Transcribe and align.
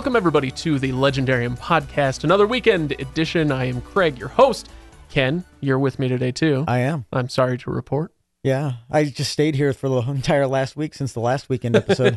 Welcome, 0.00 0.16
everybody, 0.16 0.50
to 0.52 0.78
the 0.78 0.92
Legendarium 0.92 1.58
podcast, 1.58 2.24
another 2.24 2.46
weekend 2.46 2.92
edition. 2.92 3.52
I 3.52 3.66
am 3.66 3.82
Craig, 3.82 4.18
your 4.18 4.28
host. 4.28 4.70
Kenn, 5.10 5.44
you're 5.60 5.78
with 5.78 5.98
me 5.98 6.08
today, 6.08 6.32
too. 6.32 6.64
I 6.66 6.78
am. 6.78 7.04
I'm 7.12 7.28
sorry 7.28 7.58
to 7.58 7.70
report. 7.70 8.10
Yeah, 8.42 8.72
I 8.90 9.04
just 9.04 9.30
stayed 9.30 9.54
here 9.54 9.74
for 9.74 9.90
the 9.90 10.00
entire 10.10 10.46
last 10.46 10.74
week 10.74 10.94
since 10.94 11.12
the 11.12 11.20
last 11.20 11.50
weekend 11.50 11.76
episode. 11.76 12.16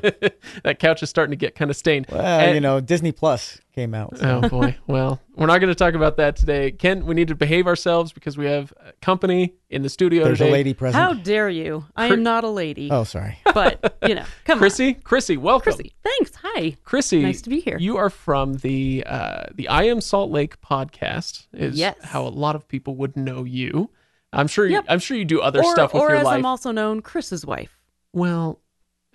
that 0.63 0.79
couch 0.79 1.03
is 1.03 1.09
starting 1.09 1.31
to 1.31 1.35
get 1.35 1.53
kind 1.53 1.69
of 1.69 1.75
stained. 1.75 2.05
well, 2.09 2.21
And- 2.21 2.55
you 2.55 2.61
know, 2.61 2.79
Disney 2.79 3.11
Plus 3.11 3.59
came 3.75 3.93
out. 3.93 4.17
so- 4.17 4.39
Oh 4.43 4.47
boy. 4.47 4.77
Well, 4.87 5.19
we're 5.35 5.47
not 5.47 5.57
going 5.59 5.67
to 5.71 5.75
talk 5.75 5.95
about 5.95 6.15
that 6.17 6.37
today. 6.37 6.71
Kenn, 6.71 7.05
we 7.05 7.13
need 7.13 7.27
to 7.27 7.35
behave 7.35 7.67
ourselves 7.67 8.13
because 8.13 8.37
we 8.37 8.45
have 8.45 8.71
uh, 8.79 8.91
company 9.01 9.55
in 9.69 9.81
the 9.81 9.89
studio 9.89 10.23
There's 10.23 10.37
today. 10.37 10.49
a 10.49 10.53
lady 10.53 10.73
present. 10.73 11.03
How 11.03 11.13
dare 11.13 11.49
you? 11.49 11.85
I 11.95 12.05
am 12.07 12.23
not 12.23 12.45
a 12.45 12.49
lady. 12.49 12.89
Oh, 12.89 13.03
sorry. 13.03 13.37
But, 13.53 13.97
you 14.07 14.15
know, 14.15 14.23
come 14.45 14.59
Krissie, 14.61 15.01
Krissie, 15.03 15.35
on. 15.35 15.43
welcome. 15.43 15.73
Krissie. 15.73 15.91
Thanks. 16.03 16.31
Hi. 16.41 16.77
Krissie, 16.85 17.21
Nice 17.23 17.41
to 17.41 17.49
be 17.49 17.59
here. 17.59 17.77
You 17.79 17.97
are 17.97 18.09
from 18.09 18.53
the 18.55 19.03
uh, 19.05 19.45
the 19.55 19.67
I 19.67 19.83
Am 19.83 19.99
Salt 19.99 20.31
Lake 20.31 20.61
podcast. 20.61 21.47
Is 21.51 21.75
Yes. 21.77 21.95
how 22.01 22.25
a 22.25 22.29
lot 22.29 22.55
of 22.55 22.65
people 22.69 22.95
would 22.95 23.17
know 23.17 23.43
you. 23.43 23.89
I'm 24.33 24.47
sure. 24.47 24.65
You, 24.65 24.73
Yep. 24.73 24.85
I'm 24.89 24.99
sure 24.99 25.15
you 25.17 25.25
do 25.25 25.41
other 25.41 25.59
Or, 25.63 25.71
stuff 25.73 25.93
with 25.93 26.01
or 26.03 26.09
your 26.09 26.17
as 26.17 26.25
life. 26.25 26.37
I'm 26.37 26.45
also 26.45 26.71
known, 26.71 27.01
Chris's 27.01 27.45
wife. 27.45 27.77
well, 28.13 28.59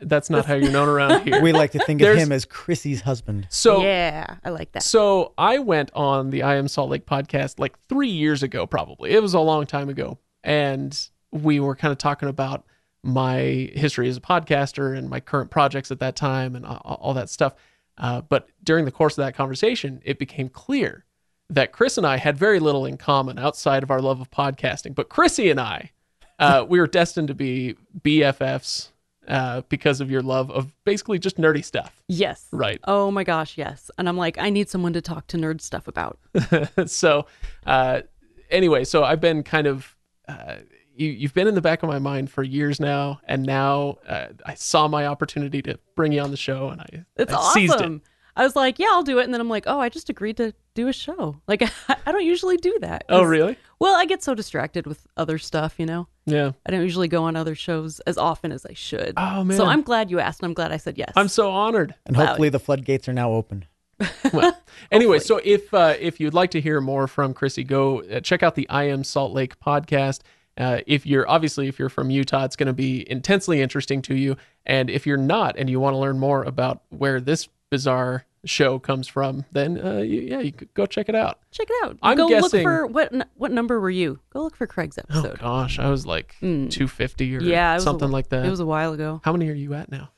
that's 0.01 0.31
not 0.31 0.47
how 0.47 0.55
you're 0.55 0.71
known 0.71 0.89
around 0.89 1.23
here. 1.25 1.43
We 1.43 1.51
like 1.53 1.73
to 1.73 1.81
think 1.81 2.01
of 2.03 2.17
him 2.17 2.31
as 2.31 2.47
Krissie's 2.47 3.01
husband. 3.01 3.49
so 3.51 3.83
yeah, 3.83 4.37
I 4.45 4.51
like 4.51 4.71
that. 4.73 4.85
So 4.85 5.33
I 5.37 5.59
went 5.59 5.91
on 5.93 6.31
the 6.31 6.45
I 6.45 6.55
Am 6.55 6.69
Salt 6.69 6.89
Lake 6.91 7.05
podcast 7.05 7.59
like 7.59 7.77
three 7.89 8.09
years 8.09 8.45
ago, 8.45 8.65
probably. 8.65 9.11
It 9.11 9.21
was 9.21 9.35
a 9.35 9.41
long 9.41 9.67
time 9.67 9.89
ago. 9.89 10.19
And 10.45 10.97
we 11.33 11.59
were 11.59 11.75
kind 11.75 11.91
of 11.91 11.99
talking 11.99 12.29
about 12.29 12.65
my 13.03 13.71
history 13.75 14.09
as 14.09 14.17
a 14.17 14.21
podcaster 14.21 14.97
and 14.97 15.11
my 15.11 15.19
current 15.19 15.51
projects 15.51 15.91
at 15.91 15.99
that 15.99 16.15
time 16.15 16.55
and 16.55 16.65
all, 16.65 16.99
all 17.01 17.15
that 17.15 17.29
stuff. 17.29 17.55
Uh, 17.97 18.21
but 18.21 18.49
during 18.63 18.85
the 18.85 18.93
course 18.93 19.19
of 19.19 19.25
that 19.25 19.35
conversation, 19.35 20.01
it 20.05 20.21
became 20.21 20.49
clear 20.49 21.05
that 21.51 21.73
Chris 21.73 21.97
and 21.97 22.07
I 22.07 22.17
had 22.17 22.37
very 22.37 22.61
little 22.61 22.85
in 22.85 22.97
common 22.97 23.39
outside 23.39 23.83
of 23.83 23.91
our 23.91 24.01
love 24.01 24.21
of 24.21 24.31
podcasting. 24.31 24.95
But 24.95 25.09
Krissie 25.09 25.51
and 25.51 25.61
I, 25.61 25.93
uh, 26.39 26.65
we 26.69 26.79
were 26.79 26.87
destined 26.87 27.29
to 27.29 27.35
be 27.35 27.77
BFFs 28.01 28.89
uh, 29.27 29.63
because 29.69 30.01
of 30.01 30.11
your 30.11 30.23
love 30.23 30.51
of 30.51 30.73
basically 30.85 31.19
just 31.19 31.37
nerdy 31.37 31.65
stuff. 31.65 32.03
yes. 32.09 32.47
Right. 32.53 32.81
Oh 32.85 33.11
my 33.11 33.25
gosh, 33.25 33.59
yes. 33.59 33.91
And 33.99 34.09
I'm 34.09 34.17
like, 34.17 34.39
I 34.39 34.51
need 34.51 34.69
someone 34.69 34.93
to 34.95 35.03
talk 35.03 35.27
to 35.29 35.37
nerd 35.37 35.61
stuff 35.61 35.89
about. 35.89 36.19
so 36.87 37.27
uh, 37.67 38.03
anyway, 38.51 38.85
so 38.85 39.05
I've 39.05 39.21
been 39.21 39.43
kind 39.43 39.67
of 39.67 39.97
uh, 40.29 40.57
you, 40.99 41.11
you've 41.11 41.35
been 41.35 41.47
in 41.47 41.55
the 41.55 41.61
back 41.61 41.83
of 41.83 41.89
my 41.89 41.99
mind 41.99 42.31
for 42.31 42.43
years 42.43 42.81
now, 42.81 43.21
and 43.25 43.45
now 43.45 43.99
uh, 44.07 44.29
I 44.45 44.55
saw 44.55 44.89
my 44.89 45.07
opportunity 45.07 45.63
to 45.63 45.79
bring 45.95 46.13
you 46.13 46.21
on 46.21 46.31
the 46.31 46.37
show, 46.37 46.69
and 46.69 46.81
I, 46.81 47.05
It's 47.17 47.33
I 47.33 47.53
seized 47.55 47.81
it. 47.81 48.01
Awesome. 48.39 48.43
I 48.43 48.45
was 48.47 48.57
like, 48.57 48.79
yeah, 48.79 48.89
I'll 48.91 49.03
do 49.03 49.19
it. 49.19 49.25
And 49.25 49.35
then 49.35 49.41
I'm 49.41 49.49
like, 49.49 49.65
oh, 49.67 49.81
I 49.81 49.89
just 49.89 50.09
agreed 50.09 50.37
to 50.39 50.55
do 50.75 50.89
a 50.89 50.93
show. 50.93 51.41
Like, 51.49 51.63
I 51.89 52.13
don't 52.13 52.25
usually 52.25 52.57
do 52.57 52.79
that. 52.81 53.05
Oh, 53.09 53.23
really? 53.25 53.57
Well, 53.81 53.95
I 53.97 54.05
get 54.05 54.23
so 54.23 54.35
distracted 54.35 54.87
with 54.87 55.07
other 55.17 55.39
stuff, 55.39 55.75
you 55.79 55.87
know? 55.87 56.09
Yeah. 56.27 56.53
I 56.67 56.71
don't 56.71 56.83
usually 56.83 57.09
go 57.09 57.25
on 57.25 57.37
other 57.37 57.55
shows 57.55 58.01
as 58.01 58.19
often 58.19 58.53
as 58.53 58.65
I 58.67 58.75
should. 58.75 59.15
Oh 59.17 59.45
man, 59.45 59.57
So 59.57 59.67
I'm 59.67 59.83
glad 59.83 60.11
you 60.11 60.21
asked, 60.21 60.41
and 60.41 60.47
I'm 60.47 60.55
glad 60.55 60.73
I 60.73 60.77
said 60.77 60.99
yes. 60.99 61.13
I'm 61.17 61.29
so 61.29 61.51
honored. 61.51 61.95
And 62.07 62.17
Wow. 62.17 62.27
hopefully 62.27 62.49
the 62.49 62.61
floodgates 62.61 63.09
are 63.09 63.13
now 63.13 63.33
open. 63.33 63.65
Well, 64.33 64.57
anyway, 64.93 65.19
so 65.21 65.41
if 65.43 65.73
uh, 65.73 65.95
if 65.99 66.21
you'd 66.21 66.35
like 66.35 66.51
to 66.53 66.61
hear 66.61 66.81
more 66.81 67.09
from 67.09 67.33
Krissie, 67.35 67.67
go 67.67 68.03
uh, 68.05 68.21
check 68.21 68.43
out 68.43 68.55
the 68.55 68.69
I 68.69 68.85
Am 68.85 69.03
Salt 69.03 69.33
Lake 69.33 69.59
podcast. 69.59 70.21
Uh, 70.57 70.81
if 70.87 71.07
you're 71.07 71.29
obviously 71.29 71.67
if 71.67 71.79
you're 71.79 71.89
from 71.89 72.11
Utah, 72.11 72.45
it's 72.45 72.55
going 72.57 72.67
to 72.67 72.73
be 72.73 73.11
intensely 73.11 73.61
interesting 73.63 74.03
to 74.03 74.15
you. 74.15 74.37
And 74.67 74.91
if 74.91 75.07
you're 75.07 75.17
not, 75.17 75.57
and 75.57 75.71
you 75.71 75.81
want 75.81 75.95
to 75.95 75.99
learn 75.99 76.19
more 76.19 76.43
about 76.45 76.83
where 76.91 77.21
this 77.21 77.49
bizarre 77.71 78.25
show 78.45 78.79
comes 78.79 79.09
from, 79.09 79.45
then 79.53 79.85
uh, 79.85 79.99
you, 79.99 80.21
yeah, 80.21 80.41
you 80.41 80.53
could 80.53 80.73
go 80.75 80.87
check 80.87 81.09
it 81.09 81.15
out. 81.15 81.41
Check 81.51 81.67
it 81.71 81.85
out. 81.85 81.99
I'm 82.03 82.17
Go 82.17 82.29
guessing- 82.29 82.61
look 82.61 82.63
for 82.63 82.87
what 82.87 83.13
n- 83.13 83.25
what 83.35 83.51
number 83.53 83.81
were 83.81 83.91
you? 83.91 84.21
Go 84.31 84.43
look 84.43 84.57
for 84.57 84.67
Craig's 84.67 84.97
episode. 84.99 85.39
Oh 85.41 85.43
gosh, 85.43 85.79
I 85.79 85.91
was 85.91 86.07
like 86.07 86.37
250 86.41 87.37
or 87.37 87.41
yeah, 87.43 87.75
it 87.75 87.79
a 87.79 87.81
something 87.81 88.09
wh- 88.09 88.13
like 88.13 88.29
that. 88.31 88.47
It 88.47 88.51
was 88.51 88.61
a 88.61 88.67
while 88.67 88.93
ago. 88.93 89.21
How 89.25 89.33
many 89.33 89.49
are 89.51 89.55
you 89.55 89.75
at 89.75 89.91
now? 89.91 90.11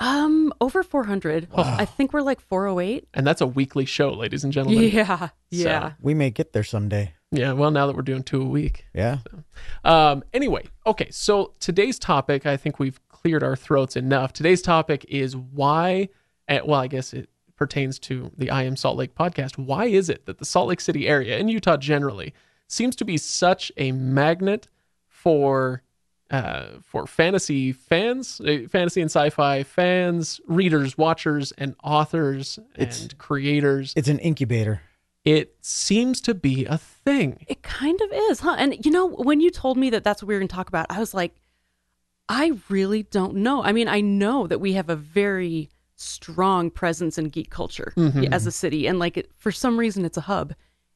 Um, 0.00 0.52
over 0.60 0.84
400. 0.84 1.48
I 1.56 1.84
think 1.84 2.12
we're 2.12 2.22
like 2.22 2.40
408. 2.40 3.08
And 3.14 3.26
that's 3.26 3.40
a 3.40 3.46
weekly 3.48 3.84
show, 3.84 4.12
ladies 4.12 4.44
and 4.44 4.52
gentlemen. 4.52 4.84
Yeah, 4.84 5.30
yeah. 5.50 5.92
We 6.00 6.14
may 6.14 6.30
get 6.30 6.52
there 6.52 6.62
someday. 6.62 7.14
Yeah, 7.32 7.52
well, 7.52 7.72
now 7.72 7.86
that 7.88 7.96
we're 7.96 8.02
doing 8.02 8.22
two 8.22 8.40
a 8.40 8.44
week. 8.44 8.86
Yeah. 8.94 9.18
Um, 9.84 10.22
anyway, 10.32 10.66
okay, 10.86 11.08
so 11.10 11.54
today's 11.58 11.98
topic, 11.98 12.46
I 12.46 12.56
think 12.56 12.78
we've 12.78 13.00
cleared 13.08 13.42
our 13.42 13.56
throats 13.56 13.96
enough. 13.96 14.32
Today's 14.32 14.62
topic 14.62 15.04
is 15.08 15.36
why, 15.36 16.08
eh, 16.48 16.60
well, 16.64 16.80
I 16.80 16.86
guess 16.86 17.12
it 17.12 17.28
pertains 17.56 17.98
to 17.98 18.30
the 18.36 18.50
I 18.50 18.62
Am 18.64 18.76
Salt 18.76 18.96
Lake 18.96 19.14
podcast. 19.14 19.58
Why 19.58 19.86
is 19.86 20.08
it 20.08 20.26
that 20.26 20.38
the 20.38 20.44
Salt 20.44 20.68
Lake 20.68 20.80
City 20.80 21.08
area 21.08 21.38
and 21.38 21.50
Utah 21.50 21.76
generally 21.76 22.32
seems 22.68 22.94
to 22.96 23.04
be 23.04 23.16
such 23.16 23.72
a 23.76 23.92
magnet 23.92 24.68
for 25.06 25.82
uh, 26.30 26.66
for 26.82 27.06
fantasy 27.06 27.72
fans, 27.72 28.38
uh, 28.42 28.58
fantasy 28.68 29.00
and 29.00 29.10
sci-fi 29.10 29.62
fans, 29.62 30.42
readers, 30.46 30.98
watchers, 30.98 31.52
and 31.52 31.74
authors 31.82 32.58
and 32.74 32.82
It's- 32.82 33.08
creators? 33.16 33.94
It's 33.96 34.08
an 34.08 34.18
incubator. 34.18 34.82
It 35.24 35.56
seems 35.62 36.20
to 36.22 36.34
be 36.34 36.64
a 36.66 36.76
thing. 36.78 37.44
It 37.48 37.62
kind 37.62 37.98
of 38.00 38.10
is, 38.30 38.40
huh? 38.40 38.56
And 38.58 38.84
you 38.84 38.90
know, 38.90 39.06
when 39.06 39.40
you 39.40 39.50
told 39.50 39.76
me 39.78 39.88
that 39.90 40.04
that's 40.04 40.22
what 40.22 40.28
we 40.28 40.34
were 40.34 40.40
going 40.40 40.48
to 40.48 40.54
talk 40.54 40.68
about, 40.68 40.86
I 40.90 40.98
was 41.00 41.14
like, 41.14 41.34
I 42.28 42.52
really 42.68 43.02
don't 43.04 43.36
know. 43.36 43.62
I 43.62 43.72
mean, 43.72 43.88
I 43.88 44.00
know 44.02 44.46
that 44.46 44.60
we 44.60 44.74
have 44.74 44.90
a 44.90 44.96
very 44.96 45.70
strong 45.98 46.70
presence 46.70 47.18
in 47.18 47.28
geek 47.28 47.50
culture 47.50 47.92
Mm-hmm. 47.96 48.32
as 48.32 48.46
a 48.46 48.52
city, 48.52 48.86
and 48.86 48.98
like 48.98 49.16
it, 49.16 49.30
for 49.36 49.50
some 49.52 49.78
reason, 49.78 50.04
it's 50.04 50.16
a 50.16 50.22
hub, 50.22 50.54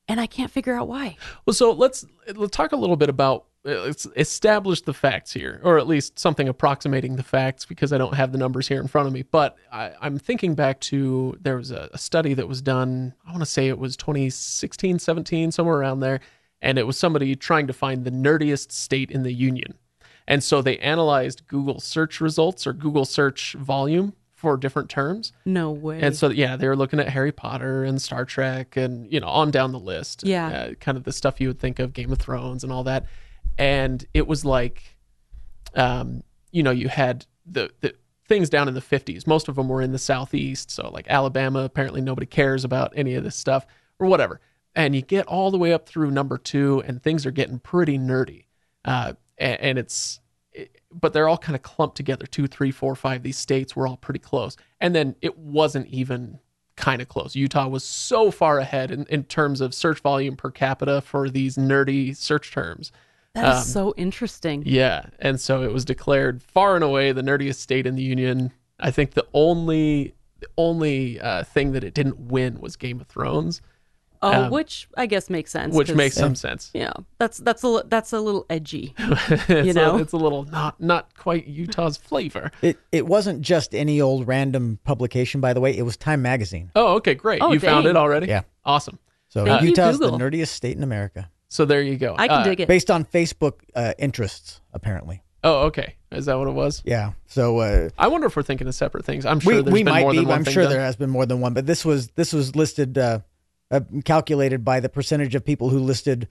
and 0.09 0.21
I 0.21 0.27
can't 0.27 0.51
figure 0.51 0.75
out 0.75 0.89
why. 0.89 1.17
Well, 1.47 1.55
so 1.55 1.73
let's 1.73 2.05
let's 2.35 2.57
talk 2.57 2.73
a 2.73 2.77
little 2.77 2.97
bit 2.97 3.09
about 3.09 3.47
uh, 3.65 3.83
let's 3.83 4.07
establish 4.17 4.83
the 4.83 4.95
facts 4.95 5.33
here, 5.33 5.61
or 5.63 5.79
at 5.79 5.87
least 5.87 6.19
something 6.19 6.49
approximating 6.49 7.17
the 7.17 7.23
facts, 7.23 7.65
because 7.65 7.93
I 7.93 7.99
don't 7.99 8.15
have 8.15 8.33
the 8.33 8.39
numbers 8.39 8.69
here 8.69 8.81
in 8.81 8.89
front 8.89 9.07
of 9.07 9.13
me. 9.13 9.23
But 9.23 9.57
I, 9.71 9.93
I'm 10.01 10.19
thinking 10.19 10.55
back 10.55 10.81
to 10.81 11.37
there 11.41 11.57
was 11.57 11.71
a, 11.71 11.89
a 11.93 11.99
study 11.99 12.35
that 12.35 12.49
was 12.49 12.63
done. 12.63 13.15
I 13.27 13.31
want 13.31 13.43
to 13.43 13.47
say 13.47 13.69
it 13.69 13.79
was 13.79 13.97
2016, 13.97 14.99
17, 14.99 15.53
somewhere 15.53 15.77
around 15.79 16.01
there, 16.01 16.21
and 16.61 16.79
it 16.79 16.87
was 16.87 16.97
somebody 16.97 17.35
trying 17.37 17.67
to 17.67 17.73
find 17.73 18.05
the 18.05 18.11
nerdiest 18.11 18.73
state 18.73 19.11
in 19.11 19.23
the 19.23 19.33
union. 19.33 19.75
And 20.29 20.43
so 20.43 20.63
they 20.63 20.79
analyzed 20.79 21.47
Google 21.49 21.81
search 21.81 22.21
results 22.21 22.67
or 22.67 22.73
Google 22.73 23.05
search 23.05 23.55
volume 23.55 24.15
for 24.43 24.57
different 24.57 24.91
terms. 24.91 25.33
No 25.45 25.71
way. 25.71 26.01
And 26.03 26.17
so, 26.17 26.29
yeah, 26.31 26.57
they 26.57 26.67
were 26.67 26.75
looking 26.75 26.99
at 26.99 27.09
Harry 27.09 27.31
Potter 27.31 27.85
and 27.85 28.03
Star 28.03 28.25
Trek 28.25 28.77
and, 28.77 29.11
you 29.11 29.21
know, 29.21 29.29
on 29.29 29.53
down 29.53 29.71
the 29.71 29.79
list. 29.79 30.25
Yeah. 30.27 30.49
Uh, 30.49 30.75
kind 30.75 30.99
of 30.99 31.05
the 31.05 31.13
stuff 31.13 31.41
you 31.41 31.47
would 31.47 31.61
think 31.61 31.79
of 31.79 31.93
Game 31.93 32.11
of 32.11 32.19
Thrones 32.19 32.65
and 32.65 32.73
all 32.73 32.83
that. 32.83 33.07
And 33.57 34.05
it 34.13 34.27
was 34.27 34.45
like, 34.45 34.97
um, 35.75 36.23
you 36.51 36.63
know, 36.65 36.73
you 36.73 36.89
had 36.89 37.25
the, 37.47 37.71
the 37.83 37.95
things 38.29 38.51
down 38.51 38.67
in 38.67 38.75
the 38.75 38.81
50s. 38.81 39.27
Most 39.29 39.49
of 39.49 39.55
them 39.57 39.69
were 39.69 39.81
in 39.81 39.93
the 39.93 39.99
Southeast. 39.99 40.71
So, 40.73 40.91
like 40.91 41.07
Alabama, 41.09 41.61
apparently 41.61 42.01
nobody 42.01 42.27
cares 42.27 42.65
about 42.65 42.93
any 42.97 43.15
of 43.15 43.25
this 43.25 43.37
stuff 43.37 43.65
or 44.01 44.09
whatever. 44.09 44.41
And 44.75 44.97
you 44.97 45.03
get 45.03 45.27
all 45.27 45.51
the 45.53 45.59
way 45.59 45.73
up 45.73 45.87
through 45.87 46.11
number 46.11 46.37
two, 46.37 46.83
and 46.87 47.03
things 47.03 47.27
are 47.27 47.31
getting 47.31 47.59
pretty 47.61 47.97
nerdy. 47.99 48.47
Uh, 48.85 49.13
and, 49.39 49.61
and 49.61 49.79
it's, 49.79 50.19
it- 50.19 50.22
but 50.93 51.13
they're 51.13 51.29
all 51.29 51.39
kind 51.39 51.57
of 51.57 51.63
clumped 51.63 51.97
together 51.97 52.27
two, 52.27 52.47
three, 52.47 52.71
four, 52.71 52.95
five. 52.95 53.23
These 53.23 53.39
states 53.39 53.75
were 53.75 53.87
all 53.87 53.97
pretty 53.97 54.21
close. 54.21 54.57
And 54.81 54.95
then 54.95 55.17
it 55.21 55.39
wasn't 55.39 55.87
even 55.89 56.39
kind 56.77 57.03
of 57.03 57.09
close. 57.09 57.35
Utah 57.35 57.69
was 57.69 57.85
so 57.85 58.31
far 58.31 58.59
ahead 58.59 58.91
in, 58.91 59.07
in 59.07 59.25
terms 59.25 59.61
of 59.61 59.75
search 59.75 60.01
volume 60.01 60.37
per 60.37 60.51
capita 60.51 61.01
for 61.01 61.31
these 61.31 61.57
nerdy 61.57 62.17
search 62.17 62.53
terms. 62.53 62.93
That 63.35 63.57
is 63.57 63.61
um, 63.61 63.65
so 63.65 63.95
interesting. 63.97 64.63
Yeah. 64.67 65.07
And 65.19 65.41
so 65.41 65.63
it 65.63 65.73
was 65.73 65.85
declared 65.85 66.43
far 66.43 66.75
and 66.75 66.85
away 66.85 67.13
the 67.13 67.23
nerdiest 67.23 67.57
state 67.57 67.87
in 67.87 67.95
the 67.95 68.03
union. 68.03 68.53
I 68.79 68.91
think 68.91 69.13
the 69.13 69.27
only 69.33 70.15
the 70.41 70.49
only 70.59 71.21
uh, 71.21 71.45
thing 71.45 71.71
that 71.73 71.85
it 71.85 71.95
didn't 71.95 72.19
win 72.19 72.61
was 72.61 72.75
Game 72.75 73.01
of 73.01 73.07
Thrones, 73.07 73.63
Oh, 74.25 74.45
um, 74.45 74.51
which 74.53 74.89
I 74.97 75.07
guess 75.07 75.29
makes 75.29 75.51
sense. 75.51 75.75
Which 75.75 75.93
makes 75.93 76.15
some 76.15 76.35
sense. 76.37 76.71
Yeah, 76.73 76.93
that's 77.19 77.39
that's 77.39 77.65
a 77.65 77.83
that's 77.87 78.13
a 78.13 78.21
little 78.21 78.47
edgy. 78.49 78.95
it's 78.99 79.67
You 79.67 79.73
know? 79.73 79.97
a, 79.97 80.01
it's 80.01 80.13
a 80.13 80.17
little 80.17 80.45
not 80.45 80.81
not 80.81 81.17
quite 81.17 81.47
Utah's 81.49 81.97
flavor. 81.97 82.53
It 82.63 82.79
it 82.93 83.07
wasn't 83.07 83.43
just 83.43 83.75
any 83.75 84.01
old 84.01 84.29
random 84.29 84.79
publication, 84.85 85.41
by 85.41 85.53
the 85.53 85.61
way. 85.61 85.77
It 85.77 85.83
was 85.83 85.97
Time 85.97 86.23
Magazine. 86.23 86.71
Oh, 86.77 86.95
okay, 86.95 87.15
great. 87.15 87.43
Oh, 87.43 87.53
you 87.53 87.59
found 87.61 87.87
it 87.87 87.97
already? 87.97 88.29
Yeah. 88.29 88.43
Awesome. 88.65 88.99
So 89.29 89.45
Thank 89.45 89.63
you, 89.63 89.69
Utah's 89.69 89.99
the 89.99 90.11
nerdiest 90.13 90.49
state 90.49 90.77
in 90.77 90.83
America, 90.83 91.29
So 91.49 91.65
there 91.65 91.83
you 91.83 91.97
go. 91.97 92.15
I 92.19 92.29
can 92.29 92.41
Uh, 92.41 92.45
dig 92.45 92.61
it. 92.61 92.69
based 92.69 92.91
on 92.91 93.05
Facebook 93.05 93.55
uh, 93.75 93.95
interests, 93.99 94.61
apparently. 94.73 95.23
Oh, 95.43 95.63
okay. 95.63 95.97
Is 96.13 96.27
that 96.27 96.39
what 96.39 96.47
it 96.47 96.53
was? 96.53 96.83
Yeah. 96.85 97.13
So 97.27 97.59
uh, 97.59 97.89
I 97.99 98.07
wonder 98.09 98.27
if 98.29 98.37
we're 98.37 98.43
thinking 98.45 98.69
of 98.69 98.75
separate 98.75 99.05
things. 99.05 99.27
I'm 99.27 99.41
sure 99.41 99.55
we, 99.57 99.63
there's 99.63 99.73
we 99.73 99.83
been 99.83 99.93
might 99.95 100.03
more 100.03 100.11
be. 100.13 100.19
than 100.19 100.29
one 100.29 100.39
I'm 100.39 100.45
thing 100.45 100.53
sure 100.55 100.63
done. 100.65 100.73
there 100.73 100.81
has 100.83 100.95
been 100.97 101.11
more 101.11 101.27
than 101.27 101.41
one, 101.41 101.55
but 101.55 101.67
this 101.67 101.85
was 101.85 102.09
this 102.11 102.33
was 102.33 102.55
listed, 102.55 102.97
uh, 102.99 103.21
uh, 103.73 103.81
calculated 104.05 104.65
by 104.65 104.79
the 104.79 104.89
percentage 104.89 105.35
of 105.35 105.45
people 105.45 105.71
who 105.71 105.81
listed 105.81 106.29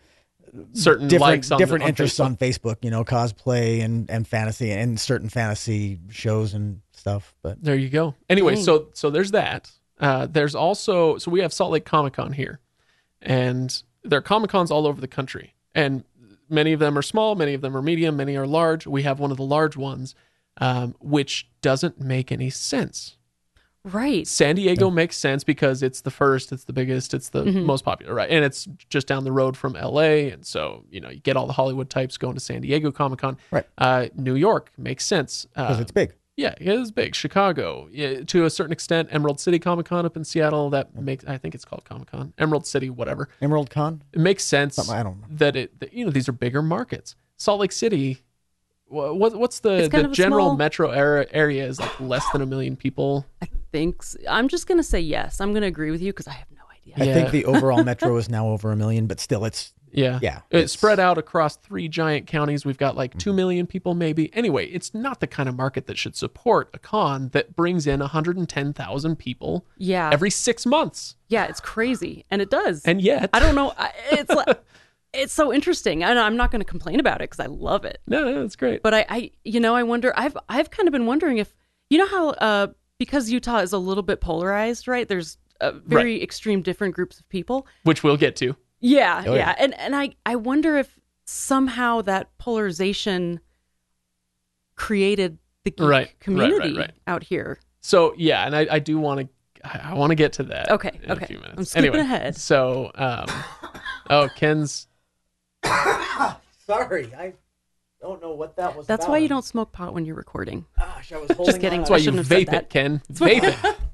certain 0.73 1.07
different 1.07 1.31
likes 1.31 1.51
on 1.51 1.57
different 1.57 1.81
the, 1.81 1.85
on 1.85 1.89
interests 1.89 2.19
Facebook. 2.19 2.25
on 2.25 2.38
Facebook. 2.38 2.75
You 2.81 2.91
know, 2.91 3.03
cosplay 3.03 3.83
and 3.83 4.09
and 4.09 4.27
fantasy 4.27 4.71
and 4.71 4.99
certain 4.99 5.29
fantasy 5.29 5.99
shows 6.09 6.53
and 6.53 6.81
stuff. 6.93 7.35
But 7.41 7.63
There 7.63 7.75
you 7.75 7.89
go. 7.89 8.15
Anyway, 8.29 8.55
Dang. 8.55 8.63
so 8.63 8.88
so 8.93 9.09
there's 9.09 9.31
that. 9.31 9.71
Uh, 9.99 10.25
there's 10.25 10.55
also 10.55 11.17
so 11.17 11.29
we 11.31 11.41
have 11.41 11.53
Salt 11.53 11.71
Lake 11.71 11.85
Comic 11.85 12.13
Con 12.13 12.33
here, 12.33 12.59
and 13.21 13.83
there 14.03 14.19
are 14.19 14.23
Comic 14.23 14.49
Cons 14.49 14.71
all 14.71 14.88
over 14.88 14.99
the 14.99 15.07
country, 15.07 15.55
and 15.75 16.03
many 16.49 16.73
of 16.73 16.79
them 16.79 16.97
are 16.97 17.03
small, 17.03 17.35
many 17.35 17.53
of 17.53 17.61
them 17.61 17.75
are 17.75 17.81
medium, 17.81 18.17
many 18.17 18.35
are 18.35 18.47
large. 18.47 18.85
We 18.85 19.03
have 19.03 19.19
one 19.19 19.31
of 19.31 19.38
the 19.38 19.43
large 19.43 19.77
ones, 19.77 20.15
um, 20.57 20.95
which 20.99 21.49
doesn't 21.61 21.99
make 21.99 22.31
any 22.31 22.49
sense. 22.49 23.17
Right. 23.83 24.27
San 24.27 24.55
Diego 24.55 24.91
makes 24.91 25.17
sense 25.17 25.43
because 25.43 25.81
it's 25.81 26.01
the 26.01 26.11
first, 26.11 26.51
it's 26.51 26.65
the 26.65 26.73
biggest, 26.73 27.13
it's 27.15 27.29
the 27.29 27.43
Mm-hmm. 27.43 27.63
most 27.65 27.83
popular, 27.83 28.13
right? 28.13 28.29
And 28.29 28.45
it's 28.45 28.67
just 28.89 29.07
down 29.07 29.23
the 29.23 29.31
road 29.31 29.57
from 29.57 29.73
LA. 29.73 30.29
And 30.31 30.45
so, 30.45 30.85
you 30.91 31.01
know, 31.01 31.09
you 31.09 31.19
get 31.19 31.35
all 31.35 31.47
the 31.47 31.53
Hollywood 31.53 31.89
types 31.89 32.17
going 32.17 32.35
to 32.35 32.39
San 32.39 32.61
Diego 32.61 32.91
Comic 32.91 33.19
Con. 33.19 33.37
Right. 33.49 33.65
Uh, 33.79 34.07
New 34.15 34.35
York 34.35 34.71
makes 34.77 35.03
sense. 35.05 35.45
because 35.45 35.79
Uh, 35.79 35.81
it's 35.81 35.91
big. 35.91 36.13
yeah, 36.37 36.53
it 36.59 36.67
is 36.67 36.91
big. 36.91 37.15
Chicago, 37.15 37.89
yeah, 37.91 38.21
to 38.21 38.45
a 38.45 38.51
certain 38.51 38.71
extent, 38.71 39.09
Emerald 39.11 39.39
City 39.39 39.57
Comic 39.57 39.87
Con 39.87 40.05
up 40.05 40.15
in 40.15 40.23
Seattle, 40.23 40.69
that 40.69 40.93
makes, 40.95 41.25
I 41.25 41.39
think 41.39 41.55
it's 41.55 41.65
called 41.65 41.83
Comic 41.85 42.11
Con, 42.11 42.33
Emerald 42.37 42.67
City, 42.67 42.91
whatever. 42.91 43.29
Emerald 43.41 43.71
Con. 43.71 44.03
It 44.13 44.19
makes 44.19 44.43
sense 44.43 44.75
Something- 44.75 44.93
I 44.95 45.01
don't 45.01 45.19
know. 45.21 45.27
that 45.31 45.55
it, 45.55 45.79
that, 45.79 45.91
you 45.91 46.05
know, 46.05 46.11
these 46.11 46.29
are 46.29 46.33
bigger 46.33 46.61
markets. 46.61 47.15
Salt 47.37 47.59
Lake 47.59 47.71
City, 47.71 48.19
what, 48.85 49.35
what's 49.39 49.59
the, 49.61 49.87
the 49.91 50.07
general 50.09 50.47
small- 50.49 50.55
metro 50.57 50.91
area, 50.91 51.25
area 51.31 51.65
is 51.65 51.79
like 51.79 51.99
less 51.99 52.29
than 52.31 52.43
a 52.43 52.45
million 52.45 52.75
people. 52.75 53.25
I 53.41 53.47
think 53.71 53.97
s- 54.01 54.18
I'm 54.29 54.47
just 54.47 54.68
gonna 54.68 54.83
say 54.83 55.00
yes. 55.00 55.39
I'm 55.41 55.53
gonna 55.53 55.68
agree 55.68 55.91
with 55.91 56.01
you 56.01 56.12
because 56.12 56.27
I 56.27 56.33
have 56.33 56.47
no 56.51 56.62
idea. 56.71 56.94
I 56.97 57.13
think 57.13 57.31
the 57.31 57.45
overall 57.45 57.83
metro 57.91 58.15
is 58.18 58.29
now 58.29 58.47
over 58.50 58.71
a 58.71 58.75
million, 58.75 59.07
but 59.07 59.19
still, 59.19 59.45
it's 59.45 59.73
Yeah. 59.94 60.19
Yeah, 60.21 60.38
It's 60.50 60.53
it's- 60.57 60.71
spread 60.71 61.00
out 61.00 61.18
across 61.18 61.57
three 61.57 61.88
giant 61.89 62.25
counties. 62.27 62.65
We've 62.65 62.77
got 62.77 62.95
like 62.95 63.12
Mm-hmm. 63.12 63.19
2 63.19 63.33
million 63.33 63.68
people, 63.68 63.94
maybe. 63.94 64.33
Anyway, 64.33 64.68
it's 64.68 64.94
not 64.94 65.19
the 65.19 65.27
kind 65.27 65.50
of 65.50 65.56
market 65.56 65.85
that 65.88 65.97
should 65.97 66.15
support 66.15 66.69
a 66.73 66.79
con 66.79 67.29
that 67.33 67.56
brings 67.56 67.85
in 67.88 68.00
110,000 68.00 69.15
people 69.18 69.65
Yeah. 69.77 70.09
every 70.13 70.29
six 70.29 70.65
months. 70.65 71.15
yeah, 71.27 71.45
it's 71.45 71.59
crazy, 71.59 72.25
and 72.31 72.41
it 72.41 72.50
does. 72.50 72.83
And 72.85 73.01
yet, 73.01 73.29
I 73.33 73.39
don't 73.39 73.56
know. 73.56 73.74
It's 74.12 74.29
like 74.29 74.63
it's 75.13 75.33
so 75.33 75.51
interesting, 75.53 76.03
and 76.03 76.17
I'm 76.17 76.38
not 76.38 76.51
going 76.51 76.62
to 76.62 76.65
complain 76.65 77.00
about 77.01 77.17
it 77.21 77.29
because 77.29 77.39
I 77.41 77.47
love 77.47 77.83
it. 77.85 78.00
no, 78.07 78.24
no, 78.31 78.44
it's 78.45 78.56
great. 78.56 78.81
But 78.81 78.94
I, 78.94 79.06
I, 79.09 79.31
you 79.44 79.59
know, 79.59 79.75
I 79.75 79.83
wonder. 79.83 80.13
I've 80.15 80.38
I've 80.50 80.69
kind 80.71 80.88
of 80.88 80.94
been 80.94 81.06
wondering 81.06 81.38
if 81.38 81.53
you 81.89 81.97
know 81.97 82.07
how 82.07 82.29
uh 82.29 82.67
because 83.01 83.31
Utah 83.31 83.57
is 83.57 83.74
a 83.74 83.80
little 83.80 84.03
bit 84.03 84.21
polarized, 84.21 84.88
right? 84.88 85.07
There's 85.07 85.39
uh, 85.59 85.71
very 85.88 86.21
extreme 86.21 86.62
different 86.62 86.94
groups 86.94 87.19
of 87.19 87.27
people. 87.30 87.65
Which 87.81 88.03
we'll 88.03 88.15
get 88.15 88.36
to. 88.36 88.56
Yeah, 88.80 89.24
Oh, 89.25 89.33
yeah, 89.33 89.39
yeah. 89.39 89.56
and 89.57 89.74
and 89.80 89.95
I 89.95 90.12
I 90.24 90.36
wonder 90.36 90.77
if 90.77 91.00
somehow 91.25 92.01
that 92.03 92.38
polarization 92.38 93.39
created 94.75 95.39
the 95.63 95.71
geek 95.71 95.80
Right, 95.80 95.89
right, 95.89 96.00
right, 96.06 96.19
community 96.19 96.77
right. 96.77 96.92
out 97.07 97.24
here. 97.24 97.57
So, 97.80 98.13
yeah, 98.18 98.45
and 98.45 98.56
I, 98.56 98.68
I 98.69 98.77
do 98.77 99.00
want 99.00 99.21
to. 99.21 99.27
I 99.63 99.95
want 99.95 100.12
to 100.12 100.15
get 100.15 100.33
to 100.33 100.44
that. 100.44 100.69
Okay, 100.69 101.00
in 101.01 101.12
okay. 101.12 101.25
A 101.25 101.27
few 101.27 101.38
minutes. 101.39 101.57
I'm 101.57 101.65
skipping 101.65 101.89
anyway, 101.89 102.03
ahead. 102.03 102.36
So, 102.36 102.92
um, 102.94 103.25
oh, 104.12 104.30
Kenn's. 104.36 104.88
sorry. 106.68 107.13
I 107.15 107.33
don't 108.01 108.21
know 108.21 108.33
what 108.33 108.56
that 108.57 108.75
was. 108.75 108.88
That's 108.88 109.07
why 109.07 109.18
you 109.19 109.27
don't 109.27 109.45
smoke 109.45 109.71
pot 109.71 109.94
when 109.94 110.06
you're 110.06 110.15
recording. 110.15 110.65
Gosh, 110.77 111.12
I 111.13 111.18
was 111.18 111.31
holding 111.31 111.56
kidding. 111.56 111.71
on. 111.71 111.77
That's 111.80 111.89
why 111.92 111.98
you 111.98 112.03
shouldn't 112.03 112.27
vape 112.27 112.48
that. 112.48 112.63
it, 112.63 112.69
Kenn. 112.69 113.01
Vape 113.13 113.44
it. 113.44 113.77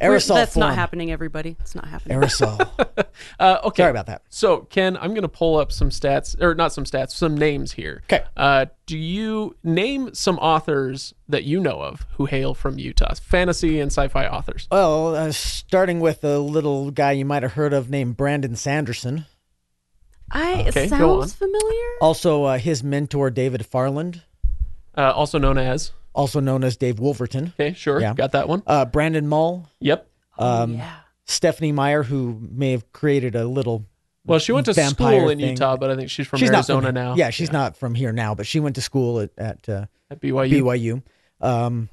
Aerosol 0.00 0.34
That's 0.34 0.52
form. 0.52 0.60
not 0.66 0.74
happening, 0.74 1.10
everybody. 1.10 1.56
It's 1.60 1.74
not 1.74 1.86
happening. 1.88 2.18
Aerosol. 2.18 2.68
Uh, 3.40 3.58
okay. 3.64 3.82
Sorry 3.82 3.90
about 3.90 4.06
that. 4.06 4.20
So, 4.28 4.60
Kenn, 4.68 4.96
I'm 4.98 5.10
going 5.10 5.22
to 5.22 5.28
pull 5.28 5.56
up 5.56 5.72
some 5.72 5.88
stats, 5.88 6.38
or 6.40 6.54
not 6.54 6.70
some 6.70 6.84
stats, 6.84 7.12
some 7.12 7.34
names 7.34 7.72
here. 7.72 8.02
'Kay. 8.08 8.24
Uh, 8.36 8.66
do 8.84 8.98
you 8.98 9.56
name 9.64 10.12
some 10.12 10.38
authors 10.38 11.14
that 11.26 11.44
you 11.44 11.58
know 11.58 11.80
of 11.80 12.04
who 12.16 12.26
hail 12.26 12.52
from 12.52 12.78
Utah? 12.78 13.14
Fantasy 13.14 13.80
and 13.80 13.90
sci-fi 13.90 14.26
authors. 14.26 14.68
Well, 14.70 15.14
uh, 15.14 15.32
starting 15.32 16.00
with 16.00 16.24
a 16.24 16.38
little 16.38 16.90
guy 16.90 17.12
you 17.12 17.24
might 17.24 17.42
have 17.42 17.52
heard 17.54 17.72
of 17.72 17.88
named 17.88 18.18
Brandon 18.18 18.54
Sanderson. 18.54 19.24
I 20.30 20.64
Okay, 20.68 20.84
it 20.86 20.90
go 20.90 21.20
on. 21.20 21.28
sounds 21.28 21.34
familiar. 21.34 21.84
Also, 22.00 22.44
uh, 22.44 22.58
his 22.58 22.82
mentor 22.82 23.30
David 23.30 23.64
Farland, 23.66 24.22
Uh, 24.96 25.12
also 25.12 25.38
known 25.38 25.58
as. 25.58 25.92
also 26.14 26.40
known 26.40 26.64
as 26.64 26.76
Dave 26.76 26.98
Wolverton. 26.98 27.52
Okay, 27.58 27.72
sure, 27.74 28.00
Yeah. 28.00 28.14
got 28.14 28.32
that 28.32 28.48
one. 28.48 28.62
Uh, 28.66 28.84
Brandon 28.86 29.28
Mull, 29.28 29.68
Yep. 29.80 30.06
oh, 30.38 30.66
yeah. 30.66 30.94
Stephenie 31.26 31.72
Meyer, 31.72 32.02
who 32.04 32.38
may 32.50 32.70
have 32.72 32.92
created 32.92 33.34
a 33.34 33.46
little. 33.46 33.84
Well, 34.24 34.38
she 34.40 34.50
went 34.52 34.66
to 34.66 34.72
Vampire 34.72 35.18
school 35.20 35.28
in 35.30 35.38
thing. 35.38 35.50
Utah, 35.50 35.76
but 35.76 35.90
I 35.90 35.96
think 35.96 36.10
she's 36.10 36.26
from 36.26 36.38
she's 36.40 36.50
Arizona 36.50 36.80
not 36.80 36.86
from, 36.88 36.94
now. 36.94 37.14
Yeah, 37.16 37.30
she's 37.30 37.52
not 37.52 37.76
from 37.76 37.94
here 37.94 38.12
now, 38.12 38.34
but 38.34 38.46
she 38.46 38.58
went 38.58 38.74
to 38.76 38.80
school 38.82 39.20
at, 39.20 39.30
at 39.38 39.68
uh, 39.68 39.86
at 40.10 40.20
BYU. 40.20 40.62
BYU. 40.62 41.02
Um, 41.40 41.88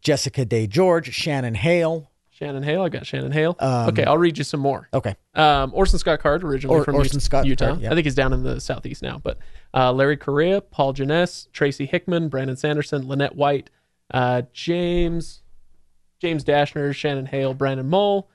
Jessica 0.00 0.44
Day 0.44 0.66
George, 0.68 1.12
Shannon 1.12 1.54
Hale. 1.54 2.10
Shannon 2.42 2.62
Hale. 2.64 2.82
I've 2.82 2.90
got 2.90 3.06
Shannon 3.06 3.30
Hale. 3.30 3.54
Um, 3.60 3.88
okay, 3.90 4.04
I'll 4.04 4.18
read 4.18 4.36
you 4.36 4.42
some 4.42 4.58
more. 4.58 4.88
Okay. 4.92 5.14
Um, 5.34 5.70
Orson 5.74 5.98
Scott 6.00 6.18
Card, 6.20 6.42
originally 6.42 6.78
Or- 6.80 6.84
from 6.84 6.96
Orson 6.96 7.18
Ut- 7.18 7.22
Scott 7.22 7.46
Utah. 7.46 7.68
Card, 7.68 7.80
yeah. 7.80 7.92
I 7.92 7.94
think 7.94 8.04
he's 8.04 8.16
down 8.16 8.32
in 8.32 8.42
the 8.42 8.60
southeast 8.60 9.00
now. 9.02 9.20
But 9.22 9.38
uh, 9.72 9.92
Larry 9.92 10.16
Correia, 10.16 10.60
Paul 10.60 10.92
Genesse, 10.92 11.46
Tracy 11.52 11.86
Hickman, 11.86 12.28
Brandon 12.28 12.56
Sanderson, 12.56 13.06
Lynette 13.06 13.36
White, 13.36 13.70
uh, 14.12 14.42
James, 14.52 15.42
James 16.20 16.42
Dashner, 16.44 16.92
Shannon 16.94 17.26
Hale, 17.26 17.54
Brandon 17.54 17.88
Mull, 17.88 18.28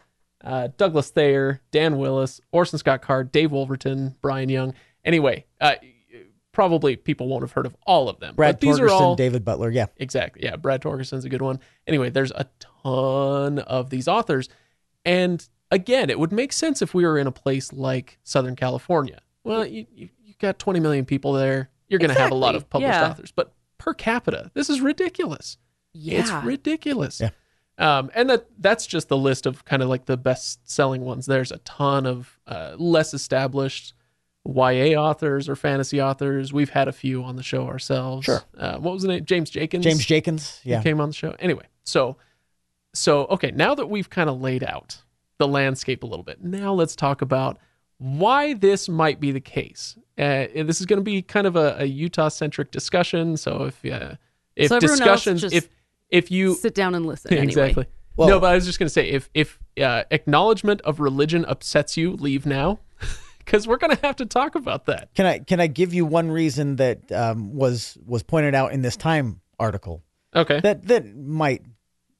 uh, 0.44 0.69
Douglas 0.77 1.09
Thayer, 1.09 1.62
Dan 1.71 1.98
Willis, 1.98 2.39
Orson 2.54 2.80
Scott 2.80 3.01
Card, 3.01 3.31
Dave 3.33 3.51
Wolverton, 3.51 4.15
Brian 4.21 4.48
Young. 4.48 4.74
Anyway, 5.04 5.45
uh, 5.59 5.75
probably 6.57 6.95
people 6.95 7.27
won't 7.27 7.44
have 7.44 7.51
heard 7.51 7.68
of 7.68 7.75
all 7.86 8.09
of 8.09 8.19
them. 8.19 8.33
Brad 8.33 8.56
but 8.56 8.62
these 8.62 8.80
Torgersen, 8.80 8.88
are 8.88 8.89
all 8.89 9.15
David 9.15 9.45
Butler. 9.45 9.69
Yeah. 9.69 9.86
Exactly. 9.98 10.44
Yeah, 10.44 10.56
Brad 10.56 10.81
Torgersen's 10.81 11.24
a 11.24 11.30
good 11.30 11.44
one. 11.44 11.59
Anyway, 11.86 12.09
there's 12.09 12.31
a 12.31 12.48
ton 12.83 13.59
of 13.59 13.92
these 13.92 14.07
authors. 14.07 14.50
And 15.06 15.48
again, 15.69 16.09
it 16.09 16.18
would 16.18 16.31
make 16.31 16.51
sense 16.51 16.81
if 16.81 16.95
we 16.95 17.06
were 17.06 17.19
in 17.19 17.27
a 17.27 17.31
place 17.31 17.71
like 17.71 18.18
Southern 18.24 18.56
California. 18.56 19.19
Well, 19.44 19.68
you, 19.68 19.86
you, 19.94 20.09
you've 20.24 20.39
got 20.39 20.57
20 20.57 20.80
million 20.80 21.06
people 21.06 21.31
there. 21.33 21.69
You're 21.89 22.00
going 22.00 22.12
to 22.12 22.19
have 22.19 22.31
a 22.31 22.36
lot 22.36 22.56
of 22.56 22.68
published 22.71 22.92
Yeah. 22.92 23.07
authors. 23.07 23.31
But 23.31 23.54
per 23.77 23.94
capita, 23.94 24.50
this 24.56 24.68
is 24.68 24.81
ridiculous. 24.81 25.59
Yeah. 25.94 26.21
It's 26.21 26.31
ridiculous. 26.44 27.21
Yeah. 27.21 27.30
Um, 27.77 28.09
and 28.15 28.31
that 28.31 28.48
that's 28.57 28.88
just 28.88 29.09
the 29.09 29.18
list 29.18 29.45
of 29.45 29.63
kind 29.63 29.83
of 29.83 29.89
like 29.89 30.06
the 30.06 30.18
best 30.18 30.68
selling 30.68 31.01
ones. 31.04 31.27
There's 31.27 31.51
a 31.51 31.59
ton 31.59 32.07
of 32.07 32.39
uh, 32.48 32.74
less 32.80 33.13
established 33.13 33.94
YA 34.47 34.99
authors 34.99 35.49
or 35.49 35.55
fantasy 35.55 36.01
authors. 36.01 36.53
We've 36.53 36.69
had 36.69 36.88
a 36.88 36.91
few 36.91 37.23
on 37.23 37.35
the 37.35 37.44
show 37.44 37.67
ourselves. 37.67 38.25
Sure. 38.25 38.44
Uh, 38.57 38.77
what 38.77 38.94
was 38.94 39.03
the 39.03 39.09
name? 39.09 39.25
James 39.25 39.49
Jenkins. 39.49 39.83
James 39.83 40.05
Jenkins. 40.05 40.61
Yeah. 40.63 40.81
came 40.81 41.01
on 41.01 41.09
the 41.09 41.16
show. 41.16 41.35
Anyway, 41.39 41.66
so 41.83 42.18
so 42.94 43.25
okay, 43.25 43.51
now 43.51 43.75
that 43.75 43.87
we've 43.89 44.09
kind 44.09 44.30
of 44.30 44.42
laid 44.42 44.63
out 44.63 45.01
the 45.37 45.47
landscape 45.47 46.04
a 46.04 46.06
little 46.06 46.23
bit, 46.23 46.44
now 46.44 46.73
let's 46.73 46.95
talk 46.95 47.21
about 47.21 47.57
why 47.99 48.54
this 48.54 48.87
might 48.87 49.19
be 49.19 49.31
the 49.31 49.42
case. 49.42 49.97
Uh, 50.18 50.21
and 50.56 50.68
this 50.69 50.80
is 50.80 50.85
going 50.85 50.97
to 50.99 51.04
be 51.04 51.21
kind 51.21 51.45
of 51.47 51.56
a, 51.56 51.77
a 51.80 51.85
Utah 51.85 52.30
centric 52.30 52.71
discussion. 52.71 53.37
So 53.37 53.63
if 53.66 53.85
uh, 53.92 54.16
if 54.56 54.69
So 54.69 54.80
discussions, 54.80 55.44
if 55.44 55.69
if 56.09 56.31
you 56.31 56.56
sit 56.56 56.73
down 56.73 56.95
and 56.95 57.06
listen. 57.06 57.31
Anyway. 57.37 57.44
exactly. 57.44 57.85
Well- 58.16 58.30
no, 58.30 58.39
but 58.39 58.47
I 58.51 58.56
was 58.56 58.66
just 58.66 58.80
going 58.80 58.87
to 58.87 58.94
say 58.94 59.09
if 59.09 59.30
if 59.33 59.59
uh, 59.80 60.04
acknowledgement 60.09 60.81
of 60.81 60.99
religion 60.99 61.45
upsets 61.47 61.97
you, 61.97 62.13
leave 62.13 62.45
now, 62.47 62.80
because 63.47 63.68
we're 63.68 63.77
going 63.77 63.95
to 63.95 64.01
have 64.06 64.18
to 64.18 64.25
talk 64.27 64.54
about 64.56 64.85
that. 64.85 65.09
Can 65.16 65.25
I 65.25 65.39
can 65.39 65.59
I 65.59 65.68
give 65.68 65.94
you 65.94 66.06
one 66.06 66.30
reason 66.30 66.75
that 66.75 67.11
um, 67.11 67.54
was 67.56 67.97
was 68.06 68.21
pointed 68.21 68.54
out 68.54 68.73
in 68.73 68.81
this 68.83 68.95
Time 68.97 69.42
article 69.57 70.04
Okay. 70.35 70.59
that 70.59 70.85
that 70.87 71.16
might 71.16 71.63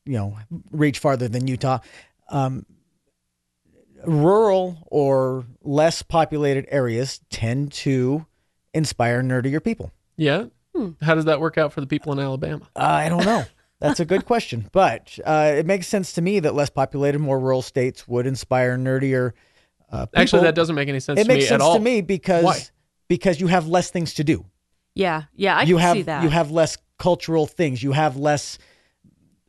you 0.05 0.13
know 0.13 0.38
reach 0.72 1.00
farther 1.00 1.27
than 1.27 1.46
Utah. 1.48 1.79
Um, 2.29 2.65
rural 4.05 4.88
or 4.91 5.46
less 5.63 6.01
populated 6.01 6.65
areas 6.69 7.19
tend 7.29 7.72
to 7.74 8.25
inspire 8.74 9.22
nerdier 9.22 9.63
people. 9.63 9.91
yeah. 10.15 10.46
Hmm. 10.75 10.91
How 11.01 11.15
does 11.15 11.25
that 11.25 11.39
work 11.41 11.57
out 11.57 11.74
for 11.74 11.81
the 11.81 11.88
people 11.88 12.12
in 12.13 12.19
Alabama? 12.19 12.62
Uh, 12.75 12.79
I 12.84 13.10
don't 13.10 13.25
know. 13.25 13.43
That's 13.79 14.00
a 14.00 14.05
good 14.05 14.25
question, 14.25 14.69
but 14.72 15.17
uh, 15.25 15.53
it 15.57 15.65
makes 15.65 15.88
sense 15.88 16.13
to 16.13 16.22
me 16.22 16.39
that 16.41 16.53
less 16.53 16.69
populated, 16.69 17.17
more 17.17 17.39
rural 17.39 17.63
states 17.63 18.07
would 18.07 18.27
inspire 18.27 18.77
nerdier. 18.77 19.31
Uh, 19.91 20.06
people. 20.06 20.22
Actually, 20.22 20.41
that 20.44 20.56
doesn't 20.56 20.75
make 20.75 20.89
any 20.89 21.00
sense 21.00 21.20
It 21.20 21.24
to 21.24 21.29
me 21.29 21.36
makes 21.36 21.46
at 21.46 21.50
sense 21.50 21.63
all. 21.63 21.75
to 21.75 21.79
me 21.79 22.01
because 22.01 22.44
Why? 22.44 22.60
because 23.08 23.39
you 23.39 23.48
have 23.48 23.67
less 23.67 23.89
things 23.89 24.13
to 24.15 24.24
do. 24.24 24.46
Yeah, 24.96 25.24
yeah, 25.36 25.58
I 25.58 25.62
you 25.63 25.75
can 25.75 25.82
have 25.84 25.96
see 25.98 26.01
that. 26.03 26.24
you 26.24 26.29
have 26.29 26.51
less 26.51 26.77
cultural 26.98 27.46
things. 27.48 27.82
You 27.84 27.91
have 27.94 28.17
less. 28.17 28.58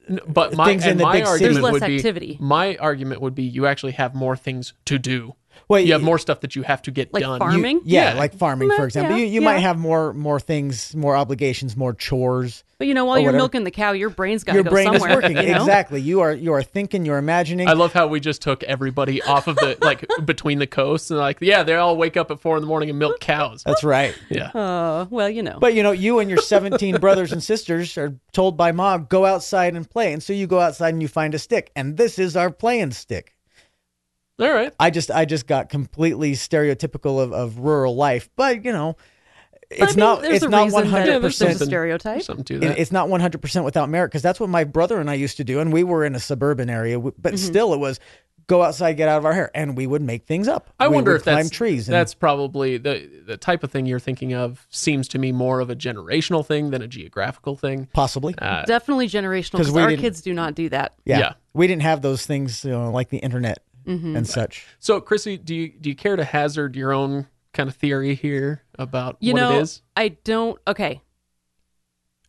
N- 0.09 0.21
But 0.29 0.55
my 0.55 0.65
Things 0.67 0.87
in 0.87 0.97
the 0.97 1.03
my 1.05 1.13
big 1.13 1.27
city. 1.27 1.31
argument 1.47 1.55
There's 1.55 1.63
less 1.65 1.73
would 1.73 1.87
be 1.87 1.97
activity. 1.97 2.37
my 2.41 2.77
argument 2.77 3.21
would 3.21 3.35
be 3.35 3.43
you 3.45 3.67
actually 3.67 3.93
have 3.93 4.15
more 4.15 4.37
things 4.37 4.75
to 4.87 4.99
do. 4.99 5.35
Well, 5.69 5.81
you 5.81 5.93
have 5.93 6.03
more 6.03 6.19
stuff 6.19 6.41
that 6.41 6.57
you 6.57 6.63
have 6.63 6.81
to 6.83 6.91
get 6.91 7.13
Like 7.13 7.23
done. 7.23 7.39
farm- 7.39 7.53
Farming? 7.53 7.81
Yeah, 7.85 8.13
Yeah. 8.15 8.19
like 8.19 8.35
farming, 8.35 8.71
for 8.75 8.85
example. 8.85 9.17
yeah, 9.17 9.23
you 9.25 9.29
you 9.29 9.41
yeah. 9.41 9.45
might 9.45 9.59
have 9.59 9.79
more 9.79 10.13
more 10.15 10.41
things, 10.41 10.97
more 10.97 11.15
obligations, 11.17 11.77
more 11.77 11.93
chores. 11.93 12.65
But 12.79 12.87
you 12.87 12.95
know, 12.95 13.05
while 13.05 13.19
you're 13.19 13.27
whatever. 13.27 13.39
milking 13.43 13.65
the 13.65 13.71
cow, 13.73 13.91
your 13.93 14.09
brain's 14.09 14.45
got 14.45 14.53
to 14.53 14.57
Your 14.57 14.65
go 14.65 14.71
brain 14.71 14.87
somewhere. 14.87 15.11
is 15.11 15.17
working. 15.17 15.37
you 15.37 15.53
know? 15.53 15.61
Exactly. 15.61 16.01
You 16.01 16.21
are 16.21 16.33
you 16.33 16.53
are 16.55 16.63
thinking, 16.63 17.05
you're 17.05 17.19
imagining. 17.19 17.69
I 17.69 17.73
love 17.75 17.93
how 17.93 18.07
we 18.07 18.21
just 18.21 18.41
took 18.41 18.63
everybody 18.65 19.21
off 19.23 19.47
of 19.49 19.57
the 19.57 19.77
like 19.81 20.07
between 20.25 20.59
the 20.59 20.67
coasts 20.67 21.11
and 21.11 21.19
like 21.19 21.39
yeah 21.41 21.63
they 21.65 21.75
all 21.75 21.97
wake 21.97 22.17
up 22.17 22.31
at 22.31 22.41
four 22.41 22.57
in 22.57 22.63
the 22.63 22.69
morning 22.69 22.89
and 22.89 22.99
milk 22.99 23.21
cows. 23.21 23.63
That's 23.65 23.85
right. 23.85 24.15
Yeah, 24.31 24.49
Uh, 24.55 25.07
well, 25.11 25.29
you 25.29 25.43
know. 25.43 25.59
But 25.61 25.75
you 25.75 25.83
know, 25.83 25.93
you 25.93 26.19
and 26.21 26.31
your 26.31 26.39
17 26.41 26.97
brothers 26.99 27.33
and 27.33 27.43
sisters 27.43 27.99
are 27.99 28.15
told 28.33 28.57
by 28.57 28.73
mom, 28.73 29.07
go 29.11 29.27
outside 29.27 29.75
and 29.75 29.89
play. 29.89 30.13
And 30.13 30.23
so 30.23 30.33
you 30.33 30.47
go 30.47 30.61
outside 30.61 30.91
and 30.95 31.03
you 31.03 31.09
find 31.09 31.35
a 31.35 31.39
stick. 31.39 31.71
And 31.77 31.97
this 31.97 32.19
is 32.19 32.37
our 32.37 32.51
playing 32.51 32.93
stick. 32.93 33.35
All 34.39 34.51
right. 34.53 34.73
I 34.79 34.91
just 34.91 35.11
I 35.11 35.25
just 35.25 35.47
got 35.47 35.69
completely 35.69 36.33
stereotypical 36.33 37.21
of, 37.21 37.33
of 37.33 37.59
rural 37.59 37.97
life. 37.97 38.29
But 38.37 38.65
you 38.65 38.73
know, 38.73 38.97
it's 39.71 39.83
I 39.83 39.87
mean, 39.87 39.97
not 39.99 40.25
it's 40.25 40.45
a 40.45 40.49
not 40.49 40.71
one 40.73 40.87
hundred 40.87 41.21
percent 41.21 41.59
stereotype. 41.59 42.23
Something 42.23 42.45
to 42.47 42.55
it- 42.57 42.61
that. 42.61 42.79
it's 42.79 42.93
not 42.93 43.09
100% 43.09 43.65
without 43.65 43.89
merit 43.89 44.09
because 44.09 44.23
that's 44.23 44.41
what 44.41 44.49
my 44.49 44.65
brother 44.65 44.99
and 45.01 45.11
I 45.11 45.15
used 45.15 45.37
to 45.39 45.45
do 45.45 45.61
and 45.61 45.73
we 45.73 45.83
were 45.85 46.05
in 46.05 46.15
a 46.15 46.21
suburban 46.21 46.71
area 46.71 46.99
but 46.99 47.13
Mm-hmm. 47.15 47.37
still 47.37 47.75
it 47.75 47.79
was 47.79 48.01
go 48.47 48.63
outside 48.63 48.95
get 48.95 49.11
out 49.11 49.19
of 49.19 49.27
our 49.27 49.35
hair 49.35 49.51
and 49.55 49.77
we 49.77 49.87
would 49.87 50.01
make 50.01 50.25
things 50.25 50.49
up 50.49 50.71
I 50.81 50.89
We 50.89 50.95
wonder 50.95 51.11
would 51.13 51.19
if 51.21 51.25
that's 51.25 51.35
climb 51.49 51.51
trees 51.51 51.87
and 51.87 51.95
that's 51.95 52.15
probably 52.15 52.79
the 52.79 53.07
the 53.27 53.37
type 53.37 53.63
of 53.63 53.71
thing 53.71 53.85
you're 53.85 53.99
thinking 54.01 54.33
of 54.33 54.67
seems 54.71 55.07
to 55.09 55.19
me 55.19 55.33
more 55.33 55.61
of 55.61 55.69
a 55.69 55.77
generational 55.77 56.47
thing 56.47 56.71
than 56.71 56.81
a 56.81 56.89
geographical 56.89 57.55
thing. 57.57 57.89
possibly 57.93 58.35
Uh, 58.39 58.65
Definitely 58.65 59.09
generational 59.09 59.59
because 59.59 59.77
our 59.77 59.95
kids 59.97 60.23
do 60.23 60.33
not 60.33 60.55
do 60.55 60.71
that. 60.71 60.95
yeah, 61.05 61.19
yeah. 61.19 61.33
we 61.53 61.67
didn't 61.67 61.83
have 61.83 62.01
those 62.01 62.25
things 62.25 62.65
you 62.65 62.71
know, 62.71 62.91
like 62.91 63.11
the 63.11 63.19
internet 63.19 63.59
Mm-hmm. 63.89 64.17
and 64.17 64.27
such 64.29 64.67
so, 64.79 65.01
Krissie, 65.01 65.43
do 65.43 65.55
you 65.55 65.69
do 65.71 65.89
you 65.89 65.97
care 65.97 66.17
to 66.17 66.25
hazard 66.25 66.77
your 66.77 66.93
own 66.93 67.27
kind 67.55 67.69
of 67.69 67.75
theory 67.75 68.15
here 68.15 68.63
about 68.79 69.17
You 69.21 69.33
what 69.33 69.41
know, 69.41 69.53
it 69.59 69.63
is? 69.63 69.83
I 69.97 70.09
don't. 70.09 70.59
Okay. 70.67 71.01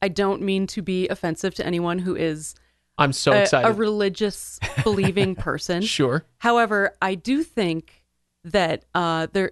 I 0.02 0.08
don't 0.08 0.42
mean 0.42 0.66
to 0.68 0.82
be 0.82 1.08
offensive 1.10 1.54
to 1.56 1.66
anyone 1.66 2.00
who 2.00 2.16
is 2.16 2.56
I'm 2.98 3.12
so 3.12 3.34
a, 3.34 3.42
excited. 3.42 3.68
a 3.68 3.74
religious 3.74 4.60
believing 4.84 5.36
person. 5.48 5.82
sure. 5.82 6.24
However, 6.38 6.96
I 7.02 7.16
do 7.16 7.44
think 7.44 8.06
that 8.46 8.86
uh, 8.96 9.28
there 9.34 9.52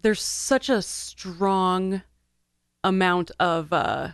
there's 0.00 0.22
such 0.22 0.70
a 0.70 0.80
strong 0.80 2.00
amount 2.82 3.30
of 3.38 3.70
uh, 3.74 4.12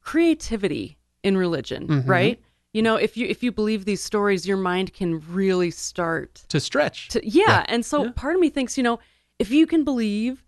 creativity 0.00 0.98
in 1.22 1.36
religion, 1.36 1.86
Mhm. 1.86 2.08
right? 2.08 2.42
You 2.76 2.82
know, 2.82 2.96
if 2.96 3.16
you 3.16 3.26
if 3.26 3.42
you 3.42 3.50
believe 3.52 3.84
these 3.86 4.02
stories, 4.02 4.46
your 4.46 4.58
mind 4.58 4.92
can 4.92 5.10
really 5.32 5.70
start 5.70 6.44
To 6.48 6.60
stretch. 6.60 7.08
to 7.08 7.18
yeah. 7.26 7.44
Yeah. 7.48 7.64
And 7.68 7.84
so 7.86 8.04
Yeah. 8.04 8.10
part 8.22 8.34
of 8.34 8.40
me 8.40 8.50
thinks, 8.50 8.76
you 8.76 8.84
know, 8.84 8.98
if 9.38 9.50
you 9.50 9.66
can 9.66 9.82
believe 9.82 10.44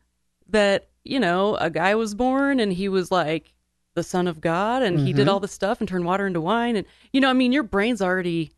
that 0.51 0.89
you 1.05 1.19
know 1.21 1.57
a 1.57 1.71
guy 1.71 1.95
was 1.95 2.15
born 2.15 2.61
and 2.61 2.71
he 2.73 2.89
was 2.89 3.11
like 3.11 3.55
the 3.95 4.03
son 4.03 4.27
of 4.29 4.41
God 4.43 4.83
and 4.83 5.01
he 5.01 5.13
did 5.15 5.27
Mhm. 5.27 5.31
all 5.31 5.41
this 5.41 5.53
stuff 5.53 5.81
and 5.81 5.89
turned 5.89 6.05
water 6.05 6.27
into 6.27 6.41
wine 6.41 6.77
and 6.77 6.87
you 7.15 7.21
know, 7.23 7.31
I 7.31 7.33
mean, 7.33 7.53
your 7.53 7.63
brain's 7.63 8.03
already 8.03 8.53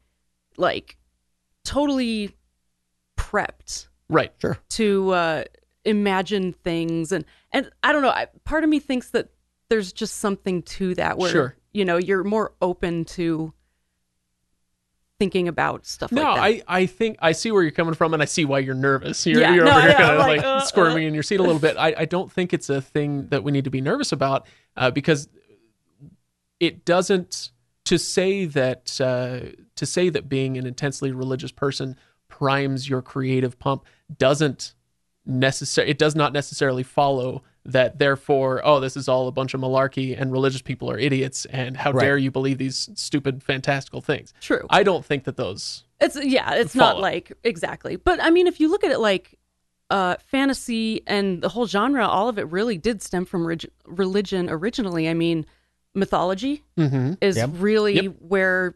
like 0.56 0.96
totally 1.64 2.34
prepped 3.16 3.86
right. 4.08 4.32
sure 4.38 4.58
to 4.70 5.10
uh, 5.10 5.44
imagine 5.84 6.52
things 6.52 7.12
and 7.12 7.24
and 7.52 7.70
I 7.84 7.92
don't 7.92 8.02
know. 8.02 8.10
I, 8.10 8.26
part 8.44 8.64
of 8.64 8.70
me 8.70 8.80
thinks 8.80 9.10
that 9.10 9.28
there's 9.68 9.92
just 9.92 10.16
something 10.16 10.62
to 10.62 10.94
that 10.96 11.18
where 11.18 11.30
Sure. 11.30 11.56
you 11.72 11.84
know 11.84 11.96
you're 11.98 12.24
more 12.24 12.52
open 12.60 13.04
to 13.16 13.52
thinking 15.20 15.48
about 15.48 15.84
stuff 15.84 16.10
No, 16.10 16.22
like 16.22 16.34
that. 16.58 16.64
I, 16.66 16.80
I 16.80 16.86
think 16.86 17.18
I 17.20 17.32
see 17.32 17.52
where 17.52 17.62
you're 17.62 17.70
coming 17.70 17.92
from, 17.92 18.14
and 18.14 18.22
I 18.22 18.24
see 18.24 18.46
why 18.46 18.60
you're 18.60 18.74
nervous. 18.74 19.26
You're, 19.26 19.42
Yeah, 19.42 19.54
you're 19.54 19.66
no, 19.66 19.72
over 19.72 19.82
here 19.82 19.92
kind 19.92 20.10
of 20.12 20.18
like, 20.18 20.38
like, 20.38 20.46
uh, 20.46 20.60
squirming 20.62 21.04
uh. 21.04 21.08
in 21.08 21.14
your 21.14 21.22
seat 21.22 21.38
a 21.40 21.42
little 21.42 21.60
bit. 21.60 21.76
I, 21.76 21.94
I 21.98 22.04
don't 22.06 22.32
think 22.32 22.54
it's 22.54 22.70
a 22.70 22.80
thing 22.80 23.28
that 23.28 23.44
we 23.44 23.52
need 23.52 23.64
to 23.64 23.70
be 23.70 23.82
nervous 23.82 24.12
about 24.12 24.46
uh, 24.78 24.90
because 24.90 25.28
it 26.58 26.86
doesn't 26.86 27.50
to 27.84 27.98
say 27.98 28.46
that 28.46 28.98
uh, 28.98 29.40
to 29.76 29.86
say 29.86 30.08
that 30.08 30.28
being 30.28 30.56
an 30.56 30.66
intensely 30.66 31.12
religious 31.12 31.52
person 31.52 31.96
primes 32.28 32.88
your 32.88 33.02
creative 33.02 33.58
pump 33.58 33.84
doesn't 34.16 34.74
necessarily 35.26 35.90
it 35.90 35.98
does 35.98 36.16
not 36.16 36.32
necessarily 36.32 36.82
follow 36.82 37.42
that 37.64 37.98
therefore 37.98 38.60
oh 38.64 38.80
this 38.80 38.96
is 38.96 39.06
all 39.08 39.28
a 39.28 39.32
bunch 39.32 39.52
of 39.54 39.60
malarkey 39.60 40.18
and 40.18 40.32
religious 40.32 40.62
people 40.62 40.90
are 40.90 40.98
idiots 40.98 41.44
and 41.46 41.76
how 41.76 41.92
Right. 41.92 42.04
dare 42.04 42.18
you 42.18 42.30
believe 42.30 42.56
these 42.58 42.88
stupid 42.94 43.42
fantastical 43.42 44.00
things 44.00 44.32
True. 44.40 44.66
i 44.70 44.82
don't 44.82 45.04
think 45.04 45.24
that 45.24 45.36
those 45.36 45.84
It's 46.00 46.16
yeah, 46.22 46.54
it's 46.54 46.74
not 46.74 46.98
like 47.00 47.32
exactly. 47.44 47.96
But 47.96 48.18
I 48.22 48.30
mean 48.30 48.46
if 48.46 48.58
you 48.60 48.70
look 48.70 48.82
at 48.84 48.90
it 48.90 48.98
like 49.00 49.38
uh 49.90 50.14
fantasy 50.24 51.02
and 51.06 51.42
the 51.42 51.48
whole 51.50 51.66
genre, 51.66 52.06
all 52.06 52.28
of 52.30 52.38
it 52.38 52.46
really 52.50 52.78
did 52.78 53.02
stem 53.02 53.26
from 53.26 53.46
reg- 53.46 53.70
religion 53.84 54.48
originally. 54.48 55.08
I 55.10 55.14
mean, 55.14 55.44
mythology 55.94 56.62
mm-hmm. 56.78 57.14
is 57.20 57.36
Yep. 57.36 57.50
really 57.54 57.94
Yep. 57.96 58.14
where 58.20 58.74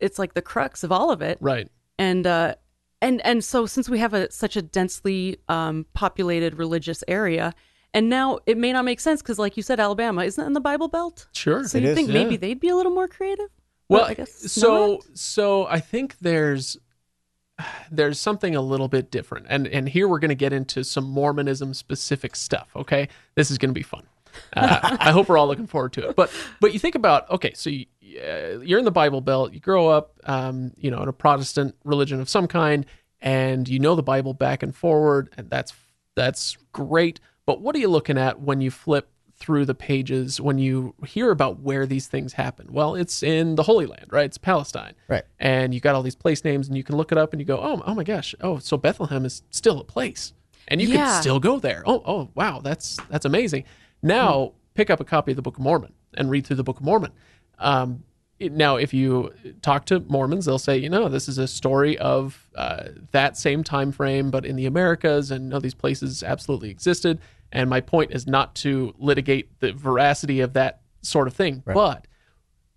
it's 0.00 0.18
like 0.18 0.34
the 0.34 0.42
crux 0.42 0.82
of 0.82 0.90
all 0.90 1.10
of 1.12 1.22
it. 1.22 1.38
right 1.40 1.68
And 1.98 2.26
uh 2.26 2.54
and 3.00 3.20
and 3.24 3.44
so 3.44 3.66
since 3.66 3.88
we 3.88 3.98
have 4.00 4.14
a 4.14 4.30
such 4.32 4.56
a 4.56 4.62
densely 4.62 5.36
um 5.48 5.86
populated 5.94 6.58
religious 6.58 7.04
area 7.06 7.54
and 7.94 8.08
now 8.08 8.38
it 8.46 8.56
may 8.56 8.72
not 8.72 8.84
make 8.84 9.00
sense 9.00 9.22
because 9.22 9.38
like 9.38 9.56
you 9.56 9.62
said 9.62 9.80
Alabama 9.80 10.22
isn't 10.24 10.40
that 10.40 10.46
in 10.46 10.52
the 10.54 10.60
Bible 10.60 10.88
Belt? 10.88 11.28
sure 11.32 11.64
So 11.64 11.78
It 11.78 11.84
you 11.84 11.90
is, 11.90 11.96
think 11.96 12.08
yeah. 12.08 12.14
maybe 12.14 12.36
they'd 12.36 12.60
be 12.60 12.68
a 12.68 12.76
little 12.76 12.92
more 12.92 13.08
creative? 13.08 13.48
Well, 13.88 14.04
I 14.04 14.14
guess 14.14 14.52
so 14.52 14.86
not. 14.86 15.04
so 15.14 15.66
I 15.66 15.80
think 15.80 16.18
there's 16.20 16.76
there's 17.90 18.18
something 18.18 18.54
a 18.54 18.60
little 18.60 18.88
bit 18.88 19.10
different, 19.10 19.46
and 19.48 19.66
and 19.66 19.88
here 19.88 20.06
we're 20.06 20.18
going 20.18 20.28
to 20.28 20.34
get 20.34 20.52
into 20.52 20.84
some 20.84 21.04
Mormonism 21.04 21.74
specific 21.74 22.36
stuff. 22.36 22.68
Okay, 22.76 23.08
this 23.34 23.50
is 23.50 23.58
going 23.58 23.70
to 23.70 23.74
be 23.74 23.82
fun. 23.82 24.04
Uh, 24.54 24.96
I 25.00 25.10
hope 25.10 25.28
we're 25.28 25.38
all 25.38 25.48
looking 25.48 25.66
forward 25.66 25.92
to 25.94 26.08
it. 26.08 26.16
But 26.16 26.30
but 26.60 26.72
you 26.72 26.78
think 26.78 26.94
about 26.94 27.28
okay, 27.30 27.52
so 27.54 27.70
you, 27.70 27.86
uh, 28.22 28.60
you're 28.60 28.78
in 28.78 28.84
the 28.84 28.90
Bible 28.90 29.20
Belt, 29.20 29.52
you 29.52 29.60
grow 29.60 29.88
up, 29.88 30.18
um, 30.24 30.72
you 30.76 30.90
know, 30.90 31.02
in 31.02 31.08
a 31.08 31.12
Protestant 31.12 31.74
religion 31.84 32.20
of 32.20 32.28
some 32.28 32.46
kind, 32.46 32.86
and 33.20 33.68
you 33.68 33.78
know 33.78 33.94
the 33.94 34.02
Bible 34.02 34.34
back 34.34 34.62
and 34.62 34.74
forward, 34.74 35.32
and 35.36 35.50
that's 35.50 35.72
that's 36.14 36.56
great. 36.72 37.20
But 37.48 37.62
what 37.62 37.74
are 37.74 37.78
you 37.78 37.88
looking 37.88 38.18
at 38.18 38.42
when 38.42 38.60
you 38.60 38.70
flip 38.70 39.08
through 39.32 39.64
the 39.64 39.74
pages 39.74 40.38
when 40.38 40.58
you 40.58 40.94
hear 41.06 41.30
about 41.30 41.60
where 41.60 41.86
these 41.86 42.06
things 42.06 42.34
happen? 42.34 42.66
Well, 42.70 42.94
it's 42.94 43.22
in 43.22 43.54
the 43.54 43.62
Holy 43.62 43.86
Land, 43.86 44.08
right? 44.10 44.26
It's 44.26 44.36
Palestine. 44.36 44.92
Right. 45.08 45.22
And 45.38 45.72
you 45.72 45.80
got 45.80 45.94
all 45.94 46.02
these 46.02 46.14
place 46.14 46.44
names 46.44 46.68
and 46.68 46.76
you 46.76 46.84
can 46.84 46.94
look 46.98 47.10
it 47.10 47.16
up 47.16 47.32
and 47.32 47.40
you 47.40 47.46
go, 47.46 47.56
"Oh, 47.58 47.82
oh 47.86 47.94
my 47.94 48.04
gosh. 48.04 48.34
Oh, 48.42 48.58
so 48.58 48.76
Bethlehem 48.76 49.24
is 49.24 49.44
still 49.48 49.80
a 49.80 49.84
place." 49.84 50.34
And 50.70 50.78
you 50.82 50.88
Yeah. 50.88 50.96
can 51.06 51.22
still 51.22 51.40
go 51.40 51.58
there. 51.58 51.82
Oh, 51.86 52.02
oh, 52.04 52.28
wow. 52.34 52.60
That's 52.60 52.98
that's 53.08 53.24
amazing. 53.24 53.64
Now, 54.02 54.52
pick 54.74 54.90
up 54.90 55.00
a 55.00 55.04
copy 55.04 55.32
of 55.32 55.36
the 55.36 55.42
Book 55.42 55.56
of 55.56 55.62
Mormon 55.62 55.94
and 56.18 56.28
read 56.28 56.46
through 56.46 56.56
the 56.56 56.64
Book 56.64 56.80
of 56.80 56.84
Mormon. 56.84 57.12
Um, 57.58 57.92
it- 57.94 58.02
now, 58.40 58.76
if 58.76 58.94
you 58.94 59.32
talk 59.62 59.86
to 59.86 60.00
Mormons, 60.00 60.44
they'll 60.44 60.58
say, 60.58 60.76
you 60.76 60.88
know, 60.88 61.08
this 61.08 61.28
is 61.28 61.38
a 61.38 61.48
story 61.48 61.98
of 61.98 62.48
uh, 62.54 62.84
that 63.10 63.36
same 63.36 63.64
time 63.64 63.90
frame, 63.90 64.30
but 64.30 64.44
in 64.44 64.56
the 64.56 64.66
Americas, 64.66 65.30
and 65.30 65.48
no, 65.48 65.58
these 65.58 65.74
places 65.74 66.22
absolutely 66.22 66.70
existed. 66.70 67.18
And 67.50 67.68
my 67.68 67.80
point 67.80 68.12
is 68.12 68.26
not 68.26 68.54
to 68.56 68.94
litigate 68.98 69.58
the 69.60 69.72
veracity 69.72 70.40
of 70.40 70.52
that 70.52 70.82
sort 71.02 71.26
of 71.26 71.34
thing, 71.34 71.62
but 71.74 72.06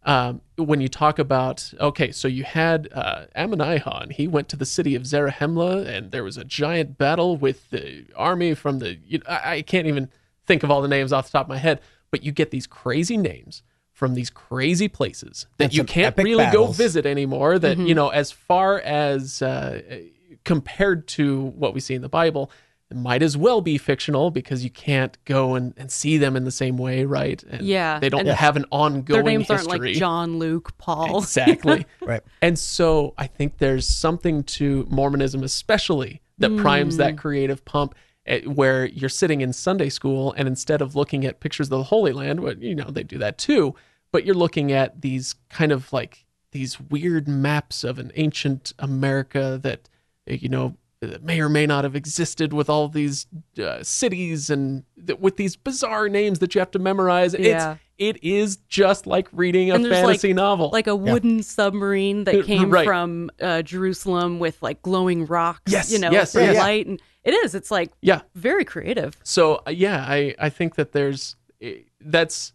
um, 0.03 0.41
when 0.55 0.81
you 0.81 0.87
talk 0.87 1.19
about 1.19 1.71
okay, 1.79 2.11
so 2.11 2.27
you 2.27 2.43
had 2.43 2.89
uh, 2.91 3.25
Ammonihah, 3.35 4.01
and 4.01 4.11
he 4.11 4.27
went 4.27 4.49
to 4.49 4.55
the 4.55 4.65
city 4.65 4.95
of 4.95 5.03
Zarahemla, 5.03 5.85
and 5.85 6.11
there 6.11 6.23
was 6.23 6.37
a 6.37 6.43
giant 6.43 6.97
battle 6.97 7.37
with 7.37 7.69
the 7.69 8.05
army 8.15 8.55
from 8.55 8.79
the. 8.79 8.97
You, 9.05 9.21
I, 9.27 9.57
I 9.57 9.61
can't 9.61 9.85
even 9.85 10.09
think 10.47 10.63
of 10.63 10.71
all 10.71 10.81
the 10.81 10.87
names 10.87 11.13
off 11.13 11.27
the 11.27 11.37
top 11.37 11.45
of 11.45 11.49
my 11.49 11.57
head, 11.57 11.81
but 12.09 12.23
you 12.23 12.31
get 12.31 12.49
these 12.49 12.65
crazy 12.65 13.17
names 13.17 13.61
from 14.01 14.15
these 14.15 14.31
crazy 14.31 14.87
places 14.87 15.45
that 15.57 15.65
And 15.65 15.73
you 15.75 15.83
can't 15.83 16.17
really 16.17 16.43
battles. 16.45 16.69
go 16.75 16.83
visit 16.83 17.05
anymore. 17.05 17.59
That 17.59 17.77
you 17.77 17.93
know, 17.93 18.09
as 18.09 18.31
far 18.31 18.79
as 18.81 19.41
uh, 19.43 20.01
compared 20.43 21.07
to 21.09 21.39
what 21.61 21.73
we 21.75 21.79
see 21.79 21.93
in 21.95 22.01
the 22.01 22.09
Bible. 22.09 22.51
It 22.89 22.97
might 22.97 23.23
as 23.23 23.37
well 23.37 23.61
be 23.61 23.77
fictional 23.77 24.31
because 24.31 24.65
you 24.65 24.69
can't 24.69 25.17
go 25.23 25.55
and, 25.55 25.73
and 25.77 25.89
see 25.89 26.17
them 26.17 26.35
in 26.35 26.43
the 26.43 26.51
same 26.51 26.75
way, 26.75 27.05
right? 27.05 27.41
And 27.49 27.61
Yeah, 27.65 27.99
they 27.99 28.09
don't 28.09 28.27
and 28.27 28.29
have 28.31 28.57
an 28.57 28.65
ongoing 28.69 29.05
Their 29.05 29.23
names 29.23 29.47
history. 29.47 29.71
aren't 29.71 29.83
like 29.85 29.93
John, 29.95 30.39
Luke, 30.39 30.77
Paul. 30.77 31.19
Exactly. 31.19 31.85
Right. 32.01 32.21
and 32.41 32.59
so 32.59 33.13
I 33.17 33.27
think 33.27 33.59
there's 33.59 33.87
something 33.87 34.43
to 34.59 34.85
Mormonism, 34.89 35.41
especially 35.41 36.21
that 36.39 36.57
primes 36.57 36.97
that 36.97 37.17
creative 37.17 37.63
pump. 37.63 37.95
eh, 38.25 38.41
Where 38.41 38.87
you're 38.87 39.07
sitting 39.09 39.39
in 39.39 39.53
Sunday 39.53 39.87
school, 39.87 40.33
and 40.35 40.45
instead 40.49 40.81
of 40.81 40.93
looking 40.93 41.23
at 41.23 41.39
pictures 41.39 41.67
of 41.67 41.77
the 41.77 41.83
Holy 41.83 42.11
Land, 42.11 42.41
what 42.41 42.61
you 42.61 42.75
know 42.75 42.89
they 42.91 43.03
do 43.03 43.17
that 43.19 43.37
too, 43.37 43.73
but 44.11 44.25
you're 44.25 44.35
looking 44.35 44.71
at 44.71 45.01
these 45.01 45.35
kind 45.49 45.71
of 45.71 45.91
like 45.93 46.25
these 46.51 46.79
weird 46.79 47.27
maps 47.27 47.83
of 47.83 47.97
an 47.99 48.11
ancient 48.15 48.73
America 48.79 49.59
that 49.61 49.89
you 50.27 50.49
know 50.49 50.75
may 51.21 51.39
or 51.39 51.49
may 51.49 51.65
not 51.65 51.83
have 51.83 51.95
existed 51.95 52.53
with 52.53 52.69
all 52.69 52.87
these 52.87 53.25
uh, 53.61 53.81
cities 53.81 54.49
and 54.51 54.83
th- 55.07 55.19
with 55.19 55.35
these 55.35 55.55
bizarre 55.55 56.07
names 56.07 56.39
that 56.39 56.53
you 56.53 56.59
have 56.59 56.69
to 56.71 56.79
memorize. 56.79 57.33
Yeah. 57.33 57.71
It's 57.73 57.81
it 57.97 58.23
is 58.23 58.57
just 58.67 59.05
like 59.05 59.27
reading 59.31 59.71
a 59.71 59.77
there's, 59.77 59.91
like- 59.91 60.05
fantasy 60.05 60.33
novel. 60.33 60.69
like 60.71 60.87
a 60.87 60.95
wooden 60.95 61.43
submarine 61.43 62.21
Uh, 62.21 62.31
that 62.31 62.45
came 62.45 62.69
right. 62.69 62.85
from 62.85 63.29
uh, 63.39 63.61
Jerusalem 63.61 64.39
with 64.39 64.61
like 64.61 64.81
glowing 64.81 65.25
rocks. 65.25 65.71
Yes, 65.71 65.91
you 65.91 65.99
know, 65.99 66.11
yes. 66.11 66.35
light, 66.35 66.87
and 66.87 67.01
it 67.23 67.33
is. 67.33 67.55
It's 67.55 67.71
like 67.71 67.91
yeah. 68.01 68.21
very 68.35 68.65
creative. 68.65 69.17
So 69.23 69.61
uh, 69.67 69.71
yeah, 69.71 70.05
I 70.07 70.35
I 70.39 70.49
think 70.49 70.75
that 70.75 70.91
there's 70.91 71.35
eh, 71.61 71.77
that's 71.99 72.53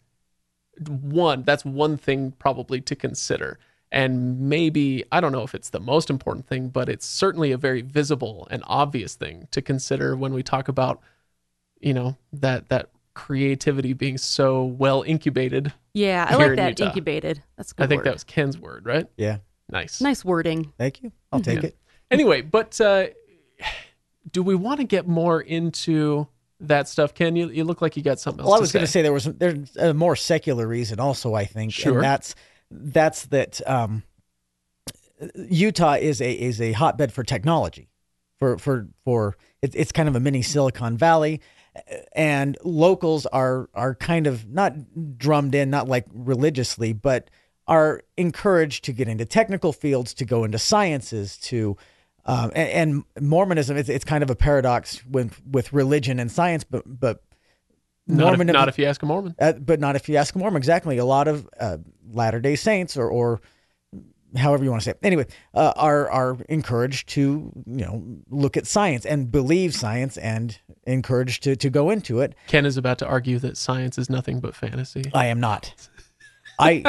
one 0.89 1.43
that's 1.43 1.65
one 1.65 1.97
thing 1.97 2.33
probably 2.33 2.81
to 2.83 2.97
consider. 2.97 3.59
And 3.93 4.41
maybe 4.41 5.05
I 5.13 5.21
don't 5.21 5.33
know 5.33 5.43
if 5.43 5.55
it's 5.55 5.71
the 5.71 5.81
most 5.81 6.11
important 6.11 6.47
thing, 6.47 6.69
but 6.69 6.89
it's 6.89 7.07
certainly 7.07 7.53
a 7.53 7.57
very 7.57 7.83
visible 7.83 8.47
and 8.51 8.63
obvious 8.67 9.15
thing 9.15 9.49
to 9.53 9.63
consider 9.63 10.17
when 10.17 10.33
we 10.33 10.43
talk 10.43 10.69
about 10.69 11.01
you 11.81 11.95
know 11.95 12.17
that 12.33 12.69
that 12.69 12.91
creativity 13.15 13.93
being 13.93 14.19
so 14.19 14.65
well 14.65 15.03
incubated. 15.03 15.73
Yeah, 15.95 16.27
I 16.29 16.35
like 16.37 16.57
that 16.57 16.79
Utah. 16.79 16.87
incubated. 16.87 17.43
That's 17.57 17.73
a 17.73 17.75
good. 17.75 17.85
I 17.85 17.87
think 17.87 18.01
word. 18.01 18.07
that 18.07 18.15
was 18.15 18.25
Kenn's 18.25 18.59
word, 18.59 18.87
right? 18.87 19.07
Yeah. 19.17 19.39
Nice. 19.69 20.01
nice 20.01 20.25
wording. 20.25 20.73
Thank 20.79 21.03
you. 21.03 21.11
I'll 21.33 21.41
take 21.41 21.65
it. 21.65 21.77
Anyway, 22.11 22.41
but 22.41 22.81
uh, 22.81 23.07
do 24.31 24.43
we 24.43 24.55
want 24.55 24.79
to 24.79 24.85
get 24.85 25.09
more 25.09 25.41
into 25.41 26.29
that 26.61 26.89
stuff? 26.89 27.15
Kenn, 27.15 27.37
you, 27.37 27.49
you 27.49 27.65
look 27.65 27.83
like 27.83 27.97
you 27.97 28.03
got 28.03 28.19
something 28.21 28.41
else. 28.41 28.49
Well, 28.49 28.57
I 28.57 28.61
was 28.61 28.73
going 28.73 28.85
to 28.85 28.91
say 28.91 29.03
there 29.03 29.13
was 29.13 29.25
there's 29.25 29.77
a 29.77 29.93
more 29.95 30.17
secular 30.17 30.67
reason 30.67 31.01
also. 31.01 31.35
I 31.35 31.45
think, 31.45 31.73
Sure. 31.73 31.95
and 31.95 32.03
that's 32.03 32.35
that's 32.71 33.27
that 33.27 33.61
um, 33.69 34.03
Utah 35.49 35.95
is 35.95 36.21
a 36.21 36.33
is 36.33 36.61
a 36.61 36.73
hotbed 36.73 37.13
for 37.13 37.25
technology, 37.25 37.89
for 38.39 38.59
for 38.59 38.89
for 39.05 39.37
it's 39.63 39.75
it's 39.75 39.93
kind 39.93 40.09
of 40.09 40.17
a 40.17 40.21
mini 40.21 40.43
Silicon 40.43 40.97
Valley, 40.97 41.41
and 42.15 42.57
locals 42.65 43.27
are 43.27 43.69
are 43.75 43.95
kind 43.95 44.27
of 44.27 44.49
not 44.49 44.75
drummed 45.19 45.55
in, 45.55 45.71
not 45.71 45.89
like 45.89 46.07
religiously, 46.13 46.93
but 46.93 47.31
are 47.67 48.03
encouraged 48.17 48.85
to 48.85 48.93
get 48.93 49.09
into 49.09 49.25
technical 49.25 49.73
fields, 49.73 50.15
to 50.15 50.25
go 50.25 50.45
into 50.45 50.59
sciences, 50.59 51.37
to 51.39 51.77
um, 52.27 52.51
and, 52.55 53.05
and 53.17 53.29
Mormonism 53.29 53.77
it's, 53.77 53.89
it's 53.89 54.05
kind 54.05 54.23
of 54.23 54.31
a 54.31 54.37
paradox 54.37 55.05
with 55.07 55.41
with 55.47 55.73
religion 55.73 56.19
and 56.19 56.31
science, 56.31 56.65
but 56.65 56.83
but 56.87 57.23
not, 58.09 58.41
if, 58.41 58.47
not 58.47 58.69
if 58.69 58.79
you 58.79 58.85
ask 58.85 59.03
a 59.03 59.07
Mormon. 59.07 59.35
uh, 59.39 59.53
but 59.53 59.81
not 59.81 59.97
if 59.97 60.09
you 60.09 60.17
ask 60.17 60.35
a 60.35 60.39
Mormon. 60.39 60.59
Exactly. 60.59 60.99
A 60.99 61.05
lot 61.05 61.27
of 61.29 61.49
uh, 61.59 61.79
Latter 62.13 62.41
Day 62.41 62.55
Saints, 62.55 62.97
or, 62.97 63.09
or 63.09 63.41
however 64.37 64.63
you 64.63 64.71
want 64.71 64.83
to 64.83 64.85
say 64.85 64.91
it, 64.93 64.99
anyway, 65.03 65.27
uh, 65.55 65.73
are 65.77 66.11
are 66.11 66.37
encouraged 66.49 67.09
to 67.11 67.53
you 67.67 67.85
know 67.85 68.05
look 68.29 68.57
at 68.57 68.67
science 68.67 69.07
and 69.07 69.31
believe 69.31 69.75
science, 69.75 70.17
and 70.19 70.59
encouraged 70.85 71.43
to 71.45 71.57
to 71.57 71.71
go 71.71 71.91
into 71.91 72.21
it. 72.21 72.35
Kenn 72.49 72.67
is 72.67 72.77
about 72.77 72.99
to 72.99 73.07
argue 73.07 73.39
that 73.41 73.57
science 73.57 73.99
is 73.99 74.11
nothing 74.11 74.41
but 74.41 74.55
fantasy. 74.55 75.05
I 75.15 75.27
am 75.27 75.41
not. 75.41 75.73
I 76.59 76.85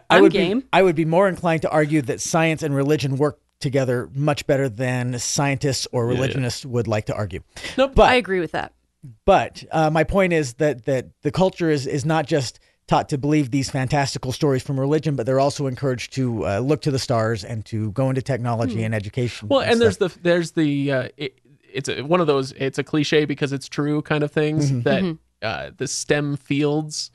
I 0.10 0.20
would 0.20 0.32
game. 0.32 0.60
be 0.60 0.66
I 0.72 0.82
would 0.82 0.96
be 0.96 1.04
more 1.04 1.28
inclined 1.28 1.62
to 1.62 1.70
argue 1.70 2.02
that 2.02 2.20
science 2.20 2.62
and 2.62 2.74
religion 2.74 3.16
work 3.16 3.40
together 3.60 4.08
much 4.14 4.46
better 4.46 4.68
than 4.68 5.18
scientists 5.18 5.86
or 5.92 6.04
Yeah, 6.06 6.12
yeah. 6.12 6.20
religionists 6.20 6.66
would 6.66 6.88
like 6.88 7.06
to 7.06 7.14
argue. 7.14 7.40
Nope. 7.78 7.92
But 7.94 8.10
I 8.10 8.14
agree 8.14 8.40
with 8.40 8.52
that. 8.52 8.72
But 9.24 9.64
uh, 9.72 9.90
my 9.90 10.04
point 10.04 10.32
is 10.32 10.54
that 10.54 10.84
that 10.84 11.06
the 11.22 11.30
culture 11.30 11.70
is 11.70 11.86
is 11.86 12.04
not 12.04 12.26
just 12.26 12.58
taught 12.86 13.08
to 13.10 13.16
believe 13.18 13.50
these 13.50 13.70
fantastical 13.70 14.32
stories 14.32 14.62
from 14.62 14.78
religion, 14.78 15.14
but 15.14 15.24
they're 15.24 15.40
also 15.40 15.66
encouraged 15.68 16.12
to 16.14 16.44
uh, 16.46 16.58
look 16.58 16.82
to 16.82 16.90
the 16.90 16.98
stars 16.98 17.44
and 17.44 17.64
to 17.66 17.92
go 17.92 18.08
into 18.10 18.20
technology 18.20 18.82
and 18.82 18.94
education. 18.94 19.48
Well, 19.48 19.60
and 19.60 19.80
there's 19.80 19.98
the 19.98 20.08
there's 20.22 20.50
the 20.52 20.92
uh, 20.92 21.08
it, 21.16 21.38
it's 21.72 21.88
a, 21.88 22.02
one 22.02 22.20
of 22.20 22.26
those 22.26 22.52
it's 22.52 22.78
a 22.78 22.84
cliche 22.84 23.24
because 23.24 23.52
it's 23.52 23.68
true 23.68 24.02
kind 24.02 24.22
of 24.24 24.32
things 24.32 24.70
Mm-hmm. 24.70 24.80
that 24.82 25.18
uh, 25.42 25.70
the 25.76 25.86
STEM 25.86 26.36
fields 26.36 27.10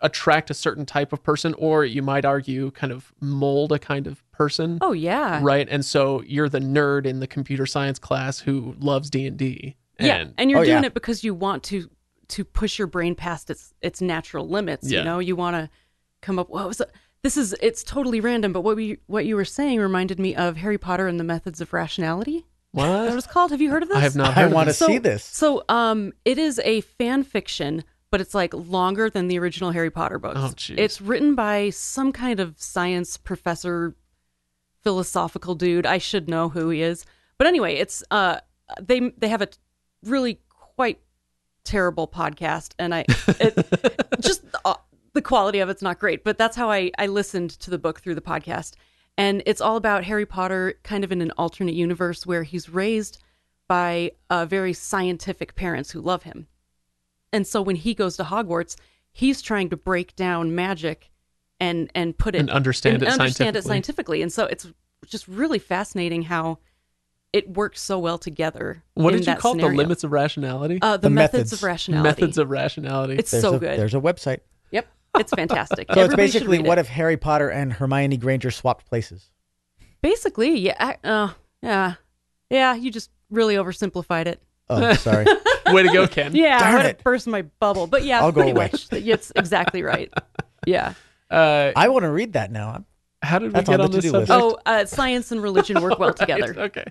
attract 0.00 0.50
a 0.50 0.54
certain 0.54 0.86
type 0.86 1.12
of 1.12 1.22
person, 1.22 1.54
or 1.54 1.84
you 1.84 2.02
might 2.02 2.24
argue, 2.24 2.70
kind 2.72 2.92
of 2.92 3.12
mold 3.20 3.72
a 3.72 3.78
kind 3.78 4.06
of 4.06 4.22
person, 4.32 4.78
Oh 4.80 4.92
yeah, 4.92 5.40
right? 5.42 5.66
And 5.70 5.84
so 5.84 6.22
you're 6.22 6.48
the 6.48 6.60
nerd 6.60 7.06
in 7.06 7.20
the 7.20 7.26
computer 7.26 7.66
science 7.66 7.98
class 7.98 8.38
who 8.40 8.74
loves 8.78 9.10
D 9.10 9.26
and 9.26 9.36
D. 9.36 9.76
yeah, 10.00 10.26
and 10.36 10.50
you're 10.50 10.60
Oh, 10.60 10.64
doing 10.64 10.82
yeah. 10.82 10.86
it 10.86 10.94
because 10.94 11.24
you 11.24 11.34
want 11.34 11.62
to 11.64 11.88
to 12.28 12.44
push 12.44 12.78
your 12.78 12.86
brain 12.86 13.14
past 13.14 13.50
its 13.50 13.72
its 13.80 14.00
natural 14.00 14.48
limits. 14.48 14.90
Yeah. 14.90 14.98
You 15.00 15.04
know, 15.04 15.18
you 15.18 15.34
want 15.36 15.56
to 15.56 15.70
come 16.20 16.38
up. 16.38 16.50
What 16.50 16.68
was 16.68 16.80
it? 16.80 16.90
This 17.22 17.36
is 17.36 17.54
it's 17.60 17.82
totally 17.82 18.20
random, 18.20 18.52
but 18.52 18.60
what 18.60 18.76
we 18.76 18.98
what 19.06 19.26
you 19.26 19.34
were 19.34 19.44
saying 19.44 19.80
reminded 19.80 20.20
me 20.20 20.36
of 20.36 20.56
Harry 20.58 20.78
Potter 20.78 21.08
and 21.08 21.18
the 21.18 21.24
Methods 21.24 21.60
of 21.60 21.72
Rationality. 21.72 22.36
Is 22.36 22.44
what 22.84 23.08
it 23.10 23.14
was 23.14 23.26
called? 23.26 23.50
Have 23.50 23.60
you 23.62 23.70
heard 23.70 23.82
of 23.82 23.88
this? 23.88 23.96
I 23.96 24.00
have 24.02 24.14
not. 24.14 24.36
I 24.36 24.46
want 24.46 24.68
to 24.68 24.74
So- 24.74 24.86
see 24.86 24.98
this. 24.98 25.24
So, 25.24 25.64
um, 25.70 26.12
it 26.26 26.36
is 26.38 26.60
a 26.64 26.82
fan 26.82 27.22
fiction, 27.24 27.82
but 28.10 28.20
it's 28.20 28.34
like 28.34 28.54
longer 28.54 29.10
than 29.10 29.28
the 29.28 29.38
original 29.38 29.70
Harry 29.70 29.90
Potter 29.90 30.18
books. 30.18 30.70
Oh. 30.70 30.74
It's 30.76 31.00
written 31.00 31.34
by 31.34 31.70
some 31.70 32.12
kind 32.12 32.40
of 32.40 32.54
science 32.58 33.16
professor, 33.16 33.94
philosophical 34.82 35.54
dude. 35.54 35.86
I 35.86 35.98
should 35.98 36.28
know 36.28 36.48
who 36.48 36.70
he 36.70 36.82
is. 36.82 37.04
But 37.36 37.46
anyway, 37.46 37.74
it's 37.76 38.02
uh, 38.10 38.40
they 38.80 39.10
they 39.18 39.28
have 39.28 39.42
a 39.42 39.48
really 40.04 40.40
quite 40.48 41.00
terrible 41.64 42.08
podcast, 42.08 42.72
and 42.78 42.94
I 42.94 43.04
it, 43.40 44.10
just 44.20 44.42
uh, 44.64 44.74
the 45.12 45.22
quality 45.22 45.60
of 45.60 45.68
it's 45.68 45.82
not 45.82 45.98
great. 45.98 46.24
But 46.24 46.38
that's 46.38 46.56
how 46.56 46.70
I 46.70 46.90
I 46.98 47.06
listened 47.06 47.50
to 47.60 47.70
the 47.70 47.78
book 47.78 48.00
through 48.00 48.14
the 48.14 48.20
podcast, 48.20 48.74
and 49.16 49.42
it's 49.46 49.60
all 49.60 49.76
about 49.76 50.04
Harry 50.04 50.26
Potter, 50.26 50.78
kind 50.82 51.04
of 51.04 51.12
in 51.12 51.20
an 51.20 51.32
alternate 51.32 51.74
universe 51.74 52.26
where 52.26 52.42
he's 52.42 52.68
raised 52.68 53.18
by 53.68 54.12
uh, 54.30 54.46
very 54.46 54.72
scientific 54.72 55.54
parents 55.54 55.90
who 55.90 56.00
love 56.00 56.22
him. 56.22 56.48
And 57.32 57.46
so 57.46 57.60
when 57.62 57.76
he 57.76 57.94
goes 57.94 58.16
to 58.16 58.24
Hogwarts, 58.24 58.76
he's 59.10 59.42
trying 59.42 59.68
to 59.70 59.76
break 59.76 60.16
down 60.16 60.54
magic 60.54 61.10
and 61.60 61.90
and 61.94 62.16
put 62.16 62.34
it 62.34 62.38
And 62.38 62.50
understand 62.50 63.02
it 63.02 63.08
understand 63.08 63.56
it 63.56 63.64
scientifically. 63.64 63.68
scientifically. 63.68 64.22
And 64.22 64.32
so 64.32 64.46
it's 64.46 64.66
just 65.06 65.26
really 65.28 65.58
fascinating 65.58 66.22
how 66.22 66.58
it 67.32 67.50
works 67.50 67.80
so 67.82 67.98
well 67.98 68.16
together. 68.16 68.82
What 68.94 69.10
did 69.12 69.26
you 69.26 69.34
call 69.34 69.56
it? 69.58 69.60
the 69.60 69.68
limits 69.68 70.02
of 70.04 70.12
rationality? 70.12 70.78
Uh, 70.80 70.96
the, 70.96 71.02
The 71.02 71.10
methods, 71.10 71.32
methods. 71.34 71.52
of 71.52 71.62
rationality. 71.62 72.08
Methods 72.08 72.38
of 72.38 72.50
rationality. 72.50 73.16
It's 73.18 73.30
There's 73.30 73.42
so 73.42 73.54
a, 73.56 73.58
good. 73.58 73.78
There's 73.78 73.94
a 73.94 74.00
website. 74.00 74.40
Yep, 74.70 74.88
it's 75.18 75.32
fantastic. 75.32 75.88
So 75.92 75.92
it's 75.92 76.04
Everybody 76.04 76.28
should 76.28 76.38
basically 76.40 76.58
what 76.60 76.78
it. 76.78 76.82
if 76.82 76.88
Harry 76.88 77.16
Potter 77.18 77.48
and 77.50 77.72
Hermione 77.74 78.16
Granger 78.16 78.50
swapped 78.50 78.86
places? 78.86 79.30
basically 80.00 80.56
yeah 80.60 80.94
uh, 81.02 81.30
yeah 81.60 81.94
yeah 82.50 82.72
you 82.74 82.90
just 82.90 83.10
really 83.30 83.56
oversimplified 83.56 84.26
it. 84.26 84.40
Oh, 84.70 84.92
sorry. 84.94 85.24
Way 85.66 85.82
to 85.84 85.92
go, 85.92 86.06
Kenn. 86.06 86.34
Yeah, 86.34 86.58
Darn 86.58 86.72
I 86.72 86.76
would 86.76 86.84
it. 86.86 86.96
have 86.96 87.04
burst 87.04 87.26
my 87.26 87.42
bubble. 87.60 87.86
But 87.86 88.04
yeah, 88.04 88.20
I'll 88.20 88.32
go 88.32 88.40
pretty 88.40 88.50
away. 88.52 88.70
much. 88.72 88.86
It's 88.92 89.32
exactly 89.36 89.82
right. 89.82 90.12
Yeah. 90.66 90.94
Uh, 91.30 91.72
I 91.76 91.88
want 91.88 92.02
to 92.02 92.10
read 92.10 92.32
that 92.34 92.50
now. 92.50 92.84
how 93.22 93.38
did 93.38 93.46
we 93.46 93.52
That's 93.52 93.68
get 93.70 93.80
on 93.80 93.86
on, 93.86 93.90
the 93.90 93.96
this 93.98 94.04
to-do 94.06 94.18
list. 94.18 94.30
Oh, 94.32 94.58
uh, 94.66 94.84
science 94.84 95.30
and 95.32 95.42
religion 95.42 95.80
work 95.80 95.98
well 95.98 96.08
Right, 96.18 96.18
together. 96.18 96.54
Okay. 96.58 96.84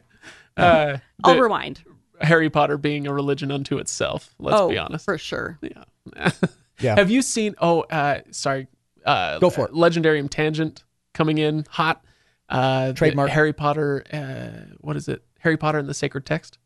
Uh, 0.56 0.98
I'll 1.24 1.36
the- 1.36 1.42
rewind. 1.44 1.84
Harry 2.22 2.50
Potter 2.50 2.78
being 2.78 3.06
a 3.06 3.14
religion 3.14 3.52
unto 3.52 3.78
itself. 3.78 4.34
Let's 4.40 4.60
oh, 4.60 4.70
be 4.70 4.78
honest. 4.80 5.06
for 5.06 5.18
sure. 5.20 5.60
Yeah. 5.62 6.32
Yeah. 6.80 6.96
Have 6.96 7.12
you 7.12 7.22
seen? 7.22 7.54
Oh, 7.60 7.82
uh, 7.82 8.22
sorry. 8.32 8.68
Uh, 9.06 9.38
Go 9.40 9.50
for 9.52 9.66
it. 9.66 9.74
Legendarium 9.74 10.30
Tangent 10.30 10.84
coming 11.14 11.38
in 11.38 11.66
hot. 11.70 12.04
Uh, 12.50 12.88
the 12.88 12.94
Trademark. 12.94 13.30
Harry 13.30 13.54
Potter. 13.54 14.04
Uh, 14.12 14.74
what 14.80 14.96
is 14.96 15.08
it? 15.08 15.24
Harry 15.40 15.58
Potter 15.58 15.78
and 15.78 15.88
the 15.90 15.94
Sacred 15.94 16.26
Text. 16.26 16.58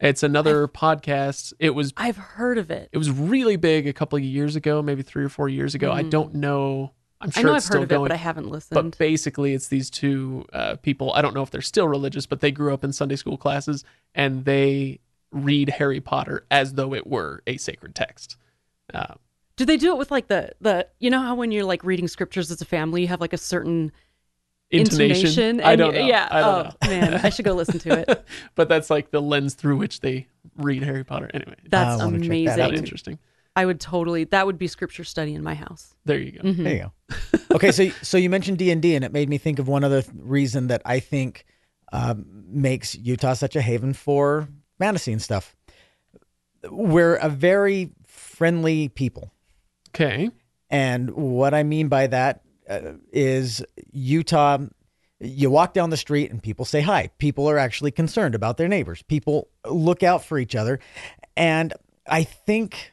It's 0.00 0.22
another 0.22 0.68
podcast. 0.68 1.52
It 1.58 1.70
was 1.70 1.92
I've 1.96 2.16
heard 2.16 2.58
of 2.58 2.70
it. 2.70 2.88
it 2.92 2.98
was 2.98 3.10
really 3.10 3.56
big 3.56 3.86
a 3.86 3.92
couple 3.92 4.16
of 4.16 4.22
years 4.24 4.54
ago, 4.56 4.80
maybe 4.82 5.02
three 5.02 5.24
or 5.24 5.28
four 5.28 5.48
years 5.48 5.74
ago. 5.74 5.90
I 5.92 6.02
don't 6.02 6.34
know. 6.34 6.92
I'm 7.20 7.30
Mm-hmm. 7.30 7.38
I 7.38 7.42
sure 7.42 7.50
know 7.50 7.56
it's 7.56 7.64
I've 7.64 7.68
still 7.70 7.80
heard 7.80 7.84
of 7.84 7.90
it, 7.90 7.94
going. 7.96 8.08
but 8.08 8.12
I 8.14 8.16
haven't 8.18 8.48
listened. 8.48 8.74
But 8.92 8.96
basically, 8.98 9.52
it's 9.54 9.66
these 9.68 9.90
two 9.90 10.46
uh, 10.52 10.76
people. 10.76 11.12
I 11.14 11.20
don't 11.22 11.34
know 11.34 11.42
if 11.42 11.50
they're 11.50 11.60
still 11.62 11.88
religious, 11.88 12.26
but 12.26 12.38
they 12.40 12.52
grew 12.52 12.72
up 12.72 12.84
in 12.84 12.92
Sunday 12.92 13.16
school 13.16 13.36
classes 13.36 13.82
and 14.14 14.44
they 14.44 15.00
read 15.32 15.68
Harry 15.70 16.00
Potter 16.00 16.46
as 16.48 16.74
though 16.74 16.94
it 16.94 17.08
were 17.08 17.42
a 17.48 17.56
sacred 17.56 17.96
text. 17.96 18.36
Uh, 18.94 19.14
do 19.56 19.64
they 19.64 19.76
do 19.76 19.90
it 19.90 19.98
with 19.98 20.12
like 20.12 20.28
the 20.28 20.52
the 20.60 20.86
you 21.00 21.10
know 21.10 21.18
how 21.20 21.34
when 21.34 21.50
you're 21.50 21.64
like 21.64 21.82
reading 21.82 22.06
scriptures 22.06 22.52
as 22.52 22.60
a 22.60 22.64
family, 22.64 23.02
you 23.02 23.08
have 23.08 23.20
like 23.20 23.32
a 23.32 23.36
certain 23.38 23.90
intonation. 24.70 25.26
intonation? 25.28 25.60
I 25.60 25.76
don't 25.76 25.94
know. 25.94 26.00
Yeah. 26.06 26.28
I 26.30 26.40
don't 26.40 26.66
oh 26.66 26.86
know. 26.86 26.90
man, 26.90 27.14
I 27.24 27.30
should 27.30 27.44
go 27.44 27.54
listen 27.54 27.78
to 27.80 27.98
it. 28.00 28.24
but 28.54 28.68
that's 28.68 28.90
like 28.90 29.10
the 29.10 29.20
lens 29.22 29.54
through 29.54 29.76
which 29.78 30.00
they 30.00 30.26
read 30.56 30.82
Harry 30.82 31.04
Potter. 31.04 31.30
Anyway, 31.32 31.54
That's 31.68 32.00
I 32.00 32.04
wanna 32.04 32.18
that 32.18 32.26
amazing. 32.26 32.60
out, 32.60 32.70
too. 32.70 32.76
interesting. 32.76 33.18
I 33.56 33.66
would 33.66 33.80
totally. 33.80 34.24
That 34.24 34.46
would 34.46 34.58
be 34.58 34.68
scripture 34.68 35.02
study 35.04 35.34
in 35.34 35.42
my 35.42 35.54
house. 35.54 35.94
There 36.04 36.18
you 36.18 36.32
go. 36.32 36.40
Mhm. 36.42 36.56
There 36.64 36.74
you 36.74 36.80
go. 36.80 37.56
Okay, 37.56 37.72
so 37.72 37.88
so 38.02 38.16
you 38.18 38.30
mentioned 38.30 38.58
D 38.58 38.70
and 38.70 38.80
D, 38.80 38.94
and 38.94 39.04
it 39.04 39.12
made 39.12 39.28
me 39.28 39.36
think 39.38 39.58
of 39.58 39.66
one 39.66 39.82
other 39.84 40.02
th- 40.02 40.14
reason 40.16 40.68
that 40.68 40.82
I 40.84 41.00
think 41.00 41.44
um, 41.92 42.24
makes 42.46 42.94
Utah 42.94 43.32
such 43.32 43.56
a 43.56 43.60
haven 43.62 43.94
for 43.94 44.48
fantasy 44.78 45.12
and 45.12 45.20
stuff. 45.22 45.56
We're 46.70 47.16
a 47.16 47.28
very 47.28 47.90
friendly 48.06 48.88
people, 48.90 49.32
Okay. 49.90 50.30
and 50.70 51.10
what 51.10 51.54
I 51.54 51.62
mean 51.62 51.88
by 51.88 52.08
that 52.08 52.42
is 53.12 53.62
Utah. 53.92 54.58
You 55.20 55.50
walk 55.50 55.74
down 55.74 55.90
the 55.90 55.96
street 55.96 56.30
and 56.30 56.40
people 56.42 56.64
say 56.64 56.80
hi. 56.80 57.10
People 57.18 57.48
are 57.50 57.58
actually 57.58 57.90
concerned 57.90 58.34
about 58.34 58.56
their 58.56 58.68
neighbors. 58.68 59.02
People 59.02 59.48
look 59.66 60.02
out 60.02 60.24
for 60.24 60.38
each 60.38 60.54
other, 60.54 60.78
and 61.36 61.72
I 62.06 62.22
think 62.24 62.92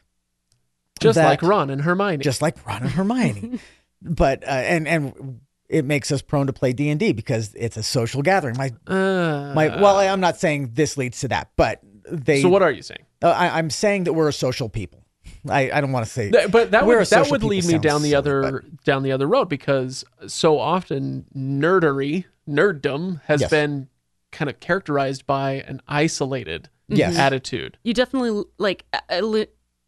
Just 1.00 1.16
that- 1.16 1.26
like 1.26 1.42
Ron 1.44 1.70
and 1.70 1.82
Hermione. 1.82 2.24
just 2.24 2.42
like 2.42 2.66
Ron 2.66 2.82
and 2.84 2.92
Hermione. 2.92 3.60
but 4.02 4.44
uh, 4.44 4.48
and 4.52 4.88
and 4.88 5.40
it 5.70 5.86
makes 5.86 6.12
us 6.12 6.22
prone 6.22 6.48
to 6.48 6.54
play 6.54 6.74
D 6.74 6.90
and 6.90 7.00
D 7.00 7.12
because 7.12 7.54
it's 7.56 7.78
a 7.78 7.84
social 7.84 8.22
gathering. 8.24 8.56
My 8.58 8.72
Uh, 8.88 9.54
my 9.54 9.80
well, 9.82 9.98
I'm 9.98 10.20
not 10.20 10.38
saying 10.38 10.72
this 10.74 10.98
leads 10.98 11.20
to 11.22 11.28
that, 11.28 11.52
but 11.56 11.80
they. 12.10 12.42
so 12.42 12.50
what 12.50 12.62
are 12.64 12.72
you 12.72 12.82
saying? 12.82 13.02
uh, 13.24 13.30
I, 13.30 13.58
I'm 13.60 13.70
saying 13.70 14.06
that 14.06 14.14
we're 14.14 14.30
a 14.30 14.34
social 14.34 14.70
people. 14.70 15.05
I, 15.50 15.72
I 15.72 15.82
don't 15.82 15.92
want 15.92 16.06
to 16.06 16.12
say, 16.12 16.30
But 16.32 16.72
that 16.72 16.86
would 16.86 17.06
that 17.08 17.30
would 17.32 17.44
lead 17.44 17.66
me 17.66 17.78
down 17.78 18.02
the 18.02 18.10
silly, 18.10 18.16
other 18.16 18.64
down 18.84 19.04
the 19.04 19.12
other 19.12 19.28
road 19.28 19.50
because 19.50 20.04
so 20.28 20.60
often 20.60 21.26
nerdery, 21.36 22.26
nerddom 22.50 23.22
has 23.26 23.42
Yes. 23.42 23.50
been 23.50 23.88
kind 24.32 24.50
of 24.50 24.60
characterized 24.60 25.26
by 25.26 25.64
an 25.68 25.82
isolated 25.88 26.70
Yes. 26.88 27.12
Mm-hmm. 27.14 27.20
attitude. 27.22 27.78
You 27.84 27.94
definitely 27.94 28.44
like 28.58 28.86
at, 28.94 29.24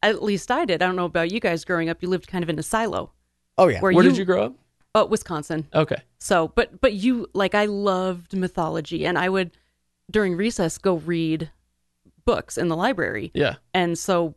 at 0.04 0.24
least 0.24 0.50
I 0.52 0.66
did. 0.66 0.82
I 0.82 0.88
don't 0.88 0.96
know 0.96 1.06
about 1.06 1.32
you 1.32 1.40
guys 1.40 1.64
growing 1.66 1.90
up. 1.90 2.02
You 2.02 2.10
lived 2.10 2.28
kind 2.28 2.44
of 2.44 2.50
in 2.50 2.58
a 2.58 2.64
silo. 2.64 3.12
oh 3.58 3.68
yeah, 3.68 3.80
Where, 3.82 3.92
Where 3.92 4.04
you, 4.04 4.10
did 4.10 4.18
you 4.18 4.26
grow 4.26 4.46
up? 4.46 4.54
Oh, 4.96 5.06
Wisconsin. 5.06 5.68
Okay. 5.76 6.02
So, 6.18 6.48
but 6.56 6.82
but 6.82 6.94
you 6.94 7.28
like 7.34 7.54
I 7.54 7.66
loved 7.66 8.36
mythology, 8.36 9.06
and 9.06 9.16
I 9.18 9.30
would 9.30 9.52
during 10.10 10.36
recess 10.36 10.78
go 10.80 10.96
read 10.96 11.52
books 12.26 12.58
in 12.58 12.68
the 12.68 12.76
library, 12.76 13.30
Yeah. 13.36 13.56
and 13.76 13.98
so 13.98 14.34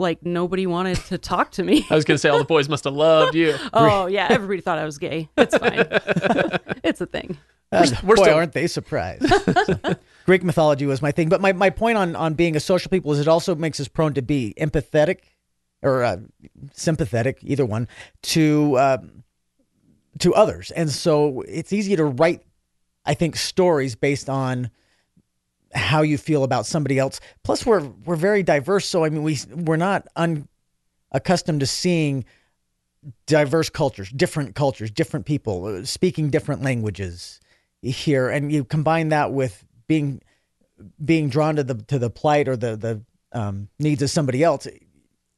like 0.00 0.24
nobody 0.24 0.66
wanted 0.66 0.96
to 0.96 1.18
talk 1.18 1.52
to 1.52 1.62
me. 1.62 1.86
I 1.90 1.94
was 1.94 2.04
going 2.04 2.16
to 2.16 2.18
say 2.18 2.28
all 2.28 2.38
the 2.38 2.44
boys 2.44 2.68
must 2.68 2.84
have 2.84 2.94
loved 2.94 3.34
you. 3.34 3.54
oh 3.72 4.06
yeah, 4.06 4.26
everybody 4.30 4.60
thought 4.60 4.78
I 4.78 4.84
was 4.84 4.98
gay. 4.98 5.28
It's 5.36 5.56
fine. 5.56 5.86
it's 6.82 7.00
a 7.00 7.06
thing. 7.06 7.38
Uh, 7.70 7.86
we're 8.02 8.16
boy, 8.16 8.24
still- 8.24 8.34
aren't 8.34 8.52
they 8.52 8.66
surprised? 8.66 9.28
So, 9.28 9.78
Greek 10.26 10.42
mythology 10.42 10.86
was 10.86 11.00
my 11.00 11.12
thing, 11.12 11.28
but 11.28 11.40
my, 11.40 11.52
my 11.52 11.70
point 11.70 11.98
on 11.98 12.16
on 12.16 12.34
being 12.34 12.56
a 12.56 12.60
social 12.60 12.90
people 12.90 13.12
is 13.12 13.20
it 13.20 13.28
also 13.28 13.54
makes 13.54 13.78
us 13.78 13.86
prone 13.86 14.14
to 14.14 14.22
be 14.22 14.54
empathetic 14.58 15.18
or 15.82 16.02
uh, 16.02 16.16
sympathetic, 16.72 17.38
either 17.42 17.64
one, 17.64 17.86
to 18.22 18.78
um, 18.78 19.22
to 20.18 20.34
others, 20.34 20.70
and 20.72 20.90
so 20.90 21.42
it's 21.42 21.72
easy 21.72 21.94
to 21.94 22.04
write, 22.04 22.42
I 23.04 23.14
think, 23.14 23.36
stories 23.36 23.94
based 23.94 24.28
on 24.28 24.70
how 25.74 26.02
you 26.02 26.18
feel 26.18 26.44
about 26.44 26.66
somebody 26.66 26.98
else. 26.98 27.20
Plus, 27.44 27.64
we're 27.64 27.80
we're 28.04 28.16
very 28.16 28.42
diverse, 28.42 28.86
so 28.86 29.04
I 29.04 29.10
mean, 29.10 29.22
we 29.22 29.38
we're 29.54 29.76
not 29.76 30.06
un, 30.16 30.48
accustomed 31.12 31.60
to 31.60 31.66
seeing 31.66 32.24
diverse 33.26 33.70
cultures, 33.70 34.10
different 34.10 34.54
cultures, 34.54 34.90
different 34.90 35.26
people 35.26 35.66
uh, 35.66 35.84
speaking 35.84 36.30
different 36.30 36.62
languages 36.62 37.40
here, 37.82 38.28
and 38.28 38.52
you 38.52 38.64
combine 38.64 39.08
that 39.08 39.32
with 39.32 39.64
being 39.86 40.20
being 41.04 41.28
drawn 41.28 41.56
to 41.56 41.64
the 41.64 41.74
to 41.74 41.98
the 41.98 42.10
plight 42.10 42.48
or 42.48 42.56
the 42.56 42.76
the 42.76 43.02
um, 43.38 43.68
needs 43.78 44.02
of 44.02 44.10
somebody 44.10 44.42
else. 44.42 44.66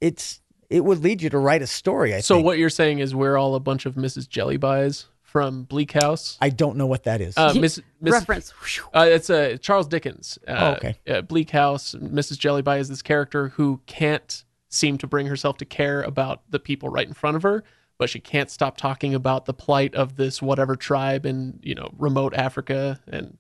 It's 0.00 0.40
it 0.70 0.84
would 0.84 1.00
lead 1.00 1.20
you 1.20 1.28
to 1.30 1.38
write 1.38 1.60
a 1.62 1.66
story. 1.66 2.14
I 2.14 2.20
So 2.20 2.36
think. 2.36 2.46
what 2.46 2.58
you're 2.58 2.70
saying 2.70 3.00
is 3.00 3.14
we're 3.14 3.36
all 3.36 3.54
a 3.54 3.60
bunch 3.60 3.84
of 3.84 3.94
Mrs. 3.94 4.26
Jellybys 4.26 5.04
from 5.32 5.62
Bleak 5.62 5.92
House. 5.92 6.36
I 6.42 6.50
don't 6.50 6.76
know 6.76 6.86
what 6.86 7.04
that 7.04 7.22
is. 7.22 7.38
Uh, 7.38 7.54
Miss, 7.58 7.80
Miss, 8.02 8.12
Reference. 8.12 8.52
Uh, 8.92 9.06
it's 9.08 9.30
uh, 9.30 9.56
Charles 9.62 9.86
Dickens. 9.88 10.38
Uh, 10.46 10.52
Oh, 10.58 10.72
okay. 10.72 10.94
Uh, 11.08 11.22
Bleak 11.22 11.48
House. 11.48 11.94
Mrs. 11.94 12.36
Jellyby 12.36 12.78
is 12.78 12.90
this 12.90 13.00
character 13.00 13.48
who 13.48 13.80
can't 13.86 14.44
seem 14.68 14.98
to 14.98 15.06
bring 15.06 15.26
herself 15.28 15.56
to 15.56 15.64
care 15.64 16.02
about 16.02 16.42
the 16.50 16.58
people 16.60 16.90
right 16.90 17.08
in 17.08 17.14
front 17.14 17.36
of 17.36 17.42
her, 17.44 17.64
but 17.96 18.10
she 18.10 18.20
can't 18.20 18.50
stop 18.50 18.76
talking 18.76 19.14
about 19.14 19.46
the 19.46 19.54
plight 19.54 19.94
of 19.94 20.16
this 20.16 20.42
whatever 20.42 20.76
tribe 20.76 21.24
in 21.24 21.58
you 21.62 21.74
know 21.74 21.88
remote 21.96 22.34
Africa, 22.34 23.00
and 23.08 23.38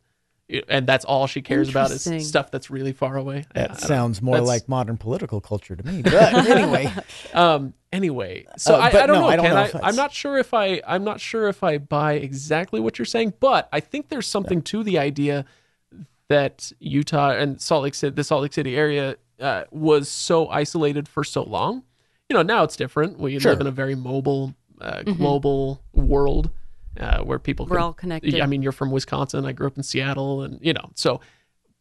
and 0.68 0.86
that's 0.86 1.04
all 1.04 1.26
she 1.26 1.42
cares 1.42 1.68
about 1.68 1.90
is 1.90 2.28
stuff 2.28 2.50
that's 2.50 2.70
really 2.70 2.92
far 2.92 3.16
away. 3.16 3.46
I- 3.54 3.60
I 3.60 3.66
that 3.68 3.80
sounds 3.80 4.20
more 4.22 4.34
that's- 4.36 4.48
like 4.48 4.68
modern 4.68 4.96
political 4.96 5.40
culture 5.40 5.74
to 5.76 5.82
me. 5.86 6.02
But 6.02 6.14
anyway, 6.48 6.92
Um. 7.34 7.74
Anyway, 7.92 8.46
so 8.56 8.74
Uh, 8.74 8.78
I, 8.78 8.86
I 8.86 8.90
don't 9.06 9.08
no, 9.08 9.20
know. 9.20 9.26
I 9.28 9.36
don't 9.36 9.44
Kenn. 9.44 9.54
know 9.54 9.80
I, 9.82 9.88
I'm 9.88 9.96
not 9.96 10.12
sure 10.12 10.38
if 10.38 10.54
I. 10.54 10.80
I'm 10.86 11.04
not 11.04 11.20
sure 11.20 11.46
if 11.48 11.62
I 11.62 11.76
buy 11.76 12.14
exactly 12.14 12.80
what 12.80 12.98
you're 12.98 13.04
saying, 13.04 13.34
but 13.38 13.68
I 13.70 13.80
think 13.80 14.08
there's 14.08 14.26
something 14.26 14.62
to 14.62 14.82
the 14.82 14.98
idea 14.98 15.44
that 16.28 16.72
Utah 16.78 17.30
and 17.32 17.60
Salt 17.60 17.82
Lake 17.82 17.94
City, 17.94 18.14
the 18.14 18.24
Salt 18.24 18.42
Lake 18.42 18.52
City 18.54 18.76
area, 18.76 19.16
uh, 19.40 19.64
was 19.70 20.08
so 20.08 20.48
isolated 20.48 21.06
for 21.08 21.22
so 21.24 21.42
long. 21.42 21.82
You 22.30 22.34
know, 22.36 22.42
now 22.42 22.62
it's 22.64 22.76
different. 22.76 23.18
We 23.18 23.38
Sure. 23.38 23.52
live 23.52 23.60
in 23.60 23.66
a 23.66 23.70
very 23.70 23.94
mobile, 23.94 24.54
uh, 24.80 25.02
global 25.02 25.82
world 25.92 26.50
uh, 26.98 27.22
where 27.22 27.38
people 27.38 27.66
We're 27.66 27.76
can- 27.76 27.82
all 27.84 27.92
connected. 27.92 28.40
I 28.40 28.46
mean, 28.46 28.62
you're 28.62 28.72
from 28.72 28.90
Wisconsin. 28.90 29.44
I 29.44 29.52
grew 29.52 29.66
up 29.66 29.76
in 29.76 29.82
Seattle, 29.82 30.42
and 30.42 30.58
you 30.62 30.72
know, 30.72 30.90
so. 30.94 31.20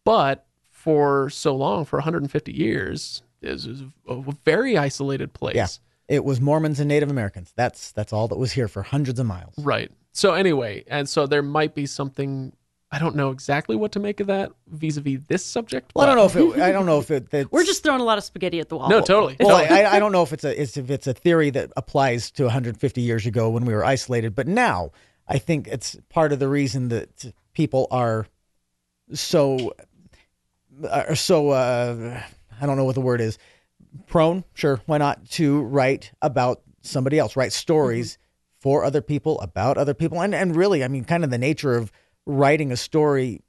But 0.04 0.46
for 0.70 1.30
so 1.30 1.56
long, 1.56 1.86
for 1.86 1.98
150 1.98 2.52
years, 2.52 3.22
this 3.42 3.66
is 3.66 3.84
a 4.08 4.22
very 4.44 4.78
isolated 4.78 5.32
place. 5.34 5.56
yeah, 5.56 5.68
it 6.08 6.24
was 6.26 6.42
Mormons 6.42 6.80
and 6.80 6.88
Native 6.88 7.12
Americans. 7.12 7.54
That's 7.56 7.92
that's 7.92 8.12
all 8.12 8.28
that 8.30 8.38
was 8.38 8.52
here 8.54 8.68
for 8.68 8.82
hundreds 8.84 9.20
of 9.20 9.26
miles. 9.28 9.54
Right. 9.60 9.92
So 10.12 10.34
anyway, 10.34 10.84
and 10.88 11.08
so 11.08 11.28
there 11.28 11.44
might 11.44 11.76
be 11.76 11.86
something. 11.86 12.54
I 12.94 13.00
don't 13.00 13.16
know 13.16 13.32
exactly 13.32 13.78
what 13.78 13.94
to 13.94 14.00
make 14.00 14.20
of 14.20 14.28
that 14.28 14.52
vis-a-vis 14.68 15.22
this 15.28 15.46
subject. 15.46 15.94
Well, 15.96 16.04
I 16.04 16.08
don't 16.08 16.18
know 16.18 16.26
if 16.26 16.36
it. 16.58 16.62
I 16.62 16.72
don't 16.74 16.86
know 16.86 17.00
if 17.00 17.10
it. 17.10 17.30
That's, 17.32 17.50
We're 17.50 17.64
just 17.64 17.84
throwing 17.84 18.02
a 18.02 18.04
lot 18.04 18.18
of 18.18 18.24
spaghetti 18.26 18.60
at 18.60 18.68
the 18.68 18.76
wall. 18.76 18.90
No, 18.90 19.00
totally. 19.00 19.38
Well, 19.40 19.60
totally. 19.60 19.82
I, 19.82 19.96
I 19.96 20.00
don't 20.00 20.12
know 20.12 20.24
if 20.24 20.34
it's 20.34 20.44
a 20.44 20.62
it's, 20.62 20.76
if 20.76 20.92
it's 20.92 21.08
a 21.08 21.14
theory 21.14 21.52
that 21.52 21.72
applies 21.78 22.32
to 22.32 22.44
150 22.44 23.02
years 23.02 23.26
ago 23.26 23.50
when 23.50 23.64
we 23.64 23.74
were 23.74 23.86
isolated, 23.86 24.36
but 24.36 24.48
now 24.48 24.92
I 25.26 25.38
think 25.38 25.68
it's 25.68 25.96
part 26.10 26.34
of 26.34 26.40
the 26.40 26.50
reason 26.50 26.90
that 26.90 27.34
people 27.54 27.88
are 27.92 28.28
so 29.14 29.74
are 30.90 31.16
so 31.16 31.52
uh, 31.52 32.22
I 32.60 32.66
don't 32.66 32.76
know 32.76 32.86
what 32.86 32.96
the 32.96 33.02
word 33.02 33.22
is 33.22 33.38
prone. 34.08 34.44
Sure, 34.54 34.82
why 34.86 34.98
not 34.98 35.30
to 35.32 35.62
write 35.62 36.12
about 36.22 36.62
somebody 36.82 37.18
else, 37.18 37.38
write 37.38 37.54
stories 37.54 38.18
for 38.60 38.84
other 38.84 39.02
people 39.02 39.40
about 39.40 39.78
other 39.78 39.94
people, 39.94 40.22
and 40.22 40.36
and 40.36 40.58
really, 40.58 40.84
I 40.84 40.90
mean, 40.90 41.06
kind 41.06 41.24
of 41.24 41.30
the 41.30 41.38
nature 41.38 41.78
of 41.78 41.90
writing 42.38 42.72
a 42.72 42.78
story 42.78 43.42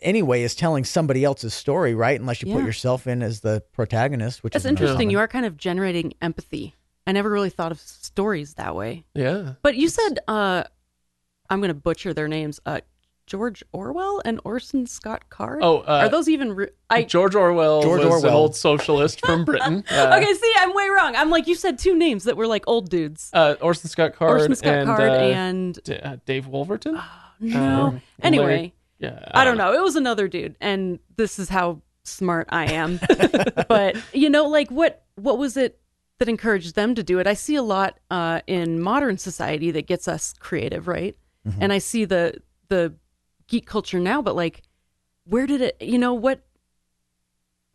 anyway 0.00 0.42
is 0.42 0.54
telling 0.54 0.84
somebody 0.84 1.24
else's 1.24 1.52
story, 1.54 1.94
right? 1.94 2.18
Unless 2.18 2.42
you 2.42 2.52
put 2.52 2.64
yourself 2.64 3.06
in 3.06 3.22
as 3.22 3.40
the 3.40 3.62
protagonist, 3.72 4.42
which 4.42 4.54
That's 4.54 4.64
is 4.64 4.68
interesting. 4.70 4.96
common. 4.96 5.10
You 5.10 5.18
are 5.18 5.28
kind 5.28 5.44
of 5.46 5.56
generating 5.56 6.14
empathy. 6.22 6.74
I 7.06 7.12
never 7.12 7.28
really 7.30 7.50
thought 7.50 7.72
of 7.72 7.80
stories 7.80 8.54
that 8.54 8.74
way. 8.76 9.04
yeah. 9.14 9.54
But 9.62 9.76
you 9.76 9.88
said, 9.88 10.20
uh, 10.28 10.64
I'm 11.50 11.58
going 11.60 11.68
to 11.68 11.74
butcher 11.74 12.14
their 12.14 12.28
names. 12.28 12.60
Uh, 12.64 12.80
George 13.26 13.62
Orwell 13.72 14.20
and 14.24 14.40
Orson 14.44 14.86
Scott 14.86 15.28
Card. 15.30 15.60
Oh, 15.62 15.78
uh, 15.80 16.02
are 16.04 16.08
those 16.08 16.28
even? 16.28 16.52
Re- 16.54 16.70
I 16.90 17.04
George 17.04 17.34
Orwell 17.34 17.82
George 17.82 17.98
was 18.04 18.22
an 18.24 18.28
Orwell. 18.30 18.36
old 18.36 18.56
socialist 18.56 19.24
from 19.24 19.44
Britain. 19.46 19.84
Uh, 19.90 20.18
okay. 20.20 20.32
See, 20.34 20.52
I'm 20.58 20.74
way 20.74 20.88
wrong. 20.88 21.14
I'm 21.16 21.30
like 21.30 21.46
you 21.46 21.54
said 21.54 21.78
two 21.78 21.96
names 21.96 22.24
that 22.24 22.36
were 22.36 22.46
like 22.48 22.64
old 22.66 22.88
dudes. 22.90 23.30
uh, 23.32 23.54
Orson 23.60 23.88
Scott 23.90 24.14
Card 24.14 24.32
Orson 24.40 24.54
Scott 24.56 24.74
and, 24.74 24.86
Card 24.88 25.00
uh, 25.00 25.14
and 25.14 25.82
D- 25.84 25.96
uh, 25.96 26.16
Dave 26.26 26.46
Wolverton. 26.48 27.00
No. 27.42 27.82
Um, 27.82 28.02
anyway, 28.22 28.44
Larry- 28.44 28.74
yeah, 28.98 29.28
I 29.34 29.44
don't 29.44 29.58
know. 29.58 29.72
It 29.72 29.82
was 29.82 29.96
another 29.96 30.28
dude, 30.28 30.56
and 30.60 30.98
this 31.16 31.38
is 31.38 31.48
how 31.48 31.82
smart 32.04 32.48
I 32.50 32.72
am. 32.72 33.00
but 33.68 33.96
you 34.12 34.30
know, 34.30 34.46
like 34.46 34.70
what 34.70 35.04
what 35.16 35.38
was 35.38 35.56
it 35.56 35.80
that 36.18 36.28
encouraged 36.28 36.74
them 36.74 36.94
to 36.94 37.02
do 37.02 37.18
it? 37.18 37.26
I 37.26 37.34
see 37.34 37.56
a 37.56 37.62
lot 37.62 37.98
uh, 38.10 38.40
in 38.46 38.80
modern 38.80 39.18
society 39.18 39.72
that 39.72 39.86
gets 39.86 40.06
us 40.06 40.34
creative, 40.38 40.86
right? 40.86 41.16
Mm-hmm. 41.46 41.62
And 41.62 41.72
I 41.72 41.78
see 41.78 42.04
the 42.04 42.40
the 42.68 42.94
geek 43.48 43.66
culture 43.66 43.98
now, 43.98 44.22
but 44.22 44.36
like, 44.36 44.62
where 45.24 45.46
did 45.46 45.60
it? 45.60 45.76
You 45.80 45.98
know 45.98 46.14
what? 46.14 46.40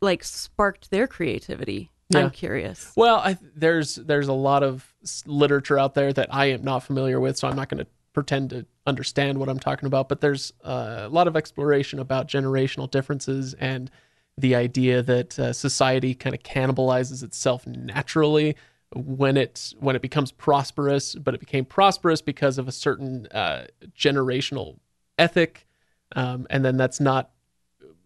Like 0.01 0.23
sparked 0.23 0.91
their 0.91 1.07
creativity. 1.07 1.91
Yeah. 2.09 2.19
I'm 2.19 2.29
curious. 2.29 2.93
Well, 2.95 3.17
I, 3.17 3.37
there's 3.55 3.95
there's 3.95 4.29
a 4.29 4.33
lot 4.33 4.63
of 4.63 4.93
literature 5.25 5.77
out 5.77 5.93
there 5.93 6.13
that 6.13 6.33
I 6.33 6.47
am 6.47 6.63
not 6.63 6.83
familiar 6.83 7.19
with, 7.19 7.37
so 7.37 7.47
I'm 7.47 7.55
not 7.55 7.67
going 7.67 7.83
to 7.83 7.87
pretend 8.13 8.51
to 8.51 8.65
understand 8.87 9.37
what 9.37 9.49
I'm 9.49 9.59
talking 9.59 9.85
about. 9.85 10.09
But 10.09 10.21
there's 10.21 10.53
uh, 10.63 11.01
a 11.03 11.09
lot 11.09 11.27
of 11.27 11.35
exploration 11.35 11.99
about 11.99 12.27
generational 12.27 12.89
differences 12.89 13.53
and 13.55 13.91
the 14.37 14.55
idea 14.55 15.01
that 15.01 15.37
uh, 15.37 15.53
society 15.53 16.13
kind 16.15 16.33
of 16.33 16.41
cannibalizes 16.43 17.23
itself 17.23 17.67
naturally 17.67 18.55
when 18.95 19.35
it 19.35 19.73
when 19.79 19.95
it 19.95 20.01
becomes 20.01 20.31
prosperous. 20.31 21.15
But 21.15 21.33
it 21.33 21.39
became 21.39 21.65
prosperous 21.65 22.21
because 22.21 22.57
of 22.57 22.67
a 22.67 22.71
certain 22.71 23.27
uh, 23.27 23.67
generational 23.95 24.77
ethic, 25.19 25.67
um, 26.15 26.47
and 26.49 26.63
then 26.63 26.77
that's 26.77 26.99
not 26.99 27.31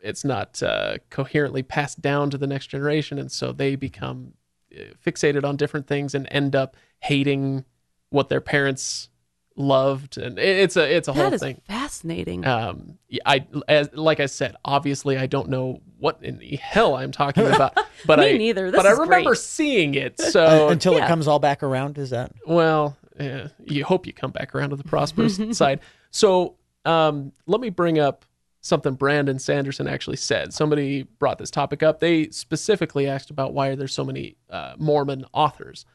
it's 0.02 0.26
not 0.26 0.62
uh, 0.64 0.98
coherently 1.10 1.62
passed 1.62 2.02
down 2.02 2.32
to 2.32 2.38
the 2.38 2.48
next 2.48 2.68
generation, 2.68 3.20
and 3.20 3.32
so 3.32 3.52
they 3.52 3.76
become 3.76 4.34
uh, 4.76 4.84
fixated 5.06 5.44
on 5.44 5.58
different 5.58 5.86
things 5.86 6.16
and 6.16 6.28
end 6.32 6.56
up 6.56 6.76
hating 7.02 7.66
what 8.10 8.30
their 8.30 8.42
parents 8.42 9.10
loved, 9.62 10.18
and 10.18 10.38
it's 10.40 10.76
a 10.78 10.96
it's 10.96 11.08
a 11.08 11.14
whole 11.14 11.24
That 11.24 11.34
is 11.34 11.42
thing. 11.42 11.62
fascinating. 11.68 12.46
Um, 12.46 12.98
I 13.26 13.46
as 13.68 13.90
like 13.94 14.20
I 14.20 14.26
said, 14.26 14.56
obviously 14.66 15.18
I 15.18 15.28
don't 15.28 15.50
know 15.50 15.82
what 16.00 16.20
in 16.22 16.38
the 16.40 16.56
hell 16.58 16.96
I'm 16.96 17.12
talking 17.12 17.46
about, 17.46 17.78
but 18.06 18.20
Me 18.20 18.30
I 18.34 18.38
neither. 18.38 18.72
This 18.72 18.78
but 18.82 18.86
I 18.88 18.92
remember 18.92 19.30
great. 19.32 19.38
seeing 19.40 19.96
it. 19.96 20.20
Uh, 20.20 20.24
So 20.32 20.70
until 20.70 20.94
yeah. 20.98 21.06
it 21.06 21.08
comes 21.08 21.28
all 21.28 21.40
back 21.40 21.64
around. 21.64 21.98
Is 21.98 22.10
that 22.10 22.32
well, 22.46 22.98
yeah, 23.20 23.48
you 23.66 23.84
hope 23.86 24.06
you 24.08 24.14
come 24.14 24.32
back 24.32 24.54
around 24.56 24.72
to 24.72 24.76
the 24.76 24.84
prosperous 24.84 25.40
side. 25.58 25.80
So 26.10 26.56
um, 26.86 27.32
let 27.48 27.62
me 27.62 27.70
bring 27.70 28.00
up 28.00 28.26
something 28.62 28.94
Brandon 28.94 29.40
Sanderson 29.40 29.88
actually 29.88 30.18
said. 30.18 30.54
Somebody 30.54 31.04
brought 31.04 31.38
this 31.40 31.50
topic 31.52 31.82
up. 31.84 32.00
They 32.00 32.30
specifically 32.30 33.08
asked 33.08 33.30
about 33.32 33.54
why 33.54 33.70
are 33.70 33.76
there 33.76 33.88
so 33.88 34.04
many 34.04 34.36
uh, 34.50 34.74
Mormon 34.78 35.26
authors 35.34 35.86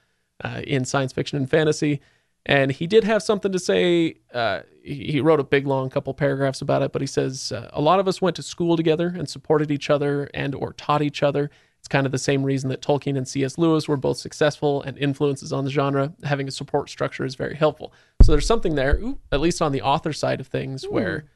uh, 0.42 0.62
in 0.66 0.84
science 0.84 1.12
fiction 1.12 1.38
and 1.38 1.48
fantasy. 1.48 2.00
And 2.48 2.70
he 2.70 2.86
did 2.86 3.04
have 3.04 3.22
something 3.22 3.50
to 3.52 3.58
say. 3.58 4.14
Uh, 4.32 4.60
he 4.82 5.12
he 5.12 5.20
wrote 5.20 5.40
a 5.40 5.44
big, 5.44 5.66
long 5.66 5.90
couple 5.90 6.14
paragraphs 6.14 6.62
about 6.62 6.80
it. 6.82 6.92
But 6.92 7.02
he 7.02 7.06
says 7.06 7.52
uh, 7.52 7.68
a 7.72 7.80
lot 7.80 7.98
of 7.98 8.06
us 8.06 8.22
went 8.22 8.36
to 8.36 8.42
school 8.42 8.76
together 8.76 9.12
and 9.16 9.28
supported 9.28 9.70
each 9.70 9.90
other 9.90 10.30
and 10.32 10.54
or 10.54 10.72
taught 10.72 11.02
each 11.02 11.22
other. 11.22 11.50
It's 11.80 11.88
kind 11.88 12.06
of 12.06 12.12
the 12.12 12.18
same 12.18 12.44
reason 12.44 12.70
that 12.70 12.82
Tolkien 12.82 13.16
and 13.16 13.26
C.S. 13.26 13.58
Lewis 13.58 13.88
were 13.88 13.96
both 13.96 14.16
successful 14.16 14.82
and 14.82 14.96
influences 14.96 15.52
on 15.52 15.64
the 15.64 15.70
genre. 15.70 16.14
Having 16.24 16.48
a 16.48 16.52
support 16.52 16.88
structure 16.88 17.24
is 17.24 17.34
very 17.34 17.56
helpful. 17.56 17.92
So 18.22 18.32
there's 18.32 18.46
something 18.46 18.76
there, 18.76 18.96
ooh, 18.96 19.18
at 19.30 19.40
least 19.40 19.60
on 19.60 19.72
the 19.72 19.82
author 19.82 20.12
side 20.12 20.40
of 20.40 20.46
things, 20.46 20.84
where 20.84 21.26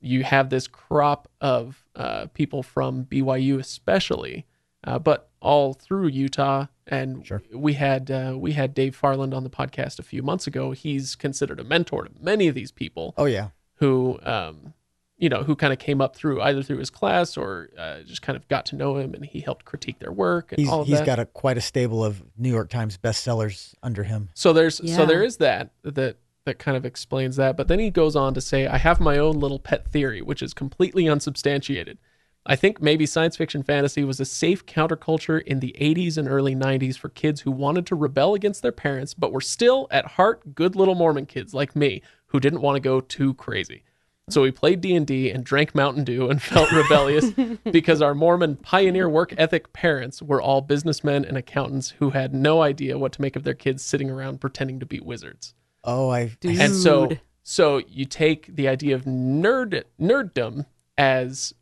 you 0.00 0.24
have 0.24 0.50
this 0.50 0.66
crop 0.66 1.28
of 1.40 1.84
uh, 1.94 2.26
people 2.34 2.62
from 2.62 3.04
BYU, 3.04 3.58
especially, 3.60 4.46
uh, 4.84 4.98
but 4.98 5.28
all 5.40 5.72
through 5.74 6.08
Utah. 6.08 6.66
And 6.86 7.24
Sure. 7.26 7.42
we 7.52 7.74
had 7.74 8.10
uh, 8.10 8.34
we 8.36 8.52
had 8.52 8.74
Dave 8.74 8.94
Farland 8.96 9.34
on 9.34 9.44
the 9.44 9.50
podcast 9.50 9.98
a 9.98 10.02
few 10.02 10.22
months 10.22 10.46
ago. 10.46 10.72
He's 10.72 11.14
considered 11.14 11.60
a 11.60 11.64
mentor 11.64 12.04
to 12.04 12.10
many 12.20 12.48
of 12.48 12.54
these 12.54 12.72
people 12.72 13.14
Oh 13.16 13.24
yeah. 13.26 13.48
who, 13.76 14.18
um, 14.24 14.74
you 15.16 15.28
know, 15.28 15.44
who 15.44 15.54
kind 15.54 15.72
of 15.72 15.78
came 15.78 16.00
up 16.00 16.16
through 16.16 16.42
either 16.42 16.62
through 16.64 16.78
his 16.78 16.90
class 16.90 17.36
or 17.36 17.70
uh, 17.78 18.00
just 18.02 18.20
kind 18.22 18.36
of 18.36 18.46
got 18.48 18.66
to 18.66 18.76
know 18.76 18.96
him, 18.96 19.14
and 19.14 19.24
he 19.24 19.40
helped 19.40 19.64
critique 19.64 20.00
their 20.00 20.10
work 20.10 20.50
and 20.50 20.58
He's 20.58 20.68
all 20.68 20.80
of 20.82 20.88
he's 20.88 20.98
that. 20.98 21.06
got 21.06 21.18
a 21.20 21.26
quite 21.26 21.56
a 21.56 21.60
stable 21.60 22.04
of 22.04 22.22
New 22.36 22.50
York 22.50 22.68
Times 22.68 22.98
bestsellers 22.98 23.74
under 23.82 24.02
him. 24.02 24.30
So 24.34 24.52
there's 24.52 24.80
Yeah. 24.82 24.96
so 24.96 25.06
there 25.06 25.22
is 25.22 25.36
that 25.36 25.70
that 25.84 26.16
that 26.44 26.58
kind 26.58 26.76
of 26.76 26.84
explains 26.84 27.36
that. 27.36 27.56
But 27.56 27.68
then 27.68 27.78
he 27.78 27.88
goes 27.90 28.16
on 28.16 28.34
to 28.34 28.40
say, 28.40 28.66
I 28.66 28.78
have 28.78 28.98
my 28.98 29.16
own 29.16 29.38
little 29.38 29.60
pet 29.60 29.86
theory, 29.88 30.20
which 30.20 30.42
is 30.42 30.52
completely 30.52 31.06
unsubstantiated. 31.08 31.98
I 32.44 32.56
think 32.56 32.82
maybe 32.82 33.06
science 33.06 33.36
fiction 33.36 33.62
fantasy 33.62 34.02
was 34.02 34.18
a 34.18 34.24
safe 34.24 34.66
counterculture 34.66 35.42
in 35.42 35.60
the 35.60 35.74
80s 35.80 36.18
and 36.18 36.28
early 36.28 36.56
90s 36.56 36.98
for 36.98 37.08
kids 37.10 37.42
who 37.42 37.52
wanted 37.52 37.86
to 37.86 37.94
rebel 37.94 38.34
against 38.34 38.62
their 38.62 38.72
parents, 38.72 39.14
but 39.14 39.32
were 39.32 39.40
still 39.40 39.86
at 39.90 40.06
heart 40.06 40.54
good 40.54 40.74
little 40.74 40.96
Mormon 40.96 41.26
kids 41.26 41.54
like 41.54 41.76
me 41.76 42.02
who 42.26 42.40
didn't 42.40 42.60
want 42.60 42.76
to 42.76 42.80
go 42.80 43.00
too 43.00 43.34
crazy. 43.34 43.84
So 44.28 44.42
we 44.42 44.50
played 44.50 44.80
D&D 44.80 45.30
and 45.30 45.44
drank 45.44 45.74
Mountain 45.74 46.04
Dew 46.04 46.30
and 46.30 46.42
felt 46.42 46.72
rebellious 46.72 47.30
because 47.70 48.02
our 48.02 48.14
Mormon 48.14 48.56
pioneer 48.56 49.08
work 49.08 49.34
ethic 49.36 49.72
parents 49.72 50.20
were 50.22 50.40
all 50.40 50.60
businessmen 50.60 51.24
and 51.24 51.36
accountants 51.36 51.90
who 51.90 52.10
had 52.10 52.34
no 52.34 52.62
idea 52.62 52.98
what 52.98 53.12
to 53.12 53.22
make 53.22 53.36
of 53.36 53.44
their 53.44 53.54
kids 53.54 53.84
sitting 53.84 54.10
around 54.10 54.40
pretending 54.40 54.80
to 54.80 54.86
be 54.86 55.00
wizards. 55.00 55.54
Oh, 55.84 56.10
I 56.10 56.36
Dude. 56.40 56.60
And 56.60 56.74
so 56.74 57.10
so 57.42 57.78
you 57.88 58.04
take 58.04 58.54
the 58.54 58.68
idea 58.68 58.94
of 58.94 59.04
nerd 59.04 59.84
nerddom 60.00 60.66
as 60.96 61.54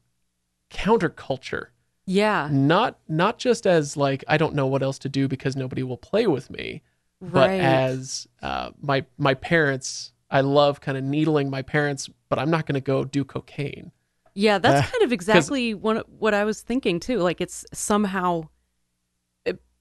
counterculture, 0.71 1.67
Yeah. 2.07 2.49
not 2.53 2.99
not 3.09 3.39
just 3.39 3.67
as 3.67 3.97
like 3.97 4.25
I 4.29 4.37
don't 4.37 4.55
know 4.55 4.67
what 4.67 4.83
else 4.83 4.99
to 5.01 5.09
do 5.09 5.29
because 5.29 5.57
nobody 5.57 5.83
will 5.83 5.97
play 5.99 6.27
with 6.27 6.51
me, 6.51 6.83
but 7.21 7.51
as 7.51 8.27
uh, 8.43 8.71
my 8.81 9.05
my 9.19 9.35
parents. 9.35 10.13
I 10.33 10.43
love 10.43 10.81
kind 10.81 10.97
of 10.97 11.03
needling 11.03 11.51
my 11.51 11.63
parents, 11.63 12.09
but 12.29 12.39
I'm 12.39 12.51
not 12.51 12.65
going 12.65 12.77
to 12.77 12.81
go 12.81 13.05
do 13.05 13.25
cocaine. 13.25 13.91
Yeah, 14.33 14.59
that's 14.59 14.87
Uh, 14.87 14.93
kind 14.93 15.03
of 15.03 15.13
exactly 15.13 15.75
what 15.75 16.09
what 16.09 16.35
I 16.35 16.45
was 16.45 16.63
thinking 16.63 17.01
too. 17.01 17.19
Like 17.19 17.41
it's 17.41 17.67
somehow 17.73 18.49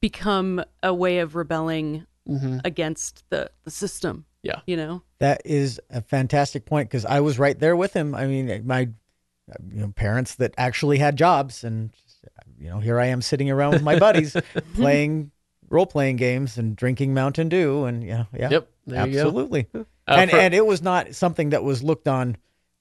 become 0.02 0.64
a 0.82 0.94
way 0.94 1.20
of 1.20 1.36
rebelling 1.36 2.06
hmm 2.26 2.60
against 2.64 3.24
the 3.30 3.52
the 3.64 3.72
system. 3.72 4.26
Yeah. 4.44 4.62
You 4.66 4.78
know? 4.78 5.04
That 5.20 5.42
is 5.46 5.82
a 5.90 6.02
fantastic 6.02 6.66
point 6.66 6.90
because 6.90 7.06
I 7.06 7.20
was 7.20 7.38
right 7.38 7.60
there 7.60 7.76
with 7.76 7.94
him. 7.94 8.16
I 8.16 8.26
mean, 8.26 8.66
my 8.66 8.90
you 9.74 9.82
know, 9.82 9.90
parents 9.96 10.36
that 10.36 10.54
actually 10.58 10.98
had 10.98 11.16
jobs, 11.18 11.64
and 11.64 11.92
you 12.60 12.70
know, 12.70 12.80
here 12.80 13.00
I 13.00 13.08
am 13.08 13.22
sitting 13.22 13.50
around 13.50 13.72
with 13.74 13.84
my 13.84 13.98
buddies 14.00 14.36
playing 14.74 15.32
role 15.70 15.86
playing 15.86 16.16
games 16.16 16.58
and 16.58 16.76
drinking 16.76 17.14
Mountain 17.14 17.50
Dew, 17.50 17.86
and 17.86 18.04
yeah, 18.04 18.26
yeah, 18.34 18.50
Yep, 18.50 18.70
there 18.88 19.08
you 19.08 19.14
go. 19.14 19.20
absolutely. 19.20 19.68
Uh, 19.76 19.84
and 20.08 20.32
for- 20.32 20.38
and 20.38 20.54
it 20.54 20.66
was 20.66 20.82
not 20.82 21.14
something 21.16 21.50
that 21.52 21.64
was 21.64 21.84
looked 21.84 22.08
on 22.08 22.36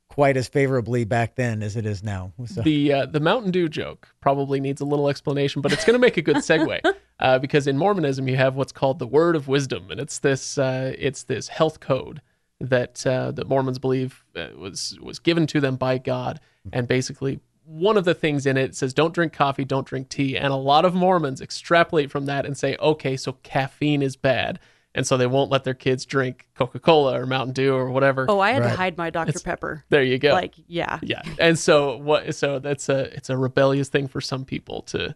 quite 0.09 0.37
as 0.39 0.49
favorably 0.49 1.05
back 1.05 1.37
then 1.37 1.63
as 1.63 1.77
it 1.77 1.85
is 1.87 2.03
now. 2.03 2.33
So, 2.47 2.63
The 2.63 2.93
uh, 2.93 3.07
the 3.07 3.21
Mountain 3.21 3.51
Dew 3.53 3.69
joke 3.69 4.09
probably 4.21 4.59
needs 4.59 4.81
a 4.81 4.85
little 4.87 5.09
explanation, 5.11 5.61
but 5.63 5.73
it's 5.73 5.85
going 5.85 5.95
to 5.95 5.99
make 6.01 6.17
a 6.17 6.23
good 6.23 6.37
segue 6.39 6.81
uh, 7.21 7.39
because 7.39 7.67
in 7.67 7.77
Mormonism 7.77 8.27
you 8.27 8.37
have 8.37 8.57
what's 8.57 8.73
called 8.73 8.99
the 8.99 9.07
Word 9.07 9.37
of 9.37 9.47
Wisdom, 9.49 9.91
and 9.91 10.01
it's 10.01 10.19
this 10.19 10.57
uh, 10.59 10.95
it's 10.99 11.23
this 11.25 11.49
health 11.49 11.79
code 11.81 12.21
that 12.61 13.07
uh, 13.07 13.31
that 13.33 13.49
Mormons 13.49 13.79
believe 13.79 14.25
uh, 14.37 14.49
was 14.57 14.99
was 15.01 15.19
given 15.19 15.47
to 15.49 15.61
them 15.61 15.77
by 15.77 15.99
God, 15.99 16.41
and 16.73 16.89
basically 16.89 17.41
one 17.65 17.97
of 17.99 18.05
the 18.05 18.15
things 18.15 18.47
in 18.47 18.57
it 18.57 18.75
says 18.75 18.95
don't 18.95 19.13
drink 19.15 19.33
coffee, 19.33 19.65
don't 19.65 19.87
drink 19.87 20.09
tea, 20.09 20.37
and 20.37 20.53
a 20.53 20.57
lot 20.57 20.85
of 20.85 20.95
Mormons 20.95 21.41
extrapolate 21.41 22.11
from 22.11 22.27
that 22.27 22.47
and 22.47 22.57
say, 22.57 22.77
okay, 22.81 23.17
so 23.17 23.33
caffeine 23.43 24.03
is 24.03 24.17
bad. 24.17 24.59
And 24.95 25.07
so 25.07 25.17
they 25.19 25.27
won't 25.27 25.51
let 25.51 25.63
their 25.65 25.75
kids 25.75 26.07
drink 26.07 26.49
Coca 26.57 26.81
Cola 26.81 27.21
or 27.21 27.27
Mountain 27.27 27.53
Dew 27.53 27.75
or 27.75 27.91
whatever. 27.91 28.25
Oh, 28.29 28.41
I 28.41 28.51
had 28.53 28.63
Right. 28.63 28.71
to 28.71 28.77
hide 28.77 28.97
my 28.97 29.11
Dr. 29.11 29.39
Pepper. 29.39 29.85
there 29.91 30.03
you 30.03 30.19
go. 30.19 30.33
Like, 30.33 30.55
yeah. 30.67 30.99
Yeah. 31.03 31.21
And 31.39 31.57
so 31.59 31.99
what 31.99 32.35
so 32.35 32.59
that's 32.59 32.89
a 32.89 33.15
it's 33.15 33.29
a 33.31 33.37
rebellious 33.37 33.89
thing 33.91 34.09
for 34.09 34.21
some 34.23 34.45
people 34.47 34.83
to 34.85 35.15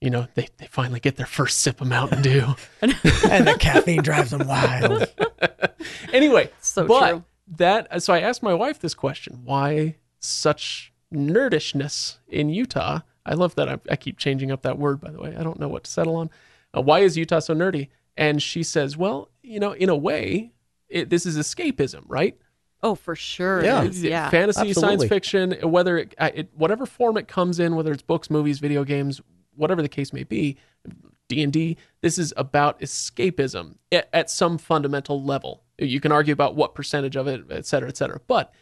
you 0.00 0.10
know, 0.10 0.26
they, 0.34 0.48
they 0.58 0.66
finally 0.66 1.00
get 1.00 1.16
their 1.16 1.26
first 1.26 1.60
sip 1.60 1.80
of 1.80 1.88
Mountain 1.88 2.22
Dew. 2.22 2.54
and 2.82 2.92
the 3.46 3.56
caffeine 3.58 4.02
drives 4.02 4.30
them 4.30 4.46
wild. 4.46 5.12
anyway, 6.12 6.50
So 6.60 6.86
but 6.86 7.10
true. 7.10 7.24
that 7.56 8.02
so 8.02 8.12
I 8.12 8.20
asked 8.20 8.42
my 8.42 8.54
wife 8.54 8.78
this 8.78 8.94
question: 8.94 9.40
Why 9.44 9.96
such 10.20 10.92
nerdishness 11.12 12.18
in 12.28 12.48
Utah? 12.48 13.00
I 13.26 13.34
love 13.34 13.54
that. 13.56 13.68
I, 13.68 13.78
I 13.90 13.96
keep 13.96 14.18
changing 14.18 14.50
up 14.50 14.62
that 14.62 14.78
word, 14.78 15.00
by 15.00 15.10
the 15.10 15.20
way. 15.20 15.36
I 15.36 15.42
don't 15.42 15.58
know 15.58 15.68
what 15.68 15.84
to 15.84 15.90
settle 15.90 16.16
on. 16.16 16.30
Uh, 16.76 16.80
why 16.80 17.00
is 17.00 17.16
Utah 17.16 17.40
so 17.40 17.54
nerdy? 17.54 17.88
And 18.16 18.42
she 18.42 18.62
says, 18.62 18.96
"Well, 18.96 19.30
you 19.42 19.60
know, 19.60 19.72
in 19.72 19.88
a 19.88 19.96
way, 19.96 20.52
it, 20.88 21.10
this 21.10 21.26
is 21.26 21.36
escapism, 21.36 22.02
right? 22.06 22.36
Oh, 22.82 22.94
for 22.94 23.16
sure. 23.16 23.64
Yeah. 23.64 23.82
is. 23.82 24.02
Yeah. 24.02 24.30
fantasy, 24.30 24.72
science 24.72 25.04
fiction, 25.04 25.52
whether 25.62 25.98
it, 25.98 26.14
it 26.20 26.48
whatever 26.54 26.86
form 26.86 27.16
it 27.16 27.26
comes 27.26 27.58
in, 27.58 27.74
whether 27.74 27.90
it's 27.92 28.02
books, 28.02 28.30
movies, 28.30 28.60
video 28.60 28.84
games, 28.84 29.20
whatever 29.58 29.82
the 29.82 29.88
case 29.88 30.12
may 30.12 30.24
be, 30.24 30.56
D 31.28 31.42
and 31.42 31.52
D. 31.52 31.76
This 32.00 32.18
is 32.18 32.32
about 32.36 32.80
escapism 32.80 33.76
at, 33.92 34.08
at 34.12 34.30
some 34.30 34.56
fundamental 34.58 35.22
level. 35.22 35.62
You 35.78 36.00
can 36.00 36.12
argue 36.12 36.32
about 36.32 36.54
what 36.56 36.74
percentage 36.74 37.16
of 37.16 37.26
it, 37.26 37.42
et 37.50 37.66
cetera, 37.66 37.88
et 37.88 37.96
cetera. 37.96 38.20
But 38.26 38.52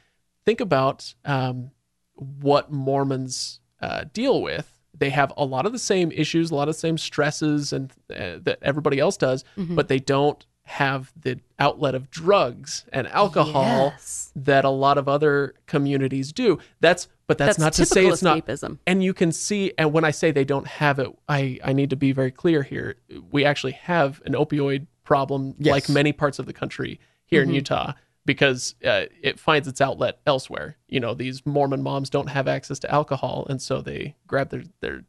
think 0.44 0.61
about 0.61 1.14
um, 1.24 1.70
what 2.14 2.72
Mormons 2.72 3.61
uh, 3.80 4.04
deal 4.12 4.42
with. 4.42 4.72
They 4.98 5.11
have 5.11 5.32
a 5.37 5.44
lot 5.44 5.66
of 5.66 5.72
the 5.72 5.78
same 5.78 6.11
issues, 6.12 6.50
a 6.50 6.54
lot 6.54 6.68
of 6.68 6.74
the 6.74 6.80
same 6.80 6.96
stresses, 6.98 7.72
and 7.72 7.92
uh, 8.11 8.38
that 8.42 8.59
everybody 8.62 8.98
else 8.98 9.16
does, 9.18 9.44
but 9.56 9.88
they 9.88 9.98
don't 9.98 10.44
have 10.62 11.12
the 11.20 11.38
outlet 11.59 11.94
of 11.94 12.11
drugs 12.11 12.87
and 12.92 13.06
alcohol 13.09 13.92
Yes. 13.94 14.32
that 14.35 14.64
a 14.64 14.70
lot 14.70 14.98
of 14.98 15.06
other 15.09 15.54
communities 15.66 16.32
do. 16.32 16.59
That's 16.80 17.06
but 17.26 17.38
that's, 17.38 17.56
That's 17.56 17.58
not 17.58 17.72
to 17.74 17.86
say 17.86 18.02
typical 18.02 18.12
it's 18.14 18.22
not 18.22 18.46
escapism. 18.46 18.78
and 18.86 19.02
you 19.02 19.12
can 19.12 19.32
see 19.32 19.72
and 19.78 19.92
when 19.92 20.04
I 20.04 20.10
say 20.12 20.30
they 20.30 20.44
don't 20.44 20.66
have 20.66 20.98
it, 20.98 21.08
I 21.28 21.58
I 21.64 21.72
need 21.72 21.90
to 21.90 21.96
be 21.96 22.12
very 22.12 22.30
clear 22.30 22.62
here. 22.62 22.96
We 23.32 23.44
actually 23.44 23.72
have 23.72 24.22
an 24.24 24.32
opioid 24.34 24.86
problem 25.04 25.54
Yes. 25.58 25.72
like 25.72 25.88
many 25.88 26.12
parts 26.12 26.38
of 26.38 26.46
the 26.46 26.52
country 26.52 27.00
here 27.24 27.42
in 27.42 27.50
Utah 27.50 27.92
because 28.24 28.74
uh, 28.84 29.06
it 29.22 29.38
finds 29.38 29.68
its 29.68 29.80
outlet 29.80 30.18
elsewhere. 30.26 30.76
You 30.88 30.98
know, 31.00 31.14
these 31.14 31.44
Mormon 31.46 31.82
moms 31.82 32.10
don't 32.10 32.28
have 32.28 32.48
access 32.48 32.78
to 32.80 32.90
alcohol 32.92 33.46
and 33.48 33.60
so 33.62 33.80
they 33.80 34.16
grab 34.26 34.50
their 34.50 34.64
their 34.80 35.04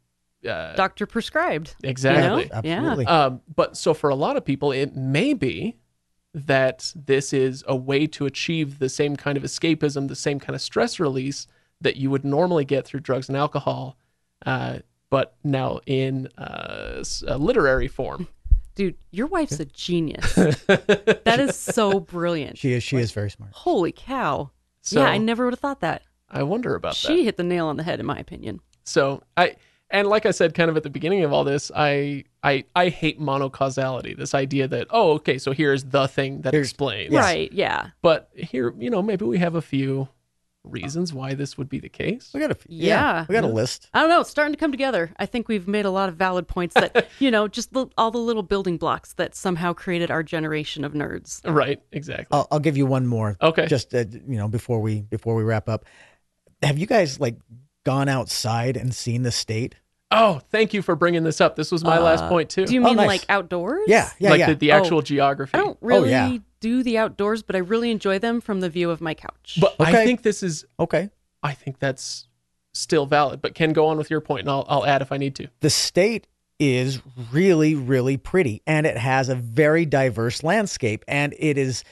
uh, 0.48 0.76
Doctor 0.76 1.06
prescribed. 1.08 1.76
exactly. 1.84 2.44
You 2.44 2.72
know? 2.72 3.00
Yeah. 3.02 3.26
Um, 3.26 3.42
but 3.56 3.76
so 3.76 3.94
for 3.94 4.10
a 4.10 4.16
lot 4.16 4.38
of 4.38 4.46
people, 4.46 4.72
it 4.72 4.96
may 4.96 5.34
be 5.34 5.78
that 6.34 6.94
this 6.96 7.34
is 7.34 7.64
a 7.68 7.76
way 7.76 8.06
to 8.08 8.26
achieve 8.28 8.78
the 8.80 8.90
same 8.90 9.16
kind 9.16 9.38
of 9.38 9.44
escapism, 9.44 10.08
the 10.08 10.16
same 10.16 10.40
kind 10.40 10.56
of 10.56 10.62
stress 10.62 11.00
release 11.00 11.48
that 11.82 11.96
you 11.98 12.10
would 12.10 12.24
normally 12.26 12.66
get 12.66 12.86
through 12.86 13.02
drugs 13.02 13.28
and 13.30 13.38
alcohol, 13.38 13.98
uh, 14.46 14.80
but 15.10 15.36
now 15.44 15.80
in 15.86 16.28
uh, 16.38 16.98
s- 17.00 17.24
a 17.28 17.38
literary 17.38 17.88
form. 17.88 18.28
Dude, 18.76 18.96
your 19.12 19.28
wife's 19.28 19.60
a 19.60 19.66
genius. 19.66 20.34
that 20.36 21.38
is 21.40 21.56
so 21.56 22.00
brilliant. 22.00 22.58
she 22.58 22.74
is 22.74 22.84
she 22.84 22.98
is 22.98 23.12
very 23.12 23.30
smart. 23.32 23.52
Holy 23.54 23.92
cow. 23.92 24.52
So 24.82 25.02
yeah, 25.02 25.08
I 25.10 25.18
never 25.18 25.46
would 25.46 25.54
have 25.54 25.60
thought 25.60 25.82
that. 25.82 26.04
I 26.30 26.44
wonder 26.44 26.76
about 26.76 26.90
that. 26.92 26.96
She 26.96 27.24
hit 27.26 27.38
the 27.38 27.44
nail 27.44 27.68
on 27.68 27.78
the 27.78 27.84
head, 27.84 28.00
in 28.00 28.06
my 28.06 28.18
opinion. 28.20 28.60
So 28.84 29.24
I 29.36 29.56
and 29.90 30.08
like 30.08 30.26
I 30.26 30.32
said, 30.32 30.54
kind 30.54 30.70
of 30.70 30.78
at 30.78 30.84
the 30.84 30.90
beginning 30.90 31.24
of 31.24 31.34
all 31.34 31.44
this, 31.44 31.72
I 31.76 32.26
I 32.44 32.66
I 32.76 32.90
hate 32.90 33.20
monocausality. 33.20 34.16
This 34.16 34.36
idea 34.36 34.68
that 34.68 34.88
oh, 34.92 35.14
okay, 35.14 35.38
so 35.40 35.54
here's 35.54 35.86
the 35.86 36.08
thing 36.08 36.42
that 36.42 36.54
Here's- 36.54 36.68
explains. 36.70 37.14
Right. 37.14 37.52
Yeah. 37.52 37.90
But 38.02 38.30
here, 38.36 38.74
you 38.78 38.90
know, 38.90 39.02
maybe 39.02 39.26
we 39.26 39.40
have 39.40 39.56
a 39.56 39.62
few 39.62 40.08
reasons 40.68 41.14
why 41.14 41.34
this 41.34 41.58
would 41.58 41.70
be 41.70 41.80
the 41.80 41.90
case. 41.90 42.32
We 42.34 42.40
got 42.40 42.52
a 42.52 42.58
Yeah. 42.68 43.26
we 43.28 43.34
got 43.34 43.44
a 43.44 43.48
list. 43.48 43.90
I 43.94 44.02
don't 44.02 44.10
know. 44.10 44.22
It's 44.22 44.30
starting 44.30 44.54
to 44.54 44.60
come 44.60 44.72
together. 44.72 45.12
I 45.18 45.26
think 45.26 45.48
we've 45.48 45.68
made 45.68 45.86
a 45.86 45.90
lot 45.90 46.10
of 46.10 46.16
valid 46.16 46.48
points 46.48 46.74
that, 46.76 47.08
you 47.20 47.32
know, 47.32 47.48
just 47.48 47.74
the, 47.74 47.88
all 47.98 48.12
the 48.12 48.18
little 48.18 48.44
building 48.44 48.78
blocks 48.78 49.14
that 49.14 49.36
somehow 49.36 49.74
created 49.74 50.12
our 50.12 50.24
generation 50.24 50.84
of 50.84 50.94
nerds. 50.94 51.42
Right, 51.46 51.82
exactly. 51.92 52.28
I'll, 52.32 52.48
I'll 52.52 52.60
give 52.60 52.78
you 52.78 52.86
one 52.86 53.08
more. 53.08 53.38
Okay. 53.42 53.66
Just 53.68 53.94
uh, 53.94 54.06
you 54.28 54.38
know 54.38 54.48
before 54.48 54.80
we 54.82 55.02
before 55.02 55.36
we 55.36 55.44
wrap 55.44 55.68
up, 55.70 55.86
have 56.62 56.78
you 56.78 56.86
guys 56.88 57.20
like 57.20 57.38
gone 57.86 58.10
outside 58.10 58.76
and 58.78 58.94
seen 58.94 59.24
the 59.24 59.32
state? 59.32 59.76
Oh, 60.10 60.40
thank 60.52 60.74
you 60.74 60.82
for 60.82 60.96
bringing 60.96 61.24
this 61.24 61.42
up. 61.42 61.56
This 61.56 61.72
was 61.72 61.84
my 61.84 62.00
last 62.00 62.24
Uh, 62.24 62.30
point 62.30 62.50
too. 62.50 62.66
Do 62.66 62.74
you 62.74 62.82
Oh, 62.82 62.86
mean 62.86 62.96
nice. 62.96 63.08
like 63.08 63.26
outdoors? 63.30 63.84
Yeah, 63.88 64.10
yeah, 64.20 64.30
like 64.30 64.40
yeah. 64.40 64.48
the, 64.48 64.56
the 64.56 64.72
Oh. 64.72 64.78
actual 64.78 65.02
geography. 65.02 65.52
I 65.54 65.58
don't 65.58 65.78
really 65.82 66.12
yeah. 66.12 66.38
do 66.62 66.82
the 66.82 66.98
outdoors, 66.98 67.44
but 67.44 67.56
I 67.56 67.60
really 67.60 67.92
enjoy 67.92 68.18
them 68.20 68.40
from 68.40 68.62
the 68.62 68.70
view 68.70 68.90
of 68.90 69.02
my 69.02 69.14
couch. 69.14 69.58
But 69.60 69.76
I 69.80 69.92
think 70.06 70.22
this 70.22 70.42
is 70.44 70.66
okay. 70.80 71.10
I 71.44 71.54
think 71.54 71.80
that's 71.80 72.28
still 72.74 73.06
valid. 73.06 73.42
But 73.42 73.54
Kenn, 73.54 73.74
go 73.74 73.88
on 73.88 73.98
with 73.98 74.10
your 74.10 74.22
point, 74.22 74.42
and 74.42 74.50
I'll 74.50 74.66
I'll 74.70 74.86
add 74.86 75.02
if 75.02 75.12
I 75.12 75.18
need 75.18 75.36
to. 75.36 75.48
The 75.60 75.70
state 75.70 76.28
is 76.60 77.02
really, 77.32 77.76
really 77.76 78.18
pretty 78.18 78.64
and 78.66 78.88
it 78.88 78.98
has 78.98 79.30
a 79.30 79.36
very 79.36 79.86
diverse 79.86 80.42
landscape. 80.42 81.06
And 81.08 81.36
it 81.38 81.56
is, 81.56 81.84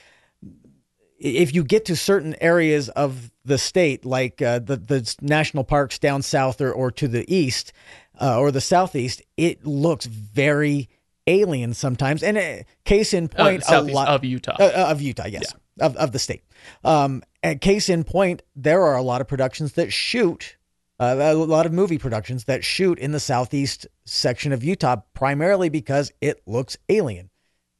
if 1.18 1.54
you 1.56 1.64
get 1.64 1.86
to 1.86 1.96
certain 1.96 2.36
areas 2.42 2.90
of 2.90 3.32
the 3.44 3.58
state, 3.58 4.06
like 4.06 4.42
uh, 4.42 4.60
the, 4.60 4.78
the 4.78 5.16
national 5.22 5.64
parks 5.64 5.98
down 6.00 6.22
south 6.22 6.62
or, 6.62 6.72
or 6.72 6.92
to 6.92 7.08
the 7.08 7.26
east 7.34 7.72
uh, 8.20 8.38
or 8.38 8.52
the 8.52 8.62
southeast, 8.62 9.22
it 9.38 9.66
looks 9.66 10.06
very 10.06 10.90
alien 11.28 11.74
sometimes. 11.74 12.22
And 12.22 12.38
uh, 12.38 12.64
case 12.84 13.14
in 13.14 13.30
Uh, 13.36 13.44
point, 13.44 13.64
a 13.68 13.82
lot 13.82 14.08
of 14.10 14.24
Utah. 14.24 14.56
uh, 14.60 14.64
uh, 14.64 14.88
of 14.92 15.02
Utah, 15.02 15.28
yes, 15.28 15.54
of, 15.80 15.96
of 15.96 16.12
the 16.12 16.20
state. 16.20 16.44
Um, 16.84 17.24
and 17.42 17.62
case 17.62 17.90
in 17.90 18.04
point, 18.04 18.44
there 18.56 18.84
are 18.84 18.96
a 18.96 19.02
lot 19.02 19.22
of 19.22 19.28
productions 19.28 19.74
that 19.74 19.94
shoot, 19.94 20.58
uh, 21.00 21.16
a 21.20 21.34
lot 21.34 21.66
of 21.66 21.74
movie 21.74 21.98
productions 21.98 22.46
that 22.46 22.64
shoot 22.64 23.00
in 23.00 23.12
the 23.12 23.20
southeast 23.20 23.88
section 24.06 24.52
of 24.52 24.64
Utah, 24.64 24.98
primarily 25.14 25.70
because 25.70 26.12
it 26.22 26.42
looks 26.46 26.78
alien. 26.90 27.30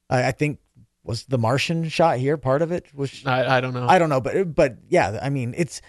I, 0.10 0.28
I 0.28 0.32
think 0.32 0.60
was 1.06 1.26
the 1.26 1.38
Martian 1.38 1.88
shot 1.90 2.18
here 2.18 2.38
part 2.38 2.62
of 2.62 2.72
it 2.72 2.88
was. 2.94 3.26
I, 3.26 3.58
I 3.58 3.62
don't 3.62 3.74
know. 3.74 3.88
I 3.88 4.00
don't 4.00 4.10
know, 4.10 4.22
but 4.22 4.54
but 4.56 4.78
yeah, 4.90 5.20
I 5.22 5.30
mean 5.30 5.54
it's 5.58 5.82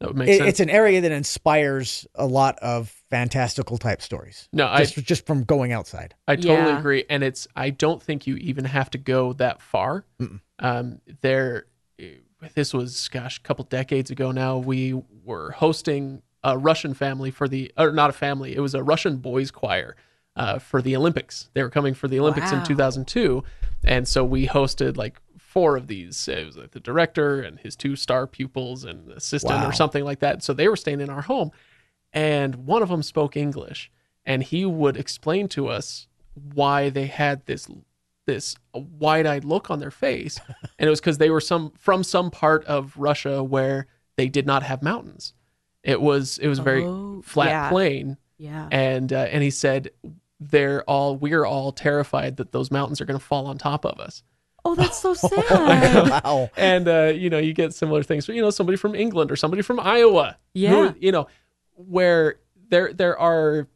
that 0.00 0.08
would 0.08 0.16
make 0.16 0.28
it, 0.28 0.38
sense. 0.38 0.48
it's 0.48 0.60
an 0.60 0.70
area 0.70 1.00
that 1.00 1.12
inspires 1.12 2.06
a 2.14 2.26
lot 2.26 2.58
of 2.58 2.88
fantastical 3.10 3.78
type 3.78 4.02
stories. 4.02 4.48
no, 4.52 4.66
I 4.66 4.84
Just 4.84 4.94
just 5.06 5.26
from 5.26 5.44
going 5.44 5.72
outside. 5.72 6.14
I 6.26 6.36
totally 6.36 6.72
Yeah. 6.72 6.78
agree, 6.78 7.04
and 7.08 7.22
it's 7.22 7.46
I 7.54 7.70
don't 7.70 8.02
think 8.02 8.26
you 8.26 8.36
even 8.36 8.64
have 8.64 8.90
to 8.90 8.98
go 8.98 9.32
that 9.34 9.60
far. 9.62 10.04
Um, 10.58 11.00
there, 11.20 11.66
this 12.54 12.72
was 12.72 13.08
gosh, 13.08 13.38
a 13.38 13.40
couple 13.42 13.64
decades 13.64 14.10
ago 14.10 14.32
now. 14.32 14.58
We 14.58 15.00
were 15.24 15.52
hosting 15.52 16.22
a 16.44 16.58
Russian 16.58 16.94
family 16.94 17.30
for 17.30 17.46
the 17.46 17.70
or 17.76 17.92
not 17.92 18.10
a 18.10 18.12
family. 18.12 18.56
It 18.56 18.60
was 18.60 18.74
a 18.74 18.82
Russian 18.82 19.18
boys 19.18 19.50
choir 19.50 19.96
uh, 20.36 20.58
for 20.58 20.80
the 20.82 20.96
Olympics. 20.96 21.50
They 21.54 21.62
were 21.62 21.70
coming 21.70 21.94
for 21.94 22.08
the 22.08 22.18
Olympics 22.20 22.52
in 22.52 22.62
2002, 22.64 23.42
and 23.84 24.06
so 24.08 24.24
we 24.24 24.46
hosted 24.46 24.96
like 24.96 25.20
four 25.38 25.76
of 25.76 25.86
these. 25.86 26.26
It 26.28 26.46
was 26.46 26.56
like 26.56 26.70
the 26.70 26.80
director 26.80 27.40
and 27.42 27.58
his 27.60 27.76
two 27.76 27.96
star 27.96 28.26
pupils 28.26 28.84
and 28.84 29.10
assistant 29.10 29.60
Wow. 29.62 29.68
or 29.68 29.72
something 29.72 30.04
like 30.04 30.20
that. 30.20 30.42
So 30.42 30.52
they 30.54 30.68
were 30.68 30.76
staying 30.76 31.00
in 31.00 31.10
our 31.10 31.22
home, 31.22 31.50
and 32.12 32.54
one 32.66 32.82
of 32.82 32.88
them 32.88 33.02
spoke 33.02 33.36
English, 33.36 33.90
and 34.24 34.42
he 34.42 34.64
would 34.64 34.96
explain 34.96 35.48
to 35.48 35.68
us 35.68 36.06
why 36.54 36.88
they 36.90 37.06
had 37.06 37.44
this 37.46 37.68
this 38.24 38.54
wide-eyed 38.72 39.44
look 39.44 39.68
on 39.70 39.80
their 39.80 39.90
face, 39.90 40.40
and 40.78 40.86
it 40.86 40.90
was 40.90 41.00
because 41.00 41.18
they 41.18 41.28
were 41.30 41.40
some 41.40 41.72
from 41.78 42.02
some 42.04 42.30
part 42.30 42.64
of 42.64 42.96
Russia 42.96 43.42
where 43.42 43.86
they 44.16 44.28
did 44.28 44.46
not 44.46 44.62
have 44.62 44.82
mountains. 44.82 45.34
It 45.82 46.00
was 46.00 46.38
it 46.38 46.46
was 46.48 46.60
a 46.60 46.62
very 46.62 46.84
Oh, 46.84 47.20
flat 47.22 47.48
yeah. 47.48 47.68
plain, 47.68 48.16
yeah. 48.38 48.68
and 48.70 49.12
uh, 49.12 49.16
and 49.30 49.42
he 49.42 49.50
said 49.50 49.90
they're 50.50 50.82
all 50.84 51.16
we're 51.16 51.44
all 51.44 51.72
terrified 51.72 52.36
that 52.36 52.52
those 52.52 52.70
mountains 52.70 53.00
are 53.00 53.04
going 53.04 53.18
to 53.18 53.24
fall 53.24 53.46
on 53.46 53.58
top 53.58 53.84
of 53.84 53.98
us. 54.00 54.22
Oh, 54.64 54.74
that's 54.74 54.98
so 54.98 55.12
sad. 55.28 56.08
wow. 56.24 56.50
and 56.56 56.86
uh, 56.88 57.12
you 57.14 57.28
know 57.30 57.38
you 57.38 57.52
get 57.52 57.74
similar 57.74 58.02
things 58.02 58.28
you 58.28 58.40
know 58.40 58.50
somebody 58.50 58.76
from 58.76 58.94
england 58.94 59.30
or 59.32 59.36
somebody 59.36 59.60
from 59.62 59.80
iowa 59.80 60.36
who, 60.54 60.60
Yeah. 60.60 60.92
you 61.00 61.10
know 61.12 61.26
where 61.74 62.36
there 62.68 62.92
there 62.92 63.18
are 63.18 63.68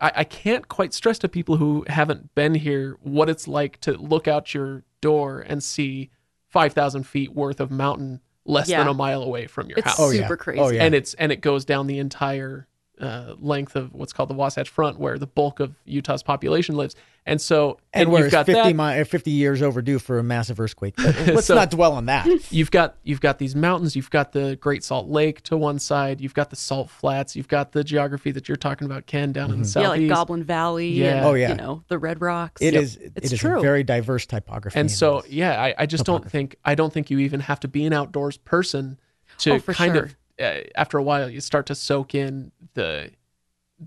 I, 0.00 0.12
I 0.16 0.24
can't 0.24 0.68
quite 0.68 0.94
stress 0.94 1.18
to 1.20 1.28
people 1.28 1.56
who 1.56 1.84
haven't 1.88 2.34
been 2.34 2.54
here 2.54 2.96
what 3.02 3.28
it's 3.28 3.48
like 3.48 3.80
to 3.82 3.92
look 3.92 4.28
out 4.28 4.54
your 4.54 4.84
door 5.00 5.40
and 5.40 5.62
see 5.62 6.10
5000 6.48 7.04
feet 7.04 7.32
worth 7.34 7.60
of 7.60 7.70
mountain 7.70 8.20
less 8.44 8.68
than 8.68 8.86
a 8.88 8.94
mile 8.94 9.22
away 9.22 9.46
from 9.46 9.68
your 9.68 9.78
It's 9.78 9.88
house 9.88 10.00
Oh, 10.00 10.10
yeah. 10.10 10.22
super 10.22 10.36
crazy. 10.36 10.60
Oh, 10.60 10.68
yeah. 10.70 10.82
and 10.84 10.94
it's 10.94 11.14
and 11.14 11.30
it 11.30 11.40
goes 11.40 11.64
down 11.64 11.86
the 11.86 11.98
entire 11.98 12.66
uh, 13.00 13.34
length 13.40 13.76
of 13.76 13.92
what's 13.94 14.12
called 14.12 14.28
the 14.30 14.34
Wasatch 14.34 14.68
Front, 14.68 14.98
where 14.98 15.18
the 15.18 15.26
bulk 15.26 15.60
of 15.60 15.74
Utah's 15.84 16.22
population 16.22 16.76
lives. 16.76 16.94
And 17.26 17.38
so, 17.40 17.78
And, 17.92 18.04
and, 18.04 18.12
where 18.12 18.22
you've 18.22 18.32
got 18.32 18.46
50, 18.46 18.72
that. 18.72 18.96
mi- 18.98 19.04
50 19.04 19.30
years 19.30 19.60
overdue 19.60 19.98
for 19.98 20.18
a 20.18 20.22
massive 20.22 20.58
earthquake. 20.58 20.94
Let's 20.98 21.46
So- 21.46 21.54
not 21.54 21.70
dwell 21.70 21.92
on 21.92 22.06
that. 22.06 22.26
you've 22.52 22.70
got 22.70 22.96
you've 23.02 23.20
got 23.20 23.38
these 23.38 23.54
mountains 23.54 23.94
you've 23.94 24.08
got 24.10 24.32
the 24.32 24.56
great 24.56 24.82
salt 24.82 25.08
lake 25.08 25.42
to 25.42 25.56
one 25.56 25.78
side 25.78 26.20
you've 26.20 26.32
got 26.34 26.48
the 26.50 26.56
salt 26.56 26.88
flats 26.90 27.36
you've 27.36 27.46
got 27.48 27.72
the 27.72 27.84
geography 27.84 28.30
that 28.32 28.48
you're 28.48 28.56
talking 28.56 28.86
about 28.86 29.06
Kenn 29.06 29.32
down 29.32 29.50
in 29.52 29.60
the 29.60 29.64
south. 29.68 29.82
yeah, 29.82 29.88
like 29.90 30.08
Goblin 30.08 30.42
Valley. 30.44 30.88
Yeah. 30.88 31.16
and, 31.18 31.26
Oh, 31.26 31.34
yeah. 31.34 31.50
You 31.50 31.54
know 31.56 31.84
the 31.88 31.98
Red 31.98 32.20
Rocks. 32.22 32.62
It 32.62 32.72
Yep. 32.74 32.82
is. 32.82 32.96
It 32.96 33.12
It's 33.16 33.36
true. 33.36 33.58
a 33.58 33.60
very 33.62 33.84
diverse 33.84 34.24
typography. 34.26 34.80
and 34.80 34.90
so 34.90 35.22
yeah 35.28 35.60
I, 35.60 35.74
I 35.78 35.86
just 35.86 36.04
don't 36.04 36.28
think 36.28 36.56
i 36.64 36.74
don't 36.74 36.92
think 36.92 37.10
you 37.10 37.18
even 37.18 37.40
have 37.40 37.60
to 37.60 37.68
be 37.68 37.84
an 37.84 37.92
outdoors 37.92 38.38
person 38.38 38.98
to 39.38 39.52
Oh, 39.54 39.60
kind 39.60 39.94
sure. 39.94 40.04
of 40.04 40.16
after 40.40 40.98
a 40.98 41.02
while 41.02 41.28
you 41.28 41.40
start 41.40 41.66
to 41.66 41.74
soak 41.74 42.14
in 42.14 42.52
the 42.74 43.10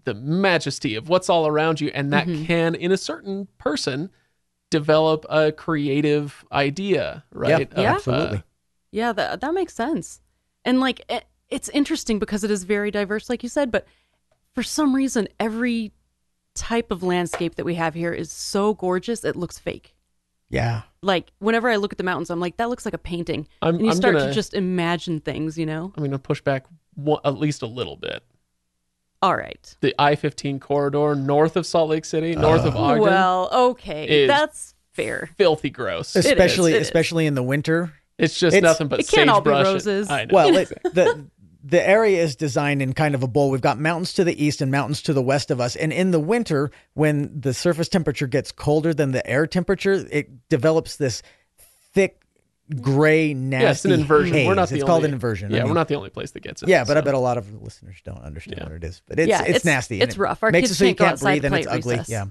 the 0.06 0.14
majesty 0.14 0.96
of 0.96 1.08
what's 1.10 1.30
all 1.30 1.46
around 1.48 1.80
you 1.80 1.90
and 1.94 2.12
that 2.12 2.28
Mhm. 2.28 2.46
can 2.48 2.76
in 2.76 2.92
a 2.92 2.98
certain 2.98 3.48
person 3.60 4.10
develop 4.72 5.26
a 5.30 5.52
creative 5.52 6.44
idea 6.52 7.24
right 7.32 7.50
yeah, 7.52 7.58
Yeah. 7.60 7.64
of, 7.64 7.78
uh, 7.78 7.96
absolutely. 7.96 8.44
Yeah, 8.92 9.12
that 9.14 9.42
that 9.42 9.54
makes 9.54 9.74
sense. 9.74 10.22
And 10.66 10.80
like 10.80 11.02
it, 11.10 11.26
it's 11.50 11.70
interesting 11.70 12.18
because 12.20 12.44
it 12.44 12.50
is 12.52 12.64
very 12.64 12.90
diverse, 12.92 13.30
like 13.30 13.44
you 13.44 13.50
said. 13.50 13.72
But 13.72 13.86
for 14.56 14.64
some 14.64 14.96
reason, 14.96 15.28
every 15.40 15.92
type 16.56 16.92
of 16.92 17.02
landscape 17.04 17.56
that 17.56 17.66
we 17.66 17.76
have 17.76 17.94
here 17.96 18.14
is 18.14 18.32
so 18.32 18.74
gorgeous 18.76 19.24
it 19.24 19.36
looks 19.36 19.58
fake. 19.60 19.96
Yeah. 20.54 20.84
Like 21.02 21.32
whenever 21.40 21.68
I 21.70 21.76
look 21.78 21.92
at 21.92 21.98
the 21.98 22.04
mountains, 22.04 22.30
I'm 22.30 22.40
like, 22.40 22.58
that 22.58 22.70
looks 22.70 22.86
like 22.86 22.94
a 22.94 22.98
painting. 23.00 23.48
I'm- 23.62 23.76
and 23.76 23.86
you 23.86 23.90
I'm 23.92 23.98
start 23.98 24.14
gonna- 24.14 24.28
to 24.28 24.34
just 24.34 24.54
imagine 24.54 25.20
things, 25.20 25.58
you 25.58 25.66
know. 25.66 25.92
i'm 25.98 26.02
going 26.02 26.12
to 26.12 26.20
push 26.20 26.42
back 26.42 26.66
one, 26.96 27.20
at 27.26 27.38
least 27.38 27.62
a 27.64 27.66
little 27.66 27.98
bit 27.98 28.24
All 29.22 29.36
right. 29.36 29.76
the 29.82 29.96
I-15 29.98 30.62
corridor 30.62 31.16
north 31.16 31.58
of 31.58 31.66
Salt 31.66 31.90
Lake 31.90 32.06
City, 32.06 32.36
north 32.36 32.64
of 32.66 32.76
oh, 32.76 32.80
Ogden. 32.80 33.02
Well, 33.04 33.50
okay, 33.72 34.24
is- 34.24 34.28
that's 34.30 34.76
fair. 34.94 35.30
filthy 35.38 35.72
gross. 35.72 36.16
Especially, 36.16 36.74
it 36.74 36.82
is. 36.82 36.88
especially 36.88 37.26
in 37.26 37.34
the 37.36 37.44
winter. 37.44 37.92
It's 38.20 38.40
just 38.40 38.56
It's- 38.56 38.62
nothing 38.70 38.88
but 38.90 39.00
It 39.00 39.08
can't 39.08 39.30
all 39.30 39.42
be 39.42 39.50
sagebrush. 39.50 39.74
roses. 39.74 40.10
I 40.10 40.26
know. 40.26 40.36
Well, 40.36 40.56
it, 40.56 40.70
the 40.94 41.26
the 41.64 41.88
area 41.88 42.22
is 42.22 42.36
designed 42.36 42.82
in 42.82 42.94
kind 42.94 43.16
of 43.16 43.24
a 43.24 43.28
bowl. 43.28 43.50
We've 43.50 43.62
got 43.62 43.80
mountains 43.80 44.14
to 44.14 44.24
the 44.24 44.44
east 44.44 44.62
and 44.62 44.70
mountains 44.70 45.02
to 45.04 45.14
the 45.14 45.22
west 45.22 45.50
of 45.50 45.62
us. 45.62 45.76
And 45.76 45.94
in 45.94 46.12
the 46.12 46.20
winter, 46.20 46.72
when 46.94 47.40
the 47.40 47.54
surface 47.54 47.88
temperature 47.88 48.28
gets 48.28 48.52
colder 48.52 48.94
than 48.94 49.12
the 49.12 49.26
air 49.26 49.48
temperature, 49.48 50.06
it 50.12 50.50
develops 50.50 50.98
this 50.98 51.22
thick 51.94 52.23
gray, 52.82 53.34
nasty 53.34 53.64
yeah, 53.64 53.72
it's 53.72 53.86
an 53.86 53.92
inversion. 53.92 54.34
haze. 54.34 54.48
We're 54.48 54.54
not 54.56 54.70
the 54.70 54.76
it's 54.76 54.84
only, 54.84 54.92
called 54.92 55.06
an 55.06 55.14
inversion. 55.14 55.52
Yeah, 55.52 55.58
I 55.58 55.60
mean, 55.62 55.70
we're 55.70 55.76
not 55.76 55.88
the 55.90 55.96
only 55.96 56.10
place 56.10 56.32
that 56.32 56.40
gets 56.42 56.64
it. 56.64 56.70
Yeah, 56.70 56.84
but 56.86 56.98
I 56.98 57.02
bet 57.02 57.14
a 57.14 57.20
lot 57.20 57.38
of 57.38 57.62
listeners 57.62 57.98
don't 58.04 58.24
understand 58.24 58.60
Yeah. 58.60 58.64
what 58.66 58.74
it 58.74 58.84
is. 58.84 59.02
But 59.06 59.20
it's 59.20 59.30
Yeah, 59.30 59.42
it's, 59.42 59.50
it's- 59.50 59.66
nasty. 59.66 60.00
it's 60.02 60.18
rough. 60.18 60.42
Our 60.44 60.52
makes 60.52 60.70
kids 60.70 60.72
it 60.72 60.76
so 60.76 60.86
you 60.86 60.90
can't 60.90 60.98
go 60.98 61.04
can't 61.06 61.14
outside 61.14 61.32
breathe 61.34 61.46
and 61.46 61.52
play 61.52 61.60
it's 61.62 61.68
ugly. 61.72 61.96
recess. 61.98 62.10
Yeah. 62.10 62.22
Um, 62.22 62.30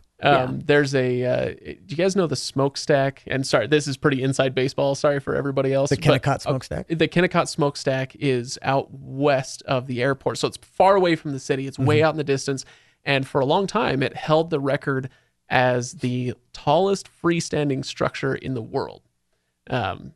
Yeah. 0.57 0.63
There's 0.65 0.95
a. 0.95 1.25
Uh, 1.25 1.47
do 1.55 1.77
you 1.89 1.97
guys 1.97 2.17
know 2.17 2.27
the 2.27 2.37
smokestack? 2.37 3.23
And 3.27 3.47
sorry, 3.47 3.67
this 3.67 3.87
is 3.87 3.97
pretty 3.97 4.23
inside 4.23 4.55
baseball. 4.55 4.95
Sorry 4.95 5.21
for 5.21 5.35
everybody 5.37 5.73
else. 5.73 5.91
The 5.91 5.97
Kennecott 5.97 6.41
smokestack. 6.41 6.89
the 6.89 7.09
Kennecott 7.09 7.49
smokestack 7.49 8.17
is 8.17 8.59
out 8.63 8.89
west 8.93 9.63
of 9.67 9.87
the 9.87 10.03
airport, 10.03 10.39
so 10.39 10.49
it's 10.49 10.57
far 10.57 10.97
away 10.97 11.15
from 11.17 11.33
the 11.33 11.41
city. 11.41 11.67
It's 11.67 11.79
way 11.79 12.03
out 12.03 12.15
in 12.15 12.19
the 12.19 12.25
distance, 12.25 12.65
and 13.05 13.27
for 13.29 13.41
a 13.41 13.45
long 13.45 13.67
time, 13.67 14.03
it 14.03 14.17
held 14.17 14.51
the 14.51 14.61
record 14.61 15.11
as 15.49 15.93
the 15.95 16.33
tallest 16.55 17.09
freestanding 17.23 17.85
structure 17.85 18.35
in 18.35 18.55
the 18.55 18.63
world. 18.63 19.03
Um, 19.69 20.13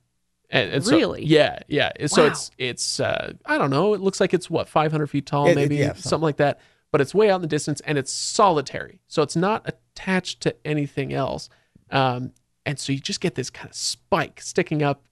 and, 0.51 0.71
and 0.73 0.85
so- 0.85 0.97
Really? 0.97 1.25
yeah, 1.25 1.59
yeah. 1.69 1.91
So 2.07 2.23
Wow. 2.23 2.29
it's 2.29 2.51
it's 2.59 3.01
uh, 3.01 3.33
I 3.45 3.59
don't 3.59 3.71
know. 3.71 3.95
It 3.95 4.01
looks 4.01 4.21
like 4.21 4.33
it's 4.35 4.49
what 4.51 4.69
500 4.69 5.07
feet 5.09 5.27
tall, 5.27 5.47
It- 5.47 5.53
it- 5.53 5.55
maybe 5.57 5.77
yeah, 5.77 5.89
something. 5.89 6.03
something. 6.03 6.23
like 6.25 6.37
that. 6.39 6.61
But 6.93 7.01
it's 7.01 7.15
way 7.15 7.31
out 7.31 7.37
in 7.37 7.43
the 7.43 7.49
distance, 7.49 7.81
and 7.85 7.99
it's 7.99 8.13
solitary, 8.13 9.01
so 9.09 9.23
it's 9.23 9.37
not 9.37 9.69
attached 9.69 10.41
to 10.43 10.55
anything 10.65 11.13
else. 11.13 11.49
Um, 11.91 12.33
and 12.65 12.79
so 12.79 12.93
you 12.93 13.01
just 13.01 13.21
get 13.21 13.35
this 13.35 13.51
kind 13.51 13.69
of 13.69 13.77
spike 13.77 14.41
sticking 14.41 14.83
up 14.83 15.05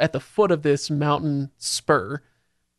at 0.00 0.12
the 0.12 0.20
foot 0.20 0.50
of 0.50 0.62
this 0.62 0.88
mountain 0.88 1.50
spur, 1.58 2.22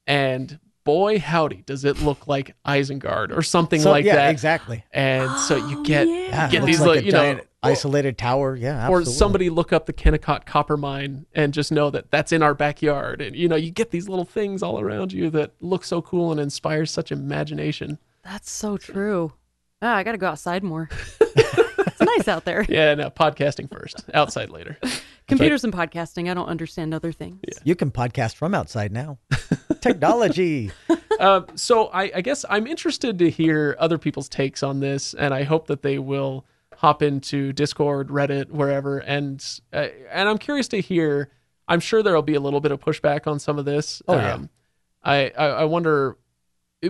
and 0.05 0.59
boy 0.83 1.19
howdy, 1.19 1.63
does 1.65 1.83
it 1.83 2.01
look 2.01 2.27
like 2.27 2.55
Isengard 2.65 3.35
or 3.35 3.41
something 3.41 3.81
So, 3.81 3.91
like 3.91 4.05
yeah, 4.05 4.15
that. 4.15 4.31
exactly. 4.31 4.83
And 4.91 5.29
so 5.41 5.57
you 5.57 5.83
get 5.83 6.07
Yeah, 6.07 6.49
get 6.49 6.65
these 6.65 6.79
looks 6.79 6.87
like 6.87 6.95
like, 6.97 7.03
a 7.03 7.05
you 7.05 7.11
know, 7.11 7.19
giant 7.19 7.46
isolated 7.63 8.17
tower. 8.17 8.55
Yeah, 8.55 8.87
or 8.87 9.03
somebody 9.05 9.49
look 9.49 9.73
up 9.73 9.85
the 9.85 9.93
Kennecott 9.93 10.45
copper 10.45 10.77
mine 10.77 11.25
and 11.33 11.53
just 11.53 11.71
know 11.71 11.89
that 11.89 12.11
that's 12.11 12.31
in 12.31 12.43
our 12.43 12.53
backyard. 12.53 13.21
And 13.21 13.35
you 13.35 13.47
know, 13.47 13.55
you 13.55 13.71
get 13.71 13.91
these 13.91 14.07
little 14.07 14.25
things 14.25 14.63
all 14.63 14.79
around 14.79 15.13
you 15.13 15.29
that 15.31 15.51
look 15.59 15.83
so 15.83 16.01
cool 16.01 16.31
and 16.31 16.39
inspires 16.39 16.91
such 16.91 17.11
imagination. 17.11 17.99
That's 18.23 18.49
so 18.49 18.77
true. 18.77 19.33
Ah, 19.81 19.95
I 19.95 20.03
got 20.03 20.13
to 20.13 20.17
go 20.17 20.27
outside 20.27 20.63
more. 20.63 20.89
it's 21.21 21.99
nice 21.99 22.27
out 22.27 22.45
there. 22.45 22.65
Yeah, 22.67 22.95
no, 22.95 23.09
podcasting 23.09 23.71
first, 23.71 24.03
outside 24.13 24.49
later. 24.49 24.77
Computers 25.27 25.63
and 25.63 25.73
podcasting. 25.73 26.31
I 26.31 26.33
don't 26.33 26.47
understand 26.47 26.93
other 26.93 27.11
things. 27.11 27.41
You 27.63 27.75
can 27.75 27.91
podcast 27.91 28.35
from 28.35 28.55
outside 28.55 28.91
now. 28.91 29.19
Technology. 29.81 30.71
uh, 31.19 31.41
so 31.55 31.87
I, 31.87 32.11
I 32.15 32.21
guess 32.21 32.45
I'm 32.49 32.65
interested 32.65 33.19
to 33.19 33.29
hear 33.29 33.75
other 33.77 33.97
people's 33.97 34.29
takes 34.29 34.63
on 34.63 34.79
this, 34.79 35.13
and 35.13 35.33
I 35.33 35.43
hope 35.43 35.67
that 35.67 35.81
they 35.81 35.99
will 35.99 36.45
hop 36.77 37.01
into 37.01 37.51
Discord, 37.53 38.09
Reddit, 38.09 38.49
wherever, 38.49 38.99
and 38.99 39.43
uh, 39.73 39.87
and 40.11 40.29
I'm 40.29 40.37
curious 40.37 40.67
to 40.69 40.79
hear. 40.79 41.31
I'm 41.67 41.81
sure 41.81 42.01
there'll 42.01 42.21
be 42.21 42.35
a 42.35 42.39
little 42.39 42.61
bit 42.61 42.71
of 42.71 42.79
pushback 42.79 43.27
on 43.27 43.39
some 43.39 43.59
of 43.59 43.65
this. 43.65 44.01
Oh, 44.07 44.15
yeah. 44.15 44.39
I, 45.03 45.31
I 45.37 45.45
I 45.47 45.63
wonder 45.65 46.17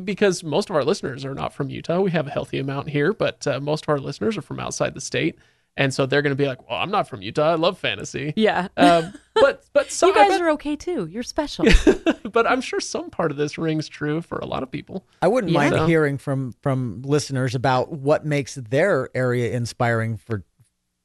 because 0.04 0.44
most 0.44 0.70
of 0.70 0.76
our 0.76 0.84
listeners 0.84 1.26
are 1.26 1.34
not 1.34 1.54
from 1.54 1.70
Utah. 1.70 2.02
We 2.02 2.12
have 2.12 2.28
a 2.28 2.32
healthy 2.32 2.60
amount 2.60 2.90
here, 2.90 3.14
but 3.14 3.48
uh, 3.48 3.60
most 3.60 3.86
of 3.86 3.90
our 3.90 4.00
listeners 4.00 4.38
are 4.38 4.42
from 4.42 4.60
outside 4.60 4.94
the 4.94 5.02
state, 5.02 5.38
and 5.78 5.94
so 5.94 6.06
they're 6.06 6.22
going 6.22 6.32
to 6.32 6.36
be 6.36 6.48
like, 6.48 6.68
"Well, 6.70 6.78
I'm 6.80 6.92
not 6.92 7.08
from 7.08 7.22
Utah. 7.22 7.52
I 7.52 7.56
love 7.56 7.78
fantasy." 7.78 8.34
Yeah. 8.36 8.68
Um, 8.76 9.14
but 9.36 9.64
but 9.74 9.92
some 9.92 10.10
you 10.10 10.16
guys 10.16 10.30
bet- 10.32 10.42
are 10.42 10.50
okay 10.52 10.76
too. 10.76 11.06
You're 11.10 11.24
special. 11.24 11.66
but 12.32 12.46
I'm 12.48 12.60
sure 12.62 12.80
some 12.80 13.10
part 13.10 13.32
of 13.32 13.38
this 13.38 13.58
rings 13.58 13.88
true 13.88 14.22
for 14.22 14.40
a 14.40 14.46
lot 14.46 14.64
of 14.64 14.72
people. 14.72 15.06
I 15.22 15.28
wouldn't 15.28 15.54
Yeah. 15.54 15.60
mind 15.60 15.76
So- 15.76 15.86
hearing 15.86 16.18
from 16.18 16.54
from 16.62 17.02
listeners 17.04 17.56
about 17.56 17.92
what 17.94 18.26
makes 18.26 18.56
their 18.56 19.10
area 19.16 19.52
inspiring 19.56 20.18
for 20.18 20.44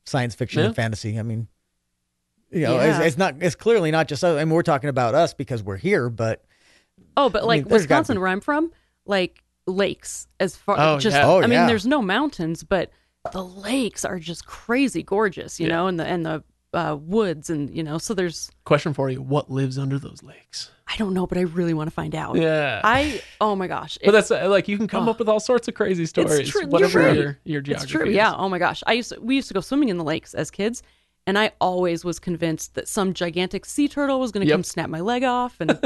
science 0.06 0.34
fiction 0.34 0.60
Yeah. 0.60 0.66
and 0.66 0.74
fantasy. 0.76 1.18
I 1.18 1.22
mean, 1.22 1.46
you 2.50 2.62
know, 2.62 2.74
Yeah. 2.76 2.96
it's, 2.98 3.06
it's 3.06 3.18
not 3.18 3.36
it's 3.40 3.54
clearly 3.54 3.90
not 3.90 4.08
just 4.08 4.24
us. 4.24 4.36
I 4.40 4.44
mean, 4.44 4.54
we're 4.54 4.62
talking 4.62 4.90
about 4.90 5.14
us 5.14 5.34
because 5.34 5.62
we're 5.62 5.76
here, 5.76 6.08
but 6.10 6.44
Oh, 7.16 7.28
but 7.28 7.44
like 7.44 7.64
mean, 7.64 7.72
Wisconsin, 7.72 8.16
be- 8.16 8.20
where 8.20 8.28
I'm 8.28 8.40
from, 8.40 8.72
like 9.06 9.42
lakes 9.66 10.26
as 10.40 10.56
far 10.56 10.76
Oh, 10.78 10.98
just 10.98 11.16
yeah. 11.16 11.26
Oh, 11.26 11.38
I 11.38 11.42
mean, 11.42 11.52
yeah. 11.52 11.66
there's 11.66 11.86
no 11.86 12.02
mountains, 12.02 12.64
but 12.64 12.90
the 13.30 13.44
lakes 13.44 14.04
are 14.04 14.18
just 14.18 14.46
crazy 14.46 15.02
gorgeous, 15.02 15.60
you 15.60 15.68
Yeah. 15.68 15.76
know, 15.76 15.86
and 15.86 16.00
the 16.00 16.04
and 16.06 16.26
the 16.26 16.42
uh, 16.74 16.96
woods 16.98 17.50
and 17.50 17.74
you 17.76 17.82
know, 17.82 17.98
so 17.98 18.14
there's 18.14 18.50
Question 18.64 18.94
for 18.94 19.10
you: 19.10 19.20
What 19.22 19.50
lives 19.50 19.78
under 19.78 19.98
those 19.98 20.22
lakes? 20.22 20.70
I 20.88 20.96
don't 20.96 21.14
know, 21.14 21.26
but 21.26 21.38
I 21.38 21.42
really 21.42 21.74
want 21.74 21.88
to 21.88 21.94
find 21.94 22.14
out. 22.14 22.36
Yeah, 22.36 22.80
I 22.82 23.22
oh 23.40 23.54
my 23.54 23.66
gosh. 23.66 23.98
but 24.04 24.10
that's 24.12 24.30
uh, 24.30 24.48
like 24.48 24.68
you 24.68 24.76
can 24.76 24.88
come 24.88 25.06
Oh. 25.06 25.12
up 25.12 25.18
with 25.18 25.28
all 25.28 25.38
sorts 25.40 25.68
of 25.68 25.74
crazy 25.74 26.06
stories. 26.06 26.32
It's 26.40 26.50
true. 26.50 26.62
You're 26.62 26.70
Whatever 26.70 27.00
right. 27.00 27.16
your 27.16 27.38
your 27.44 27.62
It's 27.66 27.86
true. 27.86 28.06
is. 28.06 28.14
Yeah. 28.14 28.34
Oh 28.34 28.48
my 28.48 28.58
gosh. 28.58 28.82
I 28.86 28.94
used 28.94 29.10
to, 29.12 29.20
we 29.20 29.36
used 29.36 29.48
to 29.48 29.54
go 29.54 29.60
swimming 29.60 29.90
in 29.90 29.98
the 29.98 30.04
lakes 30.04 30.34
as 30.34 30.50
kids, 30.50 30.82
and 31.26 31.38
I 31.38 31.52
always 31.60 32.04
was 32.04 32.18
convinced 32.18 32.74
that 32.74 32.88
some 32.88 33.12
gigantic 33.14 33.66
sea 33.66 33.86
turtle 33.86 34.18
was 34.18 34.32
going 34.32 34.44
to 34.44 34.48
Yep. 34.48 34.54
come 34.56 34.64
snap 34.64 34.88
my 34.90 35.00
leg 35.00 35.24
off, 35.24 35.56
and 35.60 35.78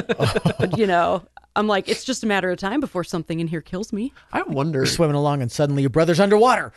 you 0.76 0.86
know, 0.86 1.22
I'm 1.56 1.66
like, 1.66 1.88
it's 1.88 2.04
just 2.04 2.22
a 2.22 2.26
matter 2.26 2.50
of 2.50 2.58
time 2.58 2.80
before 2.80 3.02
something 3.04 3.40
in 3.40 3.48
here 3.48 3.60
kills 3.62 3.92
me. 3.92 4.12
I 4.32 4.42
wonder. 4.42 4.80
you're 4.80 4.86
swimming 4.86 5.16
along 5.16 5.40
and 5.42 5.50
suddenly 5.50 5.82
your 5.82 5.90
brother's 5.90 6.20
underwater. 6.20 6.72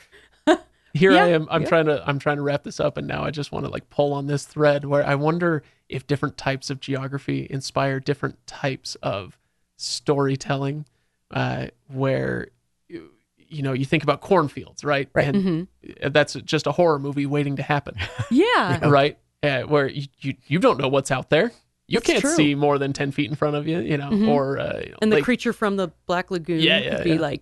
Here 0.94 1.12
Yeah, 1.12 1.24
I 1.24 1.28
am. 1.30 1.48
I'm 1.52 1.62
yeah. 1.64 1.70
trying 1.70 1.86
to. 1.86 2.04
I'm 2.08 2.20
trying 2.20 2.38
to 2.38 2.42
wrap 2.42 2.64
this 2.64 2.80
up, 2.80 2.98
and 2.98 3.08
now 3.08 3.24
I 3.24 3.32
just 3.32 3.52
want 3.52 3.66
to 3.66 3.72
like 3.72 3.90
pull 3.90 4.12
on 4.14 4.28
this 4.28 4.46
thread 4.46 4.86
where 4.86 5.06
I 5.06 5.16
wonder 5.16 5.64
if 5.88 6.08
different 6.08 6.38
types 6.38 6.70
of 6.70 6.80
geography 6.80 7.48
inspire 7.50 8.00
different 8.00 8.46
types 8.48 8.96
of 9.04 9.38
storytelling. 9.78 10.86
Uh, 11.32 11.68
where 11.90 12.48
you, 12.88 13.10
you 13.38 13.62
know 13.62 13.74
you 13.74 13.86
think 13.86 14.02
about 14.04 14.20
cornfields, 14.22 14.84
right? 14.84 15.10
Right. 15.14 15.28
And 15.36 15.68
that's 16.12 16.34
just 16.34 16.66
a 16.66 16.72
horror 16.72 16.98
movie 17.00 17.26
waiting 17.28 17.56
to 17.58 17.64
happen. 17.64 17.96
Yeah. 18.32 18.88
right? 18.90 19.18
Uh, 19.44 19.62
where 19.64 19.88
you, 19.88 20.08
you 20.20 20.34
you 20.48 20.60
don't 20.60 20.80
know 20.80 20.88
what's 20.88 21.12
out 21.12 21.30
there. 21.30 21.52
You 21.88 22.02
can't 22.02 22.22
true. 22.22 22.32
see 22.36 22.54
more 22.56 22.78
than 22.78 22.94
ten 22.94 23.12
feet 23.12 23.30
in 23.30 23.36
front 23.36 23.56
of 23.56 23.68
you, 23.68 23.80
you 23.80 23.98
know, 23.98 24.10
Mhm. 24.10 24.28
or 24.28 24.60
uh, 24.60 24.80
you 24.84 24.92
know, 24.92 24.98
And 25.02 25.12
the 25.12 25.22
creature 25.22 25.54
from 25.54 25.76
the 25.78 25.90
Black 26.08 26.30
Lagoon 26.32 26.60
Yeah, 26.60 26.80
yeah, 26.80 26.96
could 26.98 27.04
be 27.04 27.10
yeah. 27.12 27.20
like 27.20 27.42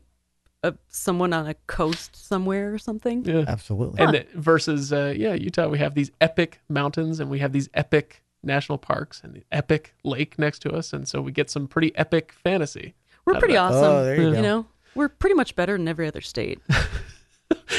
a, 0.63 0.73
someone 0.89 1.33
on 1.33 1.47
a 1.47 1.53
coast 1.67 2.15
somewhere 2.15 2.73
or 2.73 2.77
something. 2.77 3.23
yeah. 3.25 3.45
Absolutely. 3.47 3.99
and 4.03 4.13
the- 4.13 4.25
versus 4.35 4.91
uh, 4.91 5.13
yeah, 5.15 5.33
Utah, 5.33 5.67
we 5.67 5.77
have 5.79 5.93
these 5.95 6.11
epic 6.21 6.59
mountains 6.69 7.19
and 7.19 7.29
we 7.29 7.39
have 7.39 7.51
these 7.53 7.69
epic 7.73 8.23
national 8.43 8.77
parks 8.77 9.21
and 9.23 9.33
the 9.33 9.43
epic 9.51 9.93
lake 10.03 10.37
next 10.39 10.59
to 10.59 10.71
us, 10.71 10.93
and 10.93 11.07
so 11.07 11.21
we 11.21 11.31
get 11.31 11.49
some 11.49 11.67
pretty 11.67 11.95
epic 11.95 12.31
fantasy. 12.31 12.93
We're 13.25 13.39
pretty 13.39 13.57
awesome. 13.57 13.83
Oh, 13.83 14.03
there 14.05 14.15
you 14.15 14.27
you 14.29 14.33
go. 14.35 14.41
know, 14.41 14.65
we're 14.95 15.09
pretty 15.09 15.35
much 15.35 15.55
better 15.55 15.77
than 15.77 15.87
every 15.87 16.07
other 16.07 16.21
state. 16.21 16.59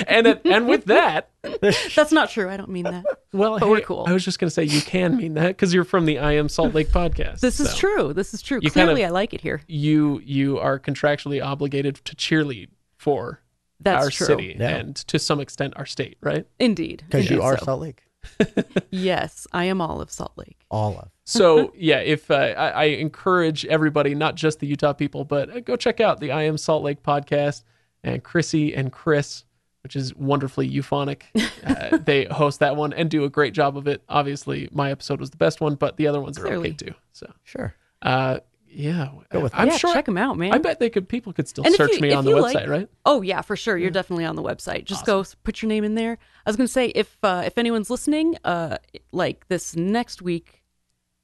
And 0.07 0.27
it, 0.27 0.43
and 0.45 0.69
with 0.69 0.85
that, 0.87 1.31
That's 1.95 2.13
not 2.13 2.31
true. 2.31 2.49
I 2.49 2.57
don't 2.57 2.71
mean 2.71 2.85
that. 2.85 3.05
well, 3.33 3.59
But 3.59 3.69
we're 3.69 3.81
cool. 3.81 4.05
I 4.07 4.13
was 4.13 4.25
just 4.25 4.39
gonna 4.39 4.51
say 4.51 4.65
you 4.65 4.81
can 4.83 5.17
mean 5.17 5.35
that 5.35 5.49
because 5.49 5.73
you're 5.75 5.85
from 5.85 6.05
the 6.07 6.19
I 6.19 6.33
Am 6.33 6.49
Salt 6.49 6.75
Lake 6.75 6.89
podcast. 6.89 7.41
This 7.41 7.59
is 7.61 7.75
true. 7.77 8.13
This 8.13 8.35
is 8.35 8.43
true. 8.43 8.59
You 8.63 8.71
kind 8.71 8.87
Clearly, 8.87 9.03
of- 9.03 9.09
I 9.09 9.13
like 9.13 9.35
it 9.35 9.41
here. 9.41 9.63
You 9.67 10.21
you 10.25 10.59
are 10.59 10.79
contractually 10.79 11.45
obligated 11.45 11.97
to 12.05 12.15
cheerlead 12.17 12.69
for 12.97 13.41
That's 13.81 14.05
our 14.05 14.11
true. 14.11 14.27
city 14.27 14.57
Yeah. 14.59 14.77
and 14.77 14.97
to 14.97 15.19
some 15.19 15.41
extent 15.41 15.75
our 15.77 15.87
state, 15.87 16.19
right? 16.21 16.47
Indeed. 16.59 17.05
Because 17.07 17.31
you 17.31 17.43
are 17.43 17.57
so. 17.59 17.65
Salt 17.65 17.81
Lake. 17.81 18.03
Yes, 18.91 19.47
I 19.53 19.65
am 19.65 19.81
all 19.81 20.01
of 20.01 20.11
Salt 20.11 20.33
Lake. 20.37 20.59
All 20.71 20.99
of. 20.99 21.09
So 21.25 21.73
yeah, 21.77 21.99
if 22.01 22.31
uh, 22.31 22.35
I, 22.35 22.69
I 22.71 22.85
encourage 22.85 23.65
everybody, 23.67 24.15
not 24.15 24.35
just 24.35 24.61
the 24.61 24.67
Utah 24.67 24.93
people, 24.93 25.25
but 25.25 25.51
uh, 25.51 25.61
go 25.61 25.77
check 25.77 26.01
out 26.01 26.21
the 26.21 26.33
I 26.33 26.43
Am 26.45 26.57
Salt 26.59 26.83
Lake 26.83 27.03
podcast 27.03 27.65
and 28.03 28.23
Krissie 28.25 28.77
and 28.77 28.93
Chris, 28.93 29.45
which 29.89 29.97
is 29.97 30.15
wonderfully 30.15 30.69
euphonic. 30.69 31.23
Uh, 31.65 31.99
they 31.99 32.25
host 32.27 32.61
that 32.61 32.77
one 32.77 32.93
and 32.95 33.11
do 33.11 33.25
a 33.25 33.29
great 33.29 33.53
job 33.53 33.77
of 33.77 33.87
it. 33.87 34.03
Obviously, 34.09 34.69
my 34.73 34.91
episode 34.91 35.21
was 35.21 35.31
the 35.31 35.37
best 35.37 35.61
one, 35.61 35.75
but 35.75 35.97
the 35.97 36.07
other 36.07 36.21
ones 36.21 36.39
are 36.39 36.43
Clearly. 36.43 36.69
okay 36.71 36.77
too. 36.77 36.95
So 37.13 37.31
Sure. 37.45 37.75
uh, 38.03 38.39
yeah, 38.71 39.09
Go 39.31 39.41
with 39.41 39.55
I'm 39.55 39.69
yeah, 39.69 39.77
sure. 39.77 39.93
check 39.93 40.05
them 40.07 40.17
out, 40.19 40.37
man. 40.39 40.53
I 40.53 40.59
bet 40.59 40.79
they 40.79 40.89
could. 40.91 41.09
People 41.09 41.33
could 41.33 41.47
still 41.49 41.65
And 41.65 41.73
if 41.75 41.79
search 41.79 41.93
you- 41.95 42.01
me 42.01 42.13
on 42.13 42.25
the 42.25 42.31
website, 42.33 42.55
like- 42.55 42.69
right? 42.69 42.89
Oh 43.05 43.23
yeah, 43.23 43.41
for 43.43 43.57
sure. 43.57 43.77
You're 43.77 43.91
definitely 43.91 44.25
on 44.25 44.37
the 44.37 44.43
website. 44.43 44.85
Just 44.85 45.05
go 45.07 45.25
put 45.45 45.61
your 45.63 45.69
name 45.69 45.85
in 45.85 45.95
there. 45.95 46.17
I 46.47 46.51
was 46.51 46.57
gonna 46.57 46.69
say 46.69 46.87
if 46.89 47.17
uh, 47.23 47.43
if 47.47 47.59
anyone's 47.59 47.91
listening, 47.91 48.37
uh, 48.45 48.79
like 49.13 49.49
this 49.49 49.75
next 49.77 50.23
week, 50.23 50.63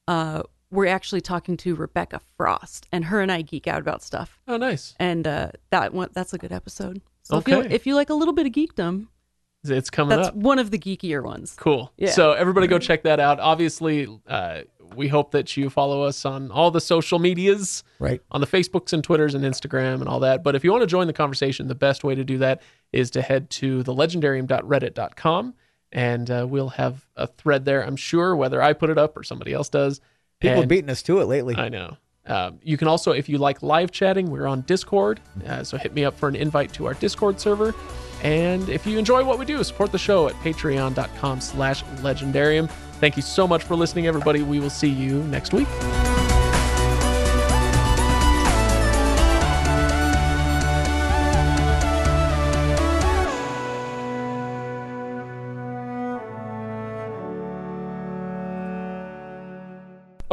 uh, 0.08 0.42
we're 0.70 0.86
actually 0.86 1.20
talking 1.20 1.56
to 1.58 1.74
Rebecca 1.74 2.20
Frost, 2.36 2.86
and 2.92 3.06
her 3.06 3.20
and 3.20 3.30
I 3.32 3.42
geek 3.42 3.66
out 3.66 3.80
about 3.80 4.02
stuff, 4.02 4.40
Oh, 4.48 4.56
nice. 4.56 4.94
and 4.98 5.26
uh, 5.26 5.50
that 5.70 5.94
one 5.94 6.08
that's 6.12 6.34
a 6.34 6.38
good 6.38 6.52
episode. 6.52 7.00
So 7.24 7.38
if 7.38 7.48
you 7.48 7.56
Okay. 7.56 7.74
if 7.74 7.86
you 7.86 7.94
like 7.94 8.10
a 8.10 8.14
little 8.14 8.34
bit 8.34 8.46
of 8.46 8.52
geekdom, 8.52 9.08
It's 9.64 9.90
coming 9.90 10.16
that's 10.16 10.28
up. 10.28 10.34
one 10.36 10.58
of 10.58 10.70
the 10.70 10.78
geekier 10.78 11.22
ones. 11.24 11.54
Cool. 11.58 11.90
Yeah. 11.96 12.10
So 12.10 12.32
everybody 12.32 12.66
go 12.66 12.78
check 12.78 13.02
that 13.04 13.18
out. 13.18 13.40
Obviously, 13.40 14.06
uh, 14.28 14.60
we 14.94 15.08
hope 15.08 15.30
that 15.32 15.56
you 15.56 15.70
follow 15.70 16.02
us 16.02 16.24
on 16.24 16.50
all 16.50 16.70
the 16.70 16.80
social 16.80 17.18
medias, 17.18 17.82
Right. 17.98 18.20
on 18.30 18.40
the 18.40 18.46
Facebooks 18.46 18.92
and 18.92 19.02
Twitters 19.02 19.34
and 19.34 19.42
Instagram 19.44 19.94
and 20.00 20.08
all 20.08 20.20
that. 20.20 20.44
But 20.44 20.54
if 20.54 20.62
you 20.62 20.70
want 20.70 20.82
to 20.82 20.86
join 20.86 21.06
the 21.08 21.12
conversation, 21.14 21.66
the 21.68 21.74
best 21.74 22.04
way 22.04 22.14
to 22.14 22.22
do 22.24 22.38
that 22.38 22.60
is 22.92 23.10
to 23.12 23.22
head 23.22 23.48
to 23.50 23.82
thelegendarium.reddit.com 23.82 25.54
and 25.92 26.30
uh, 26.30 26.46
we'll 26.48 26.68
have 26.70 27.06
a 27.16 27.26
thread 27.26 27.64
there, 27.64 27.84
I'm 27.84 27.96
sure, 27.96 28.34
whether 28.36 28.60
I 28.60 28.72
put 28.72 28.90
it 28.90 28.98
up 28.98 29.16
or 29.16 29.22
somebody 29.22 29.52
else 29.52 29.68
does. 29.68 30.00
People 30.40 30.60
And- 30.60 30.68
beating 30.68 30.90
us 30.90 31.02
to 31.04 31.20
it 31.20 31.26
lately. 31.26 31.54
I 31.56 31.68
know. 31.68 31.96
Um, 32.26 32.58
you 32.62 32.76
can 32.76 32.88
also, 32.88 33.12
if 33.12 33.28
you 33.28 33.38
like 33.38 33.62
live 33.62 33.90
chatting, 33.90 34.30
we're 34.30 34.46
on 34.46 34.62
Discord. 34.62 35.20
Uh, 35.46 35.62
so 35.62 35.76
hit 35.76 35.94
me 35.94 36.04
up 36.04 36.18
for 36.18 36.28
an 36.28 36.36
invite 36.36 36.72
to 36.74 36.86
our 36.86 36.94
Discord 36.94 37.38
server. 37.38 37.74
And 38.22 38.68
if 38.70 38.86
you 38.86 38.98
enjoy 38.98 39.22
what 39.24 39.38
we 39.38 39.44
do, 39.44 39.62
support 39.62 39.92
the 39.92 39.98
show 39.98 40.28
at 40.28 40.34
patreon.com 40.36 41.40
slash 41.40 41.84
legendarium. 42.00 42.70
Thank 43.00 43.16
you 43.16 43.22
so 43.22 43.46
much 43.46 43.62
for 43.62 43.76
listening, 43.76 44.06
everybody. 44.06 44.42
We 44.42 44.60
will 44.60 44.70
see 44.70 44.88
you 44.88 45.22
next 45.24 45.52
week. 45.52 45.68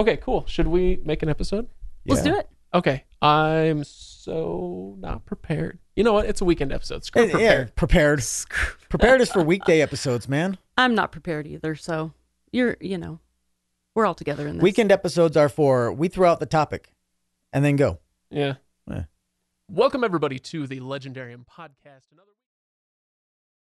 Okay, 0.02 0.18
cool. 0.18 0.47
Should 0.47 0.66
we 0.66 0.99
make 1.06 1.22
an 1.22 1.30
episode? 1.30 1.68
Let's 2.08 2.24
do 2.24 2.36
it. 2.36 2.49
Okay, 2.74 3.04
I'm 3.22 3.84
so 3.84 4.95
not 4.97 5.26
prepared. 5.26 5.78
You 5.95 6.04
know 6.04 6.14
what? 6.14 6.26
It's 6.26 6.41
a 6.41 6.45
weekend 6.45 6.72
episode. 6.72 7.06
Screw 7.06 7.26
yeah, 7.26 7.30
prepared. 7.30 7.76
prepared. 7.76 8.24
Prepared 8.89 9.22
is 9.22 9.32
for 9.32 9.43
weekday 9.43 9.80
episodes, 9.80 10.28
man. 10.28 10.58
I'm 10.76 10.95
not 10.95 11.12
prepared 11.12 11.45
either, 11.45 11.76
so 11.76 12.14
you're 12.52 12.78
you 12.82 12.97
know, 12.97 13.20
we're 13.93 14.08
all 14.08 14.16
together 14.16 14.47
in 14.47 14.56
this. 14.56 14.64
Weekend 14.64 14.91
episodes 14.91 15.38
are 15.38 15.49
for 15.49 15.93
we 15.93 16.08
throw 16.08 16.32
out 16.32 16.39
the 16.39 16.47
topic 16.47 16.91
and 17.54 17.64
then 17.64 17.76
go. 17.76 17.99
Yeah. 18.32 18.56
Yeah. 18.89 19.04
Welcome 19.70 20.04
everybody 20.04 20.39
to 20.39 20.66
the 20.66 20.80
Legendarium 20.80 21.45
podcast. 21.45 22.10
Another 22.12 22.28
week. 22.28 22.41